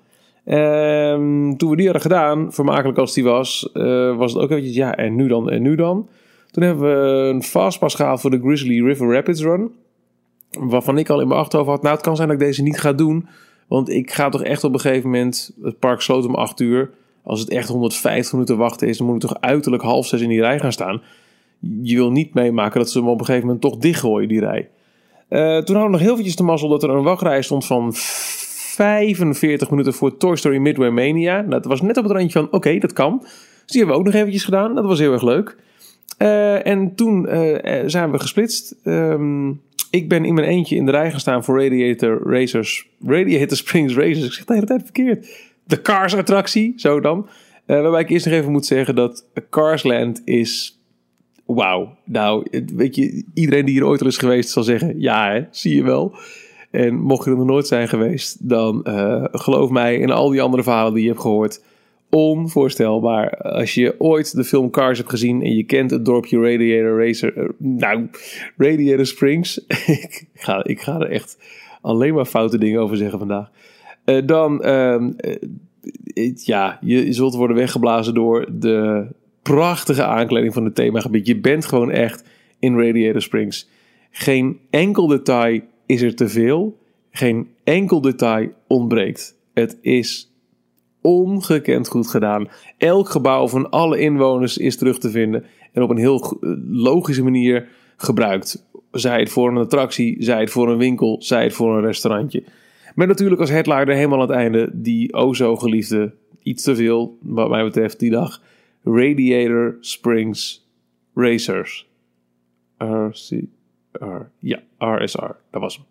Um, 0.46 1.56
toen 1.56 1.70
we 1.70 1.76
die 1.76 1.84
hadden 1.84 2.02
gedaan, 2.02 2.52
vermakelijk 2.52 2.98
als 2.98 3.14
die 3.14 3.24
was, 3.24 3.70
uh, 3.74 4.16
was 4.16 4.32
het 4.32 4.42
ook 4.42 4.50
eventjes, 4.50 4.74
ja, 4.74 4.96
en 4.96 5.14
nu 5.14 5.28
dan, 5.28 5.50
en 5.50 5.62
nu 5.62 5.74
dan. 5.74 6.08
Toen 6.50 6.62
hebben 6.62 6.84
we 6.84 7.28
een 7.28 7.42
fastpass 7.42 7.94
gehaald 7.94 8.20
voor 8.20 8.30
de 8.30 8.40
Grizzly 8.40 8.84
River 8.84 9.12
Rapids 9.12 9.42
Run. 9.42 9.72
Waarvan 10.50 10.98
ik 10.98 11.10
al 11.10 11.20
in 11.20 11.28
mijn 11.28 11.40
achterhoofd 11.40 11.70
had, 11.70 11.82
nou 11.82 11.94
het 11.94 12.04
kan 12.04 12.16
zijn 12.16 12.28
dat 12.28 12.40
ik 12.40 12.46
deze 12.46 12.62
niet 12.62 12.80
ga 12.80 12.92
doen. 12.92 13.28
Want 13.68 13.88
ik 13.88 14.12
ga 14.12 14.28
toch 14.28 14.42
echt 14.42 14.64
op 14.64 14.74
een 14.74 14.80
gegeven 14.80 15.10
moment, 15.10 15.56
het 15.62 15.78
park 15.78 16.00
sloot 16.00 16.26
om 16.26 16.34
8 16.34 16.60
uur. 16.60 16.90
Als 17.22 17.40
het 17.40 17.50
echt 17.50 17.68
150 17.68 18.32
minuten 18.32 18.56
wachten 18.56 18.88
is, 18.88 18.98
dan 18.98 19.06
moet 19.06 19.22
ik 19.22 19.28
toch 19.28 19.40
uiterlijk 19.40 19.82
half 19.82 20.06
zes 20.06 20.20
in 20.20 20.28
die 20.28 20.40
rij 20.40 20.60
gaan 20.60 20.72
staan. 20.72 21.02
Je 21.82 21.94
wil 21.94 22.10
niet 22.10 22.34
meemaken 22.34 22.80
dat 22.80 22.90
ze 22.90 22.98
hem 22.98 23.08
op 23.08 23.18
een 23.18 23.24
gegeven 23.24 23.46
moment 23.46 23.64
toch 23.64 23.76
dichtgooien, 23.76 24.28
die 24.28 24.40
rij. 24.40 24.68
Uh, 25.28 25.40
toen 25.40 25.76
hadden 25.76 25.84
we 25.84 25.90
nog 25.90 26.00
heel 26.00 26.12
eventjes 26.12 26.36
de 26.36 26.42
mazzel 26.42 26.68
dat 26.68 26.82
er 26.82 26.90
een 26.90 27.02
wachtrij 27.02 27.42
stond 27.42 27.66
van 27.66 27.92
45 28.74 29.70
minuten 29.70 29.92
voor 29.92 30.16
Toy 30.16 30.36
Story 30.36 30.56
Midway 30.56 30.90
Mania. 30.90 31.40
Nou, 31.40 31.50
dat 31.50 31.64
was 31.64 31.82
net 31.82 31.96
op 31.96 32.04
het 32.04 32.12
randje 32.12 32.38
van, 32.38 32.52
oké, 32.52 32.78
dat 32.78 32.92
kan. 32.92 33.18
Dus 33.20 33.72
die 33.72 33.76
hebben 33.76 33.94
we 33.94 34.00
ook 34.00 34.06
nog 34.06 34.14
eventjes 34.14 34.44
gedaan. 34.44 34.74
Dat 34.74 34.84
was 34.84 34.98
heel 34.98 35.12
erg 35.12 35.22
leuk. 35.22 35.56
Uh, 36.18 36.66
en 36.66 36.94
toen 36.94 37.26
uh, 37.28 37.82
zijn 37.86 38.10
we 38.10 38.18
gesplitst. 38.18 38.76
Um, 38.84 39.60
ik 39.90 40.08
ben 40.08 40.24
in 40.24 40.34
mijn 40.34 40.48
eentje 40.48 40.76
in 40.76 40.84
de 40.84 40.90
rij 40.90 41.10
gaan 41.10 41.20
staan 41.20 41.44
voor 41.44 41.62
Radiator 41.62 42.32
Racers. 42.32 42.88
Radiator 43.06 43.56
Springs 43.56 43.94
Racers. 43.94 44.26
Ik 44.26 44.32
zeg 44.32 44.44
de 44.44 44.54
hele 44.54 44.66
tijd 44.66 44.82
verkeerd. 44.82 45.28
De 45.64 45.82
Cars 45.82 46.14
attractie, 46.14 46.72
zo 46.76 47.00
dan. 47.00 47.28
Waarbij 47.66 48.00
ik 48.00 48.10
eerst 48.10 48.26
nog 48.26 48.34
even 48.34 48.52
moet 48.52 48.66
zeggen 48.66 48.94
dat 48.94 49.24
Carsland 49.50 50.22
is... 50.24 50.78
Wauw. 51.46 51.96
Nou, 52.04 52.46
weet 52.76 52.96
je, 52.96 53.24
iedereen 53.34 53.64
die 53.64 53.74
hier 53.74 53.86
ooit 53.86 54.00
al 54.00 54.06
is 54.06 54.16
geweest 54.16 54.50
zal 54.50 54.62
zeggen... 54.62 55.00
Ja, 55.00 55.48
zie 55.50 55.74
je 55.74 55.82
wel. 55.82 56.16
En 56.74 56.94
mocht 56.94 57.24
je 57.24 57.30
er 57.30 57.36
nog 57.36 57.46
nooit 57.46 57.66
zijn 57.66 57.88
geweest, 57.88 58.48
dan 58.48 58.84
uh, 58.88 59.24
geloof 59.32 59.70
mij 59.70 59.96
in 59.96 60.10
al 60.10 60.28
die 60.28 60.42
andere 60.42 60.62
verhalen 60.62 60.94
die 60.94 61.02
je 61.02 61.08
hebt 61.08 61.20
gehoord. 61.20 61.62
Onvoorstelbaar. 62.10 63.36
Als 63.36 63.74
je 63.74 63.94
ooit 63.98 64.36
de 64.36 64.44
film 64.44 64.70
Cars 64.70 64.98
hebt 64.98 65.10
gezien 65.10 65.42
en 65.42 65.56
je 65.56 65.64
kent 65.64 65.90
het 65.90 66.04
dorpje 66.04 66.40
Radiator 66.40 67.06
Racer, 67.06 67.36
uh, 67.36 67.48
nou, 67.58 68.08
Radiator 68.56 69.06
Springs. 69.06 69.58
ik, 69.86 70.26
ga, 70.34 70.64
ik 70.64 70.80
ga 70.80 71.00
er 71.00 71.10
echt 71.10 71.38
alleen 71.80 72.14
maar 72.14 72.24
foute 72.24 72.58
dingen 72.58 72.80
over 72.80 72.96
zeggen 72.96 73.18
vandaag. 73.18 73.50
Uh, 74.04 74.26
dan, 74.26 74.62
ehm, 74.62 75.12
ja, 76.34 76.78
je 76.80 77.12
zult 77.12 77.34
worden 77.34 77.56
weggeblazen 77.56 78.14
door 78.14 78.46
de 78.52 79.06
prachtige 79.42 80.04
aankleding 80.04 80.52
van 80.52 80.64
het 80.64 80.74
themagebied. 80.74 81.26
Je 81.26 81.36
bent 81.36 81.64
gewoon 81.64 81.90
echt 81.90 82.24
in 82.58 82.78
Radiator 82.78 83.22
Springs. 83.22 83.68
Geen 84.10 84.58
enkel 84.70 85.06
detail 85.06 85.60
is 85.86 86.02
er 86.02 86.14
te 86.14 86.28
veel. 86.28 86.78
Geen 87.10 87.48
enkel 87.64 88.00
detail 88.00 88.52
ontbreekt. 88.66 89.36
Het 89.54 89.78
is 89.80 90.32
ongekend 91.00 91.88
goed 91.88 92.06
gedaan. 92.06 92.48
Elk 92.78 93.08
gebouw 93.08 93.48
van 93.48 93.70
alle 93.70 93.98
inwoners 93.98 94.58
is 94.58 94.76
terug 94.76 94.98
te 94.98 95.10
vinden 95.10 95.44
en 95.72 95.82
op 95.82 95.90
een 95.90 95.96
heel 95.96 96.38
logische 96.68 97.22
manier 97.22 97.68
gebruikt. 97.96 98.66
Zij 98.90 99.20
het 99.20 99.30
voor 99.30 99.48
een 99.50 99.56
attractie, 99.56 100.16
zij 100.18 100.40
het 100.40 100.50
voor 100.50 100.70
een 100.70 100.78
winkel, 100.78 101.16
zij 101.22 101.42
het 101.42 101.52
voor 101.52 101.76
een 101.76 101.84
restaurantje. 101.84 102.44
Met 102.94 103.08
natuurlijk 103.08 103.40
als 103.40 103.50
headliner 103.50 103.94
helemaal 103.94 104.20
aan 104.20 104.28
het 104.28 104.36
einde 104.36 104.70
die 104.72 105.12
o 105.12 105.34
zo 105.34 105.56
geliefde, 105.56 106.14
iets 106.42 106.62
te 106.62 106.76
veel 106.76 107.18
wat 107.22 107.48
mij 107.48 107.64
betreft 107.64 107.98
die 107.98 108.10
dag, 108.10 108.42
Radiator 108.84 109.76
Springs 109.80 110.68
Racers. 111.14 111.88
RC. 112.78 113.44
R. 113.92 114.30
Ja, 114.38 114.62
RSR. 114.86 115.30
Dat 115.50 115.60
was 115.60 115.76
hem. 115.76 115.84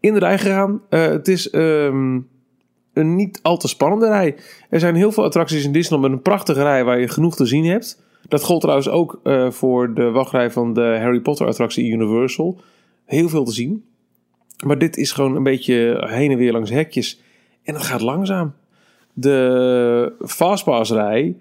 In 0.00 0.12
de 0.12 0.18
rij 0.18 0.38
gegaan. 0.38 0.82
Uh, 0.90 1.06
het 1.06 1.28
is 1.28 1.54
um, 1.54 2.28
een 2.92 3.14
niet 3.16 3.40
al 3.42 3.56
te 3.56 3.68
spannende 3.68 4.08
rij. 4.08 4.36
Er 4.70 4.80
zijn 4.80 4.94
heel 4.94 5.12
veel 5.12 5.24
attracties 5.24 5.64
in 5.64 5.72
Disneyland 5.72 6.08
met 6.08 6.18
een 6.18 6.30
prachtige 6.30 6.62
rij 6.62 6.84
waar 6.84 7.00
je 7.00 7.08
genoeg 7.08 7.36
te 7.36 7.46
zien 7.46 7.64
hebt. 7.64 8.04
Dat 8.28 8.42
gold 8.42 8.60
trouwens 8.60 8.88
ook 8.88 9.20
uh, 9.24 9.50
voor 9.50 9.94
de 9.94 10.10
wachtrij 10.10 10.50
van 10.50 10.72
de 10.72 10.96
Harry 11.00 11.20
Potter 11.20 11.46
attractie 11.46 11.90
Universal. 11.90 12.60
Heel 13.04 13.28
veel 13.28 13.44
te 13.44 13.52
zien. 13.52 13.84
Maar 14.64 14.78
dit 14.78 14.96
is 14.96 15.12
gewoon 15.12 15.36
een 15.36 15.42
beetje 15.42 16.06
heen 16.08 16.30
en 16.30 16.36
weer 16.36 16.52
langs 16.52 16.70
hekjes. 16.70 17.20
En 17.62 17.74
het 17.74 17.82
gaat 17.82 18.00
langzaam. 18.00 18.54
De 19.12 20.12
Fastpass 20.20 20.90
rij 20.90 21.36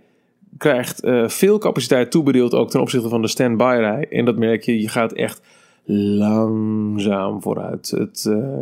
krijgt 0.58 1.04
uh, 1.04 1.28
veel 1.28 1.58
capaciteit 1.58 2.12
toebedeeld 2.12 2.54
ook 2.54 2.70
ten 2.70 2.82
opzichte 2.82 3.10
van 3.10 3.22
de 3.22 3.28
standby 3.28 3.76
rij. 3.80 4.08
En 4.10 4.26
dat 4.26 4.38
merk 4.38 4.64
je, 4.64 4.82
je 4.82 4.90
gaat 4.90 5.14
echt 5.14 5.42
langzaam 5.86 7.42
vooruit. 7.42 7.90
Het, 7.90 8.26
uh, 8.30 8.58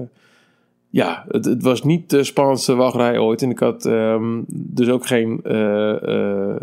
ja, 0.89 1.25
het, 1.27 1.63
was 1.63 1.83
niet 1.83 2.09
de 2.09 2.23
spannendste 2.23 2.75
wachtrij 2.75 3.17
ooit. 3.17 3.41
En 3.41 3.49
ik 3.49 3.59
had 3.59 3.85
ehm, 3.85 4.41
dus 4.47 4.89
ook 4.89 5.05
geen 5.05 5.39
uh, 5.43 6.55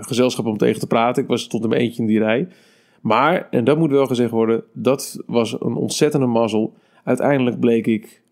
gezelschap 0.00 0.46
om 0.46 0.56
tegen 0.56 0.80
te 0.80 0.86
praten. 0.86 1.22
Ik 1.22 1.28
was 1.28 1.46
tot 1.46 1.64
een 1.64 1.72
eentje 1.72 2.02
in 2.02 2.08
die 2.08 2.18
rij. 2.18 2.48
Maar, 3.00 3.48
en 3.50 3.64
dat 3.64 3.78
moet 3.78 3.90
wel 3.90 4.06
gezegd 4.06 4.30
worden, 4.30 4.64
dat 4.72 5.22
was 5.26 5.52
een 5.52 5.74
ontzettende 5.74 6.26
mazzel. 6.26 6.74
Uiteindelijk 7.04 7.60
bleek 7.60 7.86
ik, 7.86 8.22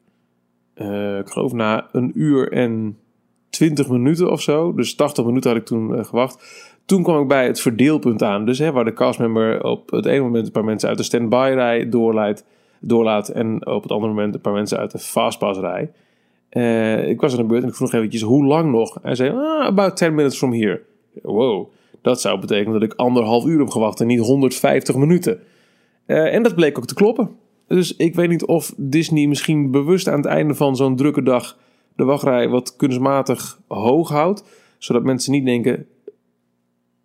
ik 1.18 1.28
geloof 1.28 1.52
na 1.52 1.88
een 1.92 2.10
uur 2.14 2.52
en 2.52 2.98
20 3.50 3.88
minuten 3.88 4.30
of 4.30 4.42
zo, 4.42 4.74
dus 4.74 4.94
80 4.94 5.24
minuten 5.24 5.50
had 5.50 5.60
ik 5.60 5.66
toen 5.66 6.04
gewacht. 6.04 6.44
Toen 6.86 7.02
kwam 7.02 7.22
ik 7.22 7.28
bij 7.28 7.46
het 7.46 7.60
verdeelpunt 7.60 8.22
aan. 8.22 8.46
Dus 8.46 8.58
hè, 8.58 8.72
waar 8.72 8.84
de 8.84 8.92
castmember 8.92 9.64
op 9.64 9.90
het 9.90 10.06
ene 10.06 10.20
moment 10.20 10.46
een 10.46 10.52
paar 10.52 10.64
mensen 10.64 10.88
uit 10.88 10.98
de 10.98 11.04
stand-by 11.04 11.52
rij 11.54 11.88
doorleidt 11.88 12.44
doorlaat. 12.80 13.28
En 13.28 13.66
op 13.66 13.82
het 13.82 13.92
andere 13.92 14.12
moment 14.12 14.34
een 14.34 14.40
paar 14.40 14.52
mensen 14.52 14.78
uit 14.78 14.90
de 14.90 14.98
fastpass 14.98 15.60
rij. 15.60 15.90
Uh, 16.50 17.08
ik 17.08 17.20
was 17.20 17.32
aan 17.32 17.38
de 17.38 17.44
beurt 17.44 17.62
en 17.62 17.68
ik 17.68 17.74
vroeg 17.74 17.92
eventjes 17.92 18.22
hoe 18.22 18.44
lang 18.44 18.70
nog. 18.70 18.98
Hij 19.02 19.14
zei, 19.14 19.30
ah, 19.30 19.66
about 19.66 19.96
10 19.96 20.14
minutes 20.14 20.38
from 20.38 20.52
here. 20.52 20.82
Wow, 21.22 21.68
dat 22.02 22.20
zou 22.20 22.40
betekenen 22.40 22.72
dat 22.72 22.82
ik 22.82 22.94
anderhalf 22.94 23.44
uur 23.44 23.58
heb 23.58 23.70
gewacht 23.70 24.00
en 24.00 24.06
niet 24.06 24.20
150 24.20 24.96
minuten. 24.96 25.40
Uh, 26.06 26.34
en 26.34 26.42
dat 26.42 26.54
bleek 26.54 26.78
ook 26.78 26.86
te 26.86 26.94
kloppen. 26.94 27.30
Dus 27.68 27.96
ik 27.96 28.14
weet 28.14 28.28
niet 28.28 28.44
of 28.44 28.74
Disney 28.76 29.26
misschien 29.26 29.70
bewust 29.70 30.08
aan 30.08 30.16
het 30.16 30.26
einde 30.26 30.54
van 30.54 30.76
zo'n 30.76 30.96
drukke 30.96 31.22
dag 31.22 31.58
de 31.96 32.04
wachtrij 32.04 32.48
wat 32.48 32.76
kunstmatig 32.76 33.60
hoog 33.68 34.08
houdt. 34.08 34.44
Zodat 34.78 35.02
mensen 35.02 35.32
niet 35.32 35.44
denken. 35.44 35.86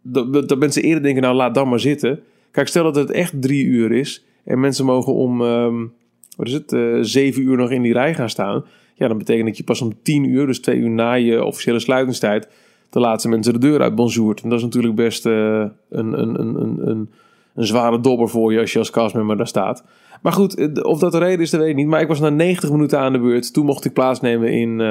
Dat, 0.01 0.59
mensen 0.59 0.83
eerder 0.83 1.03
denken, 1.03 1.21
nou 1.21 1.35
laat 1.35 1.53
dan 1.53 1.69
maar 1.69 1.79
zitten. 1.79 2.19
Kijk, 2.51 2.67
stel 2.67 2.83
dat 2.83 2.95
het 2.95 3.11
echt 3.11 3.41
drie 3.41 3.65
uur 3.65 3.91
is. 3.91 4.25
En 4.43 4.59
mensen 4.59 4.85
mogen 4.85 5.13
om, 5.13 5.41
um, 5.41 5.93
wat 6.35 6.47
is 6.47 6.53
het, 6.53 6.71
uh, 6.71 6.97
zeven 7.01 7.41
uur 7.41 7.57
nog 7.57 7.71
in 7.71 7.81
die 7.81 7.93
rij 7.93 8.13
gaan 8.13 8.29
staan. 8.29 8.65
Ja, 8.95 9.07
dan 9.07 9.17
betekent 9.17 9.47
dat 9.47 9.57
je 9.57 9.63
pas 9.63 9.81
om 9.81 9.93
tien 10.01 10.23
uur, 10.23 10.45
dus 10.45 10.59
twee 10.59 10.77
uur 10.77 10.89
na 10.89 11.13
je 11.13 11.43
officiële 11.43 11.79
sluitingstijd, 11.79 12.49
de 12.89 12.99
laatste 12.99 13.29
mensen 13.29 13.53
de 13.53 13.59
deur 13.59 13.81
uit 13.81 13.95
bonjourt. 13.95 14.41
En 14.41 14.49
dat 14.49 14.57
is 14.57 14.63
natuurlijk 14.63 14.95
best 14.95 15.25
uh, 15.25 15.33
een, 15.89 16.19
een, 16.19 16.39
een, 16.39 16.55
een, 16.61 17.09
een 17.55 17.65
zware 17.65 17.99
dobber 17.99 18.29
voor 18.29 18.53
je 18.53 18.59
als 18.59 18.73
je 18.73 18.79
als 18.79 18.89
castmember 18.89 19.37
daar 19.37 19.47
staat. 19.47 19.83
Maar 20.21 20.33
goed, 20.33 20.55
eh, 20.55 20.83
of 20.83 20.99
dat 20.99 21.11
de 21.11 21.17
reden 21.17 21.39
is, 21.39 21.49
dat 21.49 21.59
weet 21.59 21.69
ik 21.69 21.75
niet. 21.75 21.87
Maar 21.87 22.01
ik 22.01 22.07
was 22.07 22.19
na 22.19 22.29
90 22.29 22.71
minuten 22.71 22.99
aan 22.99 23.13
de 23.13 23.19
beurt. 23.19 23.53
Toen 23.53 23.65
mocht 23.65 23.85
ik 23.85 23.93
plaatsnemen 23.93 24.51
in, 24.51 24.81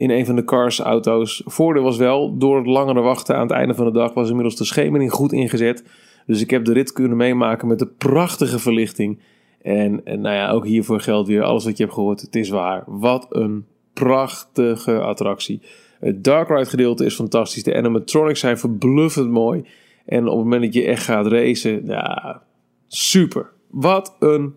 in 0.00 0.10
een 0.10 0.26
van 0.26 0.36
de 0.36 0.44
Cars-auto's. 0.44 1.42
Voordeel 1.44 1.82
was 1.82 1.96
wel, 1.96 2.38
door 2.38 2.56
het 2.56 2.66
langere 2.66 3.00
wachten 3.00 3.34
aan 3.36 3.42
het 3.42 3.50
einde 3.50 3.74
van 3.74 3.84
de 3.84 3.92
dag... 3.92 4.14
was 4.14 4.28
inmiddels 4.28 4.56
de 4.56 4.64
schemering 4.64 5.12
goed 5.12 5.32
ingezet. 5.32 5.84
Dus 6.26 6.40
ik 6.40 6.50
heb 6.50 6.64
de 6.64 6.72
rit 6.72 6.92
kunnen 6.92 7.16
meemaken 7.16 7.68
met 7.68 7.78
de 7.78 7.86
prachtige 7.86 8.58
verlichting. 8.58 9.18
En, 9.62 10.04
en 10.04 10.20
nou 10.20 10.34
ja, 10.34 10.50
ook 10.50 10.66
hiervoor 10.66 11.00
geldt 11.00 11.28
weer 11.28 11.42
alles 11.42 11.64
wat 11.64 11.76
je 11.76 11.82
hebt 11.82 11.94
gehoord. 11.94 12.20
Het 12.20 12.36
is 12.36 12.48
waar. 12.48 12.84
Wat 12.86 13.26
een 13.30 13.66
prachtige 13.92 15.00
attractie. 15.00 15.62
Het 15.98 16.24
Dark 16.24 16.48
Ride 16.48 16.64
gedeelte 16.64 17.04
is 17.04 17.14
fantastisch. 17.14 17.62
De 17.62 17.76
animatronics 17.76 18.40
zijn 18.40 18.58
verbluffend 18.58 19.30
mooi. 19.30 19.64
En 20.06 20.28
op 20.28 20.36
het 20.36 20.44
moment 20.44 20.62
dat 20.62 20.74
je 20.74 20.84
echt 20.84 21.04
gaat 21.04 21.26
racen, 21.26 21.86
ja, 21.86 22.42
super. 22.88 23.50
Wat 23.70 24.16
een 24.18 24.54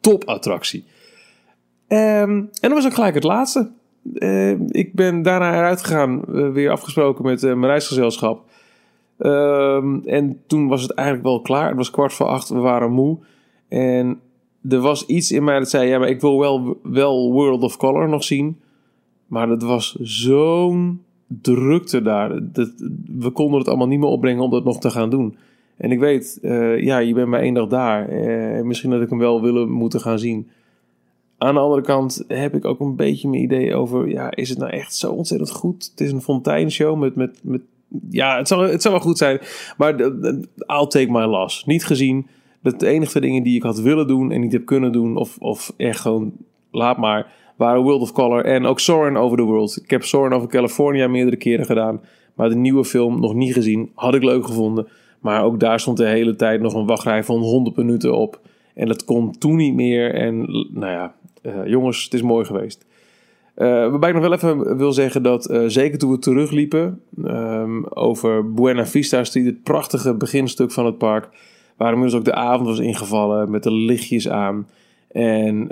topattractie. 0.00 0.84
Um, 1.88 1.98
en 1.98 2.50
dat 2.60 2.72
was 2.72 2.86
ook 2.86 2.94
gelijk 2.94 3.14
het 3.14 3.24
laatste. 3.24 3.78
Uh, 4.02 4.50
ik 4.68 4.94
ben 4.94 5.22
daarna 5.22 5.52
eruit 5.52 5.84
gegaan, 5.84 6.22
uh, 6.28 6.48
weer 6.48 6.70
afgesproken 6.70 7.24
met 7.24 7.42
uh, 7.42 7.54
mijn 7.54 7.70
reisgezelschap. 7.70 8.44
Um, 9.18 10.02
en 10.04 10.40
toen 10.46 10.68
was 10.68 10.82
het 10.82 10.90
eigenlijk 10.90 11.28
wel 11.28 11.40
klaar. 11.40 11.68
Het 11.68 11.76
was 11.76 11.90
kwart 11.90 12.12
voor 12.12 12.26
acht, 12.26 12.48
we 12.48 12.58
waren 12.58 12.92
moe. 12.92 13.18
En 13.68 14.20
er 14.68 14.80
was 14.80 15.06
iets 15.06 15.32
in 15.32 15.44
mij 15.44 15.58
dat 15.58 15.70
zei: 15.70 15.88
Ja, 15.88 15.98
maar 15.98 16.08
ik 16.08 16.20
wil 16.20 16.38
wel, 16.38 16.78
wel 16.82 17.32
World 17.32 17.62
of 17.62 17.76
Color 17.76 18.08
nog 18.08 18.24
zien. 18.24 18.60
Maar 19.26 19.46
dat 19.46 19.62
was 19.62 19.96
zo'n 20.00 21.02
drukte 21.26 22.02
daar. 22.02 22.52
Dat, 22.52 22.72
we 23.18 23.30
konden 23.30 23.58
het 23.58 23.68
allemaal 23.68 23.86
niet 23.86 23.98
meer 23.98 24.08
opbrengen 24.08 24.42
om 24.42 24.50
dat 24.50 24.64
nog 24.64 24.78
te 24.78 24.90
gaan 24.90 25.10
doen. 25.10 25.36
En 25.76 25.92
ik 25.92 25.98
weet, 25.98 26.38
ja, 26.80 26.98
je 26.98 27.14
bent 27.14 27.28
maar 27.28 27.40
één 27.40 27.54
dag 27.54 27.66
daar. 27.66 28.08
Misschien 28.64 28.90
dat 28.90 29.02
ik 29.02 29.10
hem 29.10 29.18
wel 29.18 29.42
willen 29.42 29.70
moeten 29.70 30.00
gaan 30.00 30.18
zien. 30.18 30.48
Aan 31.42 31.54
de 31.54 31.60
andere 31.60 31.82
kant 31.82 32.24
heb 32.28 32.54
ik 32.54 32.64
ook 32.64 32.80
een 32.80 32.96
beetje 32.96 33.28
mijn 33.28 33.42
idee 33.42 33.74
over: 33.74 34.08
ja, 34.08 34.30
is 34.30 34.48
het 34.48 34.58
nou 34.58 34.70
echt 34.70 34.94
zo 34.94 35.12
ontzettend 35.12 35.50
goed? 35.50 35.88
Het 35.90 36.00
is 36.00 36.12
een 36.12 36.22
fonteinshow 36.22 36.98
met, 36.98 37.14
met, 37.14 37.38
met 37.42 37.60
ja, 38.10 38.36
het 38.36 38.48
zal, 38.48 38.60
het 38.60 38.82
zal 38.82 38.90
wel 38.90 39.00
goed 39.00 39.18
zijn. 39.18 39.40
Maar 39.76 40.00
I'll 40.66 40.86
take 40.88 41.10
my 41.10 41.24
loss. 41.24 41.64
Niet 41.64 41.84
gezien. 41.84 42.26
Dat 42.62 42.80
de 42.80 42.86
enige 42.86 43.20
dingen 43.20 43.42
die 43.42 43.56
ik 43.56 43.62
had 43.62 43.80
willen 43.80 44.06
doen 44.06 44.32
en 44.32 44.40
niet 44.40 44.52
heb 44.52 44.64
kunnen 44.64 44.92
doen, 44.92 45.16
of, 45.16 45.36
of 45.38 45.72
echt 45.76 46.00
gewoon 46.00 46.32
laat 46.70 46.96
maar, 46.96 47.32
waren 47.56 47.82
World 47.82 48.00
of 48.00 48.12
Color 48.12 48.44
en 48.44 48.66
ook 48.66 48.80
Soarin' 48.80 49.16
Over 49.16 49.36
the 49.36 49.42
World. 49.42 49.78
Ik 49.82 49.90
heb 49.90 50.04
Soarin' 50.04 50.32
Over 50.32 50.48
California 50.48 51.08
meerdere 51.08 51.36
keren 51.36 51.66
gedaan, 51.66 52.00
maar 52.34 52.48
de 52.48 52.54
nieuwe 52.54 52.84
film 52.84 53.20
nog 53.20 53.34
niet 53.34 53.52
gezien. 53.52 53.90
Had 53.94 54.14
ik 54.14 54.22
leuk 54.22 54.46
gevonden. 54.46 54.88
Maar 55.20 55.44
ook 55.44 55.60
daar 55.60 55.80
stond 55.80 55.96
de 55.96 56.06
hele 56.06 56.36
tijd 56.36 56.60
nog 56.60 56.74
een 56.74 56.86
wachtrij 56.86 57.24
van 57.24 57.38
100 57.38 57.76
minuten 57.76 58.16
op. 58.16 58.40
En 58.74 58.86
dat 58.86 59.04
kon 59.04 59.38
toen 59.38 59.56
niet 59.56 59.74
meer. 59.74 60.14
En 60.14 60.38
nou 60.72 60.92
ja, 60.92 61.14
jongens, 61.64 62.04
het 62.04 62.14
is 62.14 62.22
mooi 62.22 62.44
geweest. 62.44 62.86
Uh, 63.56 63.66
waarbij 63.66 64.08
ik 64.08 64.14
nog 64.14 64.24
wel 64.24 64.32
even 64.32 64.76
wil 64.76 64.92
zeggen 64.92 65.22
dat 65.22 65.50
uh, 65.50 65.64
zeker 65.66 65.98
toen 65.98 66.10
we 66.10 66.18
terugliepen 66.18 67.00
um, 67.24 67.86
over 67.86 68.52
Buena 68.52 68.86
Vista 68.86 69.18
het 69.18 69.62
prachtige 69.62 70.14
beginstuk 70.14 70.70
van 70.70 70.86
het 70.86 70.98
park, 70.98 71.28
waar 71.76 71.92
inmiddels 71.92 72.18
ook 72.18 72.24
de 72.24 72.34
avond 72.34 72.68
was 72.68 72.78
ingevallen 72.78 73.50
met 73.50 73.62
de 73.62 73.72
lichtjes 73.72 74.28
aan. 74.28 74.66
En 75.08 75.70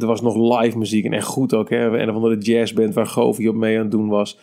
er 0.00 0.06
was 0.06 0.22
nog 0.22 0.60
live 0.60 0.78
muziek 0.78 1.04
en 1.04 1.12
echt 1.12 1.26
goed 1.26 1.54
ook. 1.54 1.70
Hè? 1.70 1.98
En 1.98 2.12
van 2.12 2.22
de 2.22 2.38
jazzband 2.38 2.94
waar 2.94 3.06
Govi 3.06 3.48
op 3.48 3.54
mee 3.54 3.76
aan 3.76 3.82
het 3.82 3.90
doen 3.90 4.08
was. 4.08 4.38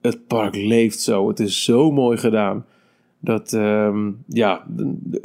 Het 0.00 0.26
park 0.26 0.54
leeft 0.54 1.00
zo. 1.00 1.28
Het 1.28 1.40
is 1.40 1.64
zo 1.64 1.90
mooi 1.92 2.16
gedaan. 2.16 2.64
Dat, 3.20 3.52
um, 3.52 4.24
ja, 4.26 4.64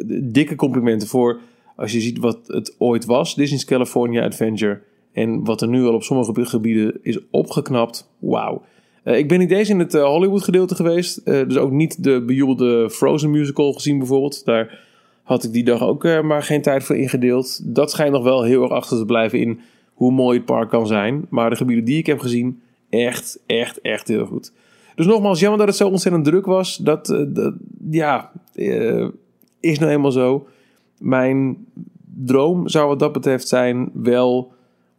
dikke 0.08 0.56
complimenten 0.56 1.08
voor 1.08 1.40
als 1.80 1.92
je 1.92 2.02
ziet 2.02 2.20
wat 2.20 2.40
het 2.48 2.76
ooit 2.78 3.06
was. 3.06 3.36
Disney's 3.36 3.66
California 3.66 4.24
Adventure. 4.24 4.82
En 5.12 5.44
wat 5.44 5.62
er 5.62 5.68
nu 5.68 5.86
al 5.86 5.94
op 5.94 6.04
sommige 6.04 6.46
gebieden 6.46 7.00
is 7.02 7.20
opgeknapt, 7.32 8.10
wauw. 8.20 8.62
Uh, 9.04 9.18
ik 9.18 9.28
ben 9.28 9.40
niet 9.40 9.52
eens 9.52 9.70
in 9.70 9.80
het 9.80 9.94
uh, 9.94 10.04
Hollywood 10.04 10.44
gedeelte 10.44 10.76
geweest. 10.76 11.22
Uh, 11.26 11.48
dus 11.48 11.58
ook 11.58 11.72
niet 11.72 12.04
de 12.04 12.24
bejubelde 12.26 12.90
Frozen 12.90 13.32
musical 13.32 13.74
gezien 13.74 13.98
bijvoorbeeld. 13.98 14.46
Daar 14.46 14.80
had 15.24 15.44
ik 15.44 15.52
die 15.52 15.64
dag 15.64 15.84
ook 15.84 16.04
maar 16.04 16.44
geen 16.44 16.62
tijd 16.62 16.84
voor 16.84 16.96
ingedeeld. 16.96 17.76
Dat 17.76 17.92
schijnt 17.92 18.12
nog 18.12 18.24
wel 18.24 18.44
heel 18.44 18.62
erg 18.62 18.72
achter 18.72 18.98
te 18.98 19.06
blijven 19.06 19.40
in 19.40 19.60
hoe 19.94 20.12
mooi 20.12 20.38
het 20.38 20.46
park 20.46 20.70
kan 20.70 20.88
zijn. 20.88 21.26
Maar 21.30 21.50
de 21.50 21.56
gebieden 21.56 21.86
die 21.86 21.98
ik 21.98 22.06
heb 22.06 22.20
gezien, 22.20 22.62
echt, 22.90 23.40
echt, 23.46 23.82
echt 23.82 24.08
heel 24.08 24.26
goed. 24.26 24.52
Dus 24.96 25.06
nogmaals, 25.06 25.40
jammer 25.40 25.60
dat 25.60 25.68
het 25.68 25.78
zo 25.78 25.88
ontzettend 25.88 26.26
druk 26.26 26.46
was. 26.46 26.78
Dat, 26.78 27.06
dat 27.28 27.54
ja, 27.90 28.32
is 29.60 29.80
nou 29.80 29.92
eenmaal 29.92 30.12
zo. 30.12 30.48
Mijn 31.00 31.58
droom 32.26 32.68
zou 32.68 32.88
wat 32.88 33.00
dat 33.00 33.12
betreft 33.12 33.48
zijn 33.48 33.90
wel 33.94 34.52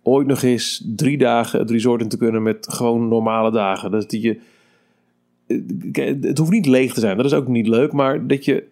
ooit 0.03 0.26
nog 0.26 0.42
eens 0.42 0.84
drie 0.96 1.18
dagen 1.18 1.59
het 1.59 1.70
resort 1.70 2.01
in 2.01 2.09
te 2.09 2.16
kunnen 2.16 2.42
met 2.42 2.66
gewoon 2.70 3.09
normale 3.09 3.51
dagen. 3.51 3.90
Dat 3.90 4.12
je, 4.12 4.38
het 6.20 6.38
hoeft 6.38 6.51
niet 6.51 6.66
leeg 6.66 6.94
te 6.94 7.01
zijn, 7.01 7.16
dat 7.16 7.26
is 7.26 7.34
ook 7.34 7.48
niet 7.48 7.66
leuk, 7.66 7.92
maar 7.92 8.26
dat 8.26 8.44
je 8.44 8.64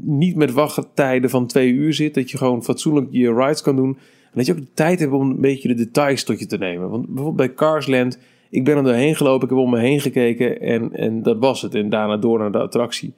niet 0.00 0.36
met 0.36 0.52
wachttijden 0.52 1.30
van 1.30 1.46
twee 1.46 1.72
uur 1.72 1.94
zit, 1.94 2.14
dat 2.14 2.30
je 2.30 2.38
gewoon 2.38 2.64
fatsoenlijk 2.64 3.06
je 3.10 3.34
rides 3.34 3.62
kan 3.62 3.76
doen. 3.76 3.98
En 4.24 4.40
dat 4.40 4.46
je 4.46 4.52
ook 4.52 4.58
de 4.58 4.74
tijd 4.74 4.98
hebt 4.98 5.12
om 5.12 5.30
een 5.30 5.40
beetje 5.40 5.68
de 5.68 5.74
details 5.74 6.24
tot 6.24 6.38
je 6.38 6.46
te 6.46 6.58
nemen. 6.58 6.90
Want 6.90 7.06
bijvoorbeeld 7.06 7.36
bij 7.36 7.54
Carsland, 7.54 8.18
ik 8.50 8.64
ben 8.64 8.76
er 8.76 8.82
doorheen 8.82 9.16
gelopen, 9.16 9.48
ik 9.48 9.54
heb 9.54 9.64
om 9.64 9.70
me 9.70 9.78
heen 9.78 10.00
gekeken 10.00 10.60
en, 10.60 10.92
en 10.92 11.22
dat 11.22 11.38
was 11.38 11.62
het. 11.62 11.74
En 11.74 11.88
daarna 11.88 12.16
door 12.16 12.38
naar 12.38 12.52
de 12.52 12.58
attractie. 12.58 13.12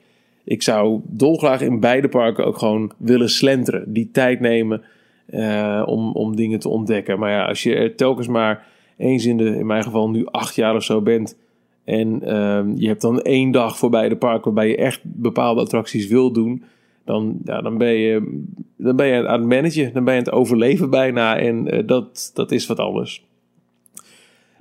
Ik 0.46 0.62
zou 0.62 1.00
dolgraag 1.04 1.60
in 1.60 1.80
beide 1.80 2.08
parken 2.08 2.44
ook 2.44 2.58
gewoon 2.58 2.92
willen 2.96 3.28
slenteren. 3.28 3.92
Die 3.92 4.10
tijd 4.10 4.40
nemen 4.40 4.82
uh, 5.30 5.82
om, 5.86 6.12
om 6.12 6.36
dingen 6.36 6.58
te 6.58 6.68
ontdekken. 6.68 7.18
Maar 7.18 7.30
ja, 7.30 7.44
als 7.44 7.62
je 7.62 7.74
er 7.74 7.94
telkens 7.94 8.26
maar 8.26 8.66
eens 8.96 9.26
in 9.26 9.36
de, 9.36 9.56
in 9.56 9.66
mijn 9.66 9.82
geval 9.82 10.10
nu 10.10 10.26
acht 10.26 10.54
jaar 10.54 10.74
of 10.74 10.82
zo 10.84 11.00
bent. 11.00 11.38
En 11.84 12.20
uh, 12.24 12.62
je 12.74 12.86
hebt 12.86 13.00
dan 13.00 13.20
één 13.20 13.50
dag 13.50 13.78
voorbij 13.78 14.08
de 14.08 14.16
park 14.16 14.44
waarbij 14.44 14.68
je 14.68 14.76
echt 14.76 15.00
bepaalde 15.02 15.60
attracties 15.60 16.06
wil 16.06 16.32
doen. 16.32 16.62
Dan, 17.04 17.38
ja, 17.44 17.60
dan, 17.60 17.78
ben 17.78 17.92
je, 17.92 18.42
dan 18.76 18.96
ben 18.96 19.06
je 19.06 19.28
aan 19.28 19.40
het 19.40 19.48
managen. 19.48 19.92
Dan 19.92 20.04
ben 20.04 20.14
je 20.14 20.20
aan 20.20 20.26
het 20.26 20.34
overleven 20.34 20.90
bijna. 20.90 21.38
En 21.38 21.74
uh, 21.74 21.86
dat, 21.86 22.30
dat 22.34 22.52
is 22.52 22.66
wat 22.66 22.78
anders. 22.78 23.24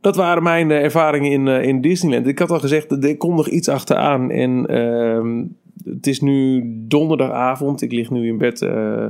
Dat 0.01 0.15
waren 0.15 0.43
mijn 0.43 0.69
uh, 0.69 0.83
ervaringen 0.83 1.31
in, 1.31 1.47
in 1.47 1.81
Disneyland. 1.81 2.27
Ik 2.27 2.39
had 2.39 2.51
al 2.51 2.59
gezegd, 2.59 3.03
er 3.03 3.17
komt 3.17 3.35
nog 3.35 3.47
iets 3.47 3.69
achteraan. 3.69 4.31
En 4.31 4.65
ehm, 4.65 5.43
het 5.83 6.07
is 6.07 6.21
nu 6.21 6.63
donderdagavond. 6.87 7.81
Ik 7.81 7.91
lig 7.91 8.09
nu 8.09 8.27
in 8.27 8.37
bed 8.37 8.61
uh, 8.61 9.05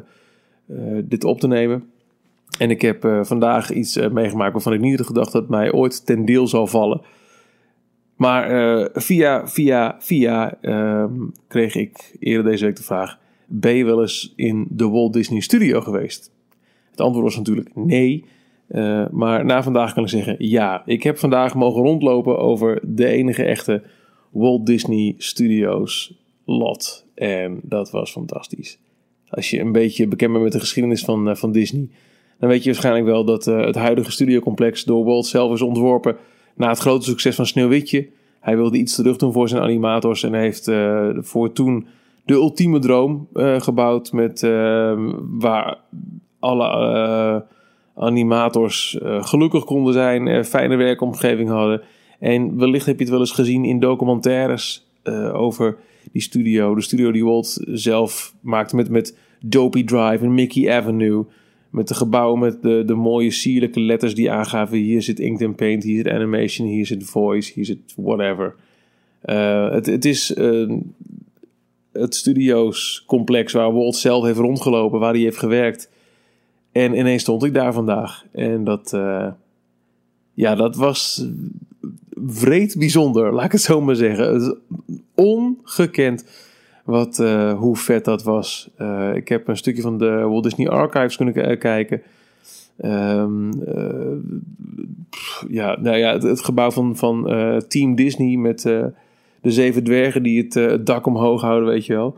dit 1.03 1.23
op 1.23 1.39
te 1.39 1.47
nemen. 1.47 1.83
En 2.59 2.69
ik 2.69 2.81
heb 2.81 3.05
uh, 3.05 3.23
vandaag 3.23 3.71
iets 3.71 3.97
meegemaakt 4.11 4.53
waarvan 4.53 4.73
ik 4.73 4.79
niet 4.79 4.97
had 4.97 5.07
gedacht 5.07 5.31
dat 5.31 5.49
mij 5.49 5.71
ooit 5.71 6.05
ten 6.05 6.25
deel 6.25 6.47
zal 6.47 6.67
vallen. 6.67 7.01
Maar 8.15 8.89
via, 8.93 9.47
via, 9.47 9.95
via 9.99 10.57
ehm, 10.61 11.13
kreeg 11.47 11.75
ik 11.75 12.15
eerder 12.19 12.51
deze 12.51 12.65
week 12.65 12.75
de 12.75 12.83
vraag: 12.83 13.19
Ben 13.45 13.73
je 13.73 13.85
wel 13.85 14.01
eens 14.01 14.33
in 14.35 14.67
de 14.69 14.89
Walt 14.89 15.13
Disney 15.13 15.39
Studio 15.39 15.81
geweest? 15.81 16.31
Het 16.91 17.01
antwoord 17.01 17.25
was 17.25 17.37
natuurlijk 17.37 17.69
nee. 17.73 18.25
Maar 19.11 19.45
na 19.45 19.63
vandaag 19.63 19.93
kan 19.93 20.03
ik 20.03 20.09
zeggen, 20.09 20.35
ja, 20.39 20.83
ik 20.85 21.03
heb 21.03 21.17
vandaag 21.17 21.55
mogen 21.55 21.81
rondlopen 21.81 22.37
over 22.37 22.79
de 22.83 23.07
enige 23.07 23.43
echte 23.43 23.83
Walt 24.31 24.65
Disney 24.65 25.15
Studios 25.17 26.24
lot. 26.45 27.05
En 27.15 27.59
dat 27.63 27.91
was 27.91 28.11
fantastisch. 28.11 28.79
Als 29.29 29.49
je 29.49 29.59
een 29.59 29.71
beetje 29.71 30.07
bekend 30.07 30.31
bent 30.31 30.43
met 30.43 30.53
de 30.53 30.59
geschiedenis 30.59 31.03
van, 31.03 31.29
uh, 31.29 31.35
van 31.35 31.51
Disney, 31.51 31.89
dan 32.39 32.49
weet 32.49 32.63
je 32.63 32.69
waarschijnlijk 32.69 33.05
wel 33.05 33.25
dat 33.25 33.47
uh, 33.47 33.65
het 33.65 33.75
huidige 33.75 34.11
studiocomplex 34.11 34.83
door 34.83 35.05
Walt 35.05 35.25
zelf 35.25 35.53
is 35.53 35.61
ontworpen 35.61 36.17
na 36.55 36.69
het 36.69 36.79
grote 36.79 37.05
succes 37.05 37.35
van 37.35 37.45
Sneeuwwitje. 37.45 38.07
Hij 38.39 38.55
wilde 38.55 38.77
iets 38.77 38.95
terug 38.95 39.17
doen 39.17 39.31
voor 39.31 39.49
zijn 39.49 39.61
animators 39.61 40.23
en 40.23 40.33
heeft 40.33 40.71
voor 41.17 41.51
toen 41.51 41.87
de 42.25 42.33
ultieme 42.33 42.79
droom 42.79 43.27
gebouwd 43.57 44.11
met 44.11 44.41
waar 45.39 45.77
alle 46.39 47.45
animators 47.95 48.97
gelukkig 49.01 49.63
konden 49.63 49.93
zijn, 49.93 50.45
fijne 50.45 50.75
werkomgeving 50.75 51.49
hadden. 51.49 51.81
En 52.19 52.57
wellicht 52.57 52.85
heb 52.85 52.95
je 52.95 53.01
het 53.01 53.11
wel 53.11 53.19
eens 53.19 53.31
gezien 53.31 53.65
in 53.65 53.79
documentaires 53.79 54.87
over 55.33 55.77
die 56.11 56.21
studio. 56.21 56.75
De 56.75 56.81
studio 56.81 57.11
die 57.11 57.25
Walt 57.25 57.61
zelf 57.65 58.35
maakte 58.41 58.75
met, 58.75 58.89
met 58.89 59.17
Dopey 59.39 59.83
Drive 59.83 60.23
en 60.23 60.33
Mickey 60.33 60.71
Avenue. 60.71 61.25
Met 61.69 61.87
de 61.87 61.93
gebouwen 61.93 62.39
met 62.39 62.61
de, 62.61 62.83
de 62.85 62.95
mooie 62.95 63.31
sierlijke 63.31 63.79
letters 63.79 64.15
die 64.15 64.31
aangaven: 64.31 64.77
hier 64.77 65.01
zit 65.01 65.19
Ink 65.19 65.41
and 65.41 65.55
Paint, 65.55 65.83
hier 65.83 65.97
zit 65.97 66.07
Animation, 66.07 66.67
hier 66.67 66.85
zit 66.85 67.03
Voice, 67.03 67.51
hier 67.53 67.65
zit 67.65 67.79
whatever. 67.95 68.55
het, 69.71 69.85
het 69.85 70.05
is 70.05 70.33
het 71.99 72.15
studio's 72.15 73.03
complex 73.07 73.53
waar 73.53 73.73
Walt 73.73 73.95
zelf 73.95 74.23
heeft 74.23 74.39
rondgelopen, 74.39 74.99
waar 74.99 75.13
hij 75.13 75.21
heeft 75.21 75.37
gewerkt. 75.37 75.89
En 76.71 76.97
ineens 76.97 77.21
stond 77.21 77.43
ik 77.43 77.53
daar 77.53 77.73
vandaag. 77.73 78.25
En 78.31 78.63
dat, 78.63 78.91
uh, 78.95 79.27
ja, 80.33 80.55
dat 80.55 80.75
was 80.75 81.27
vreed 82.25 82.75
bijzonder, 82.77 83.33
laat 83.33 83.45
ik 83.45 83.51
het 83.51 83.61
zo 83.61 83.81
maar 83.81 83.95
zeggen. 83.95 84.57
Ongekend 85.15 86.25
wat, 86.83 87.19
uh, 87.19 87.57
hoe 87.59 87.77
vet 87.77 88.05
dat 88.05 88.23
was. 88.23 88.69
Uh, 88.81 89.15
ik 89.15 89.27
heb 89.27 89.47
een 89.47 89.57
stukje 89.57 89.81
van 89.81 89.97
de 89.97 90.09
Walt 90.09 90.43
Disney 90.43 90.69
Archives 90.69 91.15
kunnen 91.15 91.57
kijken. 91.57 92.01
Um, 92.85 93.51
ja, 95.49 95.79
nou 95.79 95.97
ja, 95.97 96.17
het, 96.19 96.41
gebouw 96.41 96.71
van, 96.71 96.95
van 96.95 97.23
Team 97.67 97.95
Disney 97.95 98.35
met 98.35 98.61
de 98.61 99.51
zeven 99.51 99.83
dwergen 99.83 100.23
die 100.23 100.47
het, 100.47 100.85
dak 100.85 101.05
omhoog 101.05 101.41
houden, 101.41 101.69
weet 101.69 101.85
je 101.85 101.93
wel. 101.93 102.17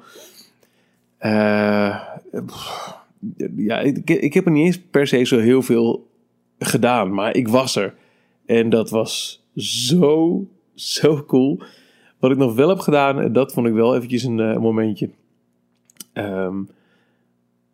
Ja, 3.55 3.79
ik, 3.79 4.09
ik 4.09 4.33
heb 4.33 4.45
er 4.45 4.51
niet 4.51 4.65
eens 4.65 4.81
per 4.91 5.07
se 5.07 5.23
zo 5.23 5.39
heel 5.39 5.61
veel 5.61 6.07
gedaan, 6.59 7.13
maar 7.13 7.35
ik 7.35 7.47
was 7.47 7.75
er. 7.75 7.93
En 8.45 8.69
dat 8.69 8.89
was 8.89 9.43
zo, 9.55 10.45
zo 10.73 11.23
cool. 11.27 11.59
Wat 12.19 12.31
ik 12.31 12.37
nog 12.37 12.55
wel 12.55 12.69
heb 12.69 12.79
gedaan, 12.79 13.33
dat 13.33 13.53
vond 13.53 13.67
ik 13.67 13.73
wel 13.73 13.95
eventjes 13.95 14.23
een 14.23 14.37
uh, 14.37 14.57
momentje. 14.57 15.09
Um, 16.13 16.67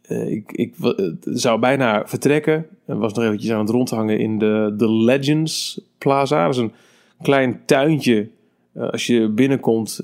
uh, 0.09 0.31
ik, 0.31 0.51
ik 0.51 0.75
zou 1.23 1.59
bijna 1.59 2.07
vertrekken. 2.07 2.65
En 2.85 2.97
was 2.97 3.13
nog 3.13 3.23
eventjes 3.23 3.51
aan 3.51 3.59
het 3.59 3.69
rondhangen 3.69 4.19
in 4.19 4.37
de, 4.37 4.73
de 4.77 4.91
Legends 4.91 5.81
Plaza. 5.97 6.45
Dat 6.45 6.53
is 6.53 6.61
een 6.61 6.71
klein 7.21 7.61
tuintje 7.65 8.29
als 8.73 9.07
je 9.07 9.29
binnenkomt 9.29 9.99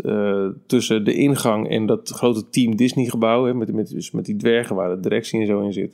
tussen 0.65 1.05
de 1.05 1.13
ingang 1.13 1.69
en 1.69 1.85
dat 1.85 2.09
grote 2.09 2.49
Team 2.49 2.75
Disney 2.75 3.05
gebouw, 3.05 3.45
hè, 3.45 3.53
met, 3.53 3.73
met, 3.73 3.89
dus 3.89 4.11
met 4.11 4.25
die 4.25 4.35
dwergen 4.35 4.75
waar 4.75 4.95
de 4.95 4.99
directie 4.99 5.39
en 5.39 5.45
zo 5.45 5.61
in 5.61 5.73
zit. 5.73 5.93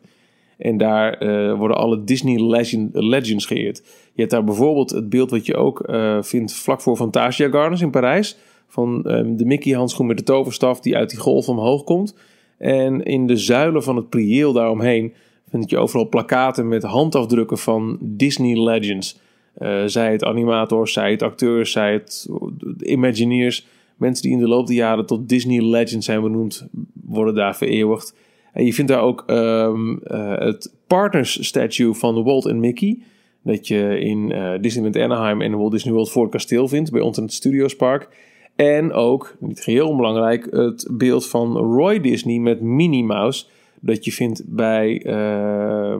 En 0.58 0.78
daar 0.78 1.18
worden 1.58 1.78
alle 1.78 2.04
Disney 2.04 2.40
legend, 2.40 2.96
Legends 2.96 3.46
geëerd. 3.46 3.84
Je 4.16 4.22
hebt 4.22 4.32
daar 4.32 4.44
bijvoorbeeld 4.44 4.90
het 4.90 5.10
beeld 5.10 5.30
wat 5.30 5.46
je 5.46 5.56
ook 5.56 5.90
vindt 6.22 6.54
vlak 6.54 6.82
voor 6.82 6.96
Fantasia 6.96 7.50
Gardens 7.50 7.82
in 7.82 7.92
Parijs. 7.92 8.38
Van 8.68 9.06
um, 9.08 9.38
de 9.38 9.46
Mickey 9.46 9.74
handschoen 9.74 10.06
met 10.06 10.18
de 10.18 10.24
toverstaf 10.24 10.80
die 10.80 10.96
uit 10.96 11.10
die 11.10 11.20
golf 11.20 11.50
omhoog 11.50 11.84
komt. 11.84 12.16
En 12.58 13.04
in 13.04 13.28
de 13.28 13.38
zuilen 13.38 13.84
van 13.84 13.96
het 13.96 14.10
prieel 14.10 14.54
daaromheen 14.54 15.14
vind 15.50 15.70
je 15.70 15.78
overal 15.78 16.10
plakaten 16.10 16.68
met 16.68 16.84
handafdrukken 16.84 17.58
van 17.58 17.98
Disney 18.02 18.64
Legends. 18.64 19.20
Uh, 19.58 19.84
zij 19.86 20.12
het 20.12 20.24
animators, 20.24 20.94
zij 20.94 21.12
het 21.12 21.22
acteurs, 21.22 21.72
zij 21.72 21.94
het 21.94 22.30
Imagineers. 22.80 23.68
Mensen 23.98 24.24
die 24.24 24.34
in 24.34 24.40
de 24.40 24.48
loop 24.48 24.68
der 24.68 24.76
jaren 24.76 25.06
tot 25.06 25.30
Disney 25.30 25.62
Legends 25.62 26.06
zijn 26.06 26.22
benoemd, 26.22 26.68
worden 26.94 27.36
daar 27.36 27.56
vereeuwigd. 27.56 28.16
En 28.54 28.66
je 28.66 28.74
vindt 28.74 28.92
daar 28.92 29.02
ook 29.02 29.24
uh, 29.28 30.00
het 30.36 30.74
Partners 30.88 31.48
Statue 31.48 31.94
van 31.94 32.24
Walt 32.24 32.46
en 32.46 32.60
Mickey. 32.60 33.00
Dat 33.46 33.68
je 33.68 34.00
in 34.00 34.30
uh, 34.30 34.52
Disneyland 34.62 34.98
Anaheim 34.98 35.42
en 35.42 35.58
Walt 35.58 35.72
Disney 35.72 35.94
World 35.94 36.12
voor 36.12 36.22
het 36.22 36.32
kasteel 36.32 36.68
vindt, 36.68 36.92
bij 36.92 37.02
ons 37.02 37.22
Studios 37.26 37.76
Park. 37.76 38.08
En 38.56 38.94
ook, 38.94 39.36
niet 39.40 39.60
geheel 39.60 39.88
onbelangrijk, 39.90 40.48
het 40.52 40.88
beeld 40.92 41.28
van 41.28 41.58
Roy 41.58 42.02
Disney 42.02 42.40
met 42.40 42.62
Minnie 42.62 43.04
Mouse. 43.04 43.46
Dat 43.80 44.06
je 44.06 44.12
vindt 44.12 44.44
bij 44.46 45.06
uh, 45.06 45.96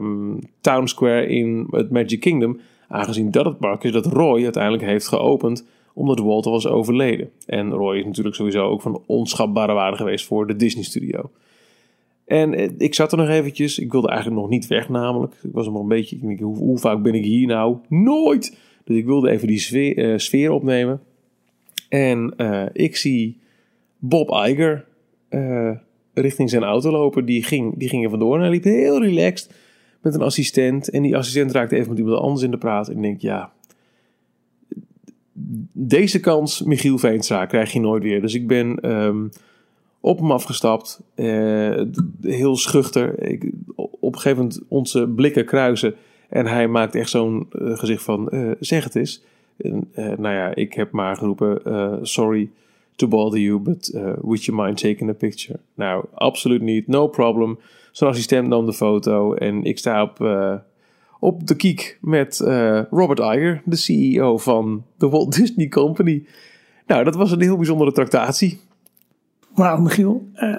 Town 0.60 0.86
Square 0.86 1.26
in 1.26 1.66
het 1.70 1.90
Magic 1.90 2.20
Kingdom. 2.20 2.60
Aangezien 2.88 3.30
dat 3.30 3.44
het 3.44 3.58
park 3.58 3.84
is 3.84 3.92
dat 3.92 4.06
Roy 4.06 4.42
uiteindelijk 4.42 4.84
heeft 4.84 5.08
geopend 5.08 5.66
omdat 5.96 6.18
Walter 6.18 6.50
was 6.50 6.66
overleden. 6.66 7.30
En 7.46 7.70
Roy 7.70 7.96
is 7.96 8.04
natuurlijk 8.04 8.36
sowieso 8.36 8.66
ook 8.66 8.82
van 8.82 9.02
onschatbare 9.06 9.72
waarde 9.72 9.96
geweest 9.96 10.26
voor 10.26 10.46
de 10.46 10.56
Disney 10.56 10.84
Studio. 10.84 11.30
En 12.26 12.54
eh, 12.54 12.70
ik 12.78 12.94
zat 12.94 13.12
er 13.12 13.18
nog 13.18 13.28
eventjes. 13.28 13.78
Ik 13.78 13.92
wilde 13.92 14.08
eigenlijk 14.08 14.40
nog 14.40 14.50
niet 14.50 14.66
weg 14.66 14.88
namelijk. 14.88 15.34
Ik 15.42 15.52
was 15.52 15.66
nog 15.66 15.80
een 15.80 15.88
beetje... 15.88 16.16
Ik 16.16 16.40
hoe, 16.40 16.56
hoe, 16.56 16.78
vaak 16.78 17.02
ben 17.02 17.14
ik 17.14 17.24
hier 17.24 17.46
nou? 17.46 17.76
Nooit! 17.88 18.58
Dus 18.84 18.96
ik 18.96 19.04
wilde 19.04 19.30
even 19.30 19.46
die 19.46 19.58
sfeer, 19.58 19.98
uh, 19.98 20.18
sfeer 20.18 20.50
opnemen. 20.50 21.00
En 21.88 22.34
uh, 22.36 22.66
ik 22.72 22.96
zie 22.96 23.38
Bob 23.98 24.30
Iger 24.30 24.84
richting 26.14 26.50
zijn 26.50 26.62
auto 26.62 26.90
lopen. 26.90 27.24
Die 27.24 27.42
ging, 27.42 27.78
die 27.78 27.88
ging 27.88 28.04
er 28.04 28.10
vandoor 28.10 28.40
en 28.40 28.50
liep 28.50 28.64
heel 28.64 29.02
relaxed 29.02 29.54
met 30.00 30.14
een 30.14 30.22
assistent. 30.22 30.90
En 30.90 31.02
die 31.02 31.16
assistent 31.16 31.52
raakte 31.52 31.76
even 31.76 31.88
met 31.88 31.98
iemand 31.98 32.20
anders 32.20 32.42
in 32.42 32.50
de 32.50 32.58
praat. 32.58 32.88
En 32.88 32.96
ik 32.96 33.02
denk, 33.02 33.20
ja, 33.20 33.52
deze 35.72 36.20
kans, 36.20 36.62
Michiel 36.62 36.98
Veenstra, 36.98 37.46
krijg 37.46 37.72
je 37.72 37.80
nooit 37.80 38.02
weer. 38.02 38.20
Dus 38.20 38.34
ik 38.34 38.46
ben 38.46 38.92
um, 38.92 39.30
op 40.06 40.18
hem 40.18 40.30
afgestapt. 40.30 41.00
Uh, 41.16 41.82
heel 42.22 42.56
schuchter. 42.56 43.22
Ik, 43.22 43.50
op 43.76 44.14
een 44.14 44.20
gegeven 44.20 44.38
moment 44.38 44.62
onze 44.68 45.08
blikken 45.08 45.44
kruisen. 45.44 45.94
En 46.28 46.46
hij 46.46 46.68
maakt 46.68 46.94
echt 46.94 47.10
zo'n 47.10 47.48
uh, 47.52 47.78
gezicht 47.78 48.02
van, 48.02 48.28
uh, 48.30 48.50
zeg 48.60 48.84
het 48.84 48.94
eens. 48.94 49.22
En, 49.56 49.88
nou 49.94 50.34
ja, 50.34 50.54
ik 50.54 50.74
heb 50.74 50.90
maar 50.90 51.16
geroepen, 51.16 51.60
sorry 52.02 52.50
to 52.96 53.08
bother 53.08 53.40
you, 53.40 53.58
but 53.58 53.90
would 54.20 54.44
you 54.44 54.62
mind 54.62 54.80
taking 54.80 55.10
a 55.10 55.12
picture? 55.12 55.58
Nou, 55.74 56.04
absoluut 56.14 56.62
niet, 56.62 56.86
no 56.86 57.08
problem. 57.08 57.58
Zijn 57.92 58.10
assistent 58.10 58.48
nam 58.48 58.66
de 58.66 58.72
foto 58.72 59.34
en 59.34 59.64
ik 59.64 59.78
sta 59.78 60.02
op, 60.02 60.20
op 61.20 61.46
de 61.46 61.56
kiek 61.56 61.98
met 62.00 62.40
Robert 62.90 63.18
Iger, 63.18 63.62
de 63.64 63.76
CEO 63.76 64.38
van 64.38 64.84
de 64.98 65.08
Walt 65.08 65.36
Disney 65.36 65.68
Company. 65.68 66.24
Nou, 66.86 67.04
dat 67.04 67.14
was 67.14 67.30
een 67.30 67.40
heel 67.40 67.56
bijzondere 67.56 67.92
tractatie. 67.92 68.60
Wauw, 69.56 69.80
Michiel. 69.80 70.30
Uh, 70.34 70.56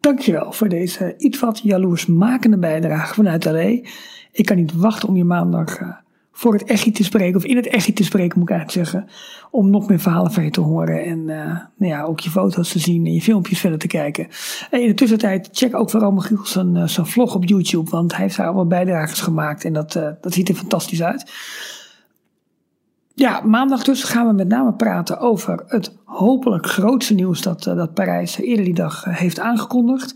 dankjewel 0.00 0.52
voor 0.52 0.68
deze 0.68 1.14
iets 1.16 1.40
wat 1.40 1.60
jaloersmakende 1.62 2.58
bijdrage 2.58 3.14
vanuit 3.14 3.44
LA. 3.44 3.78
Ik 4.32 4.44
kan 4.44 4.56
niet 4.56 4.74
wachten 4.74 5.08
om 5.08 5.16
je 5.16 5.24
maandag 5.24 5.78
voor 6.32 6.52
het 6.52 6.64
echi 6.64 6.92
te 6.92 7.04
spreken, 7.04 7.36
of 7.36 7.44
in 7.44 7.56
het 7.56 7.66
echi 7.66 7.92
te 7.92 8.04
spreken 8.04 8.38
moet 8.38 8.48
ik 8.48 8.54
eigenlijk 8.54 8.86
zeggen, 8.88 9.08
om 9.50 9.70
nog 9.70 9.88
meer 9.88 10.00
verhalen 10.00 10.32
van 10.32 10.44
je 10.44 10.50
te 10.50 10.60
horen 10.60 11.04
en 11.04 11.18
uh, 11.18 11.46
nou 11.76 11.92
ja, 11.92 12.02
ook 12.02 12.20
je 12.20 12.30
foto's 12.30 12.72
te 12.72 12.78
zien 12.78 13.06
en 13.06 13.12
je 13.12 13.22
filmpjes 13.22 13.60
verder 13.60 13.78
te 13.78 13.86
kijken. 13.86 14.28
En 14.70 14.80
in 14.80 14.88
de 14.88 14.94
tussentijd 14.94 15.48
check 15.52 15.74
ook 15.74 15.90
vooral 15.90 16.10
Michiel 16.10 16.46
zijn, 16.46 16.88
zijn 16.88 17.06
vlog 17.06 17.34
op 17.34 17.44
YouTube, 17.44 17.90
want 17.90 18.12
hij 18.12 18.22
heeft 18.24 18.36
daar 18.36 18.48
al 18.48 18.54
wat 18.54 18.68
bijdragers 18.68 19.20
gemaakt 19.20 19.64
en 19.64 19.72
dat, 19.72 19.92
dat 19.92 20.32
ziet 20.32 20.48
er 20.48 20.54
fantastisch 20.54 21.02
uit. 21.02 21.32
Ja, 23.18 23.40
maandag 23.40 23.84
dus 23.84 24.04
gaan 24.04 24.26
we 24.26 24.32
met 24.32 24.48
name 24.48 24.72
praten 24.72 25.18
over 25.18 25.64
het 25.66 25.96
hopelijk 26.04 26.66
grootste 26.66 27.14
nieuws 27.14 27.42
dat, 27.42 27.62
dat 27.62 27.94
Parijs 27.94 28.38
eerder 28.38 28.64
die 28.64 28.74
dag 28.74 29.04
heeft 29.04 29.40
aangekondigd. 29.40 30.14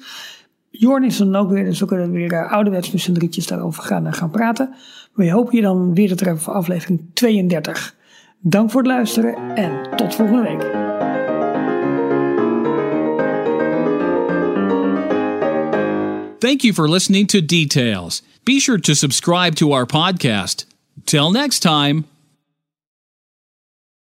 Jorn 0.71 1.05
is 1.05 1.17
dan 1.17 1.37
ook 1.37 1.51
weer, 1.51 1.65
dus 1.65 1.81
we 1.81 1.87
kunnen 1.87 2.11
weer 2.11 2.33
uh, 2.33 2.53
ouderwets 2.53 2.91
met 2.91 3.01
z'n 3.01 3.13
drietjes 3.13 3.47
daarover 3.47 3.83
gaan, 3.83 4.15
gaan 4.15 4.31
praten. 4.31 4.75
We 5.13 5.31
hopen 5.31 5.57
je 5.57 5.63
dan 5.63 5.95
weer 5.95 6.09
te 6.09 6.15
treffen 6.15 6.43
voor 6.43 6.55
aflevering 6.55 7.01
32. 7.13 7.95
Dank 8.41 8.71
voor 8.71 8.81
het 8.81 8.91
luisteren 8.91 9.55
en 9.55 9.97
tot 9.97 10.15
volgende 10.15 10.43
week. 10.43 10.61
Thank 16.39 16.61
you 16.61 16.75
for 16.75 16.91
listening 16.91 17.29
to 17.29 17.45
Details. 17.45 18.23
Be 18.43 18.61
sure 18.61 18.81
to 18.81 18.95
subscribe 18.95 19.55
to 19.55 19.73
our 19.73 19.87
podcast. 19.87 20.67
Till 21.05 21.31
next 21.31 21.61
time. 21.61 22.05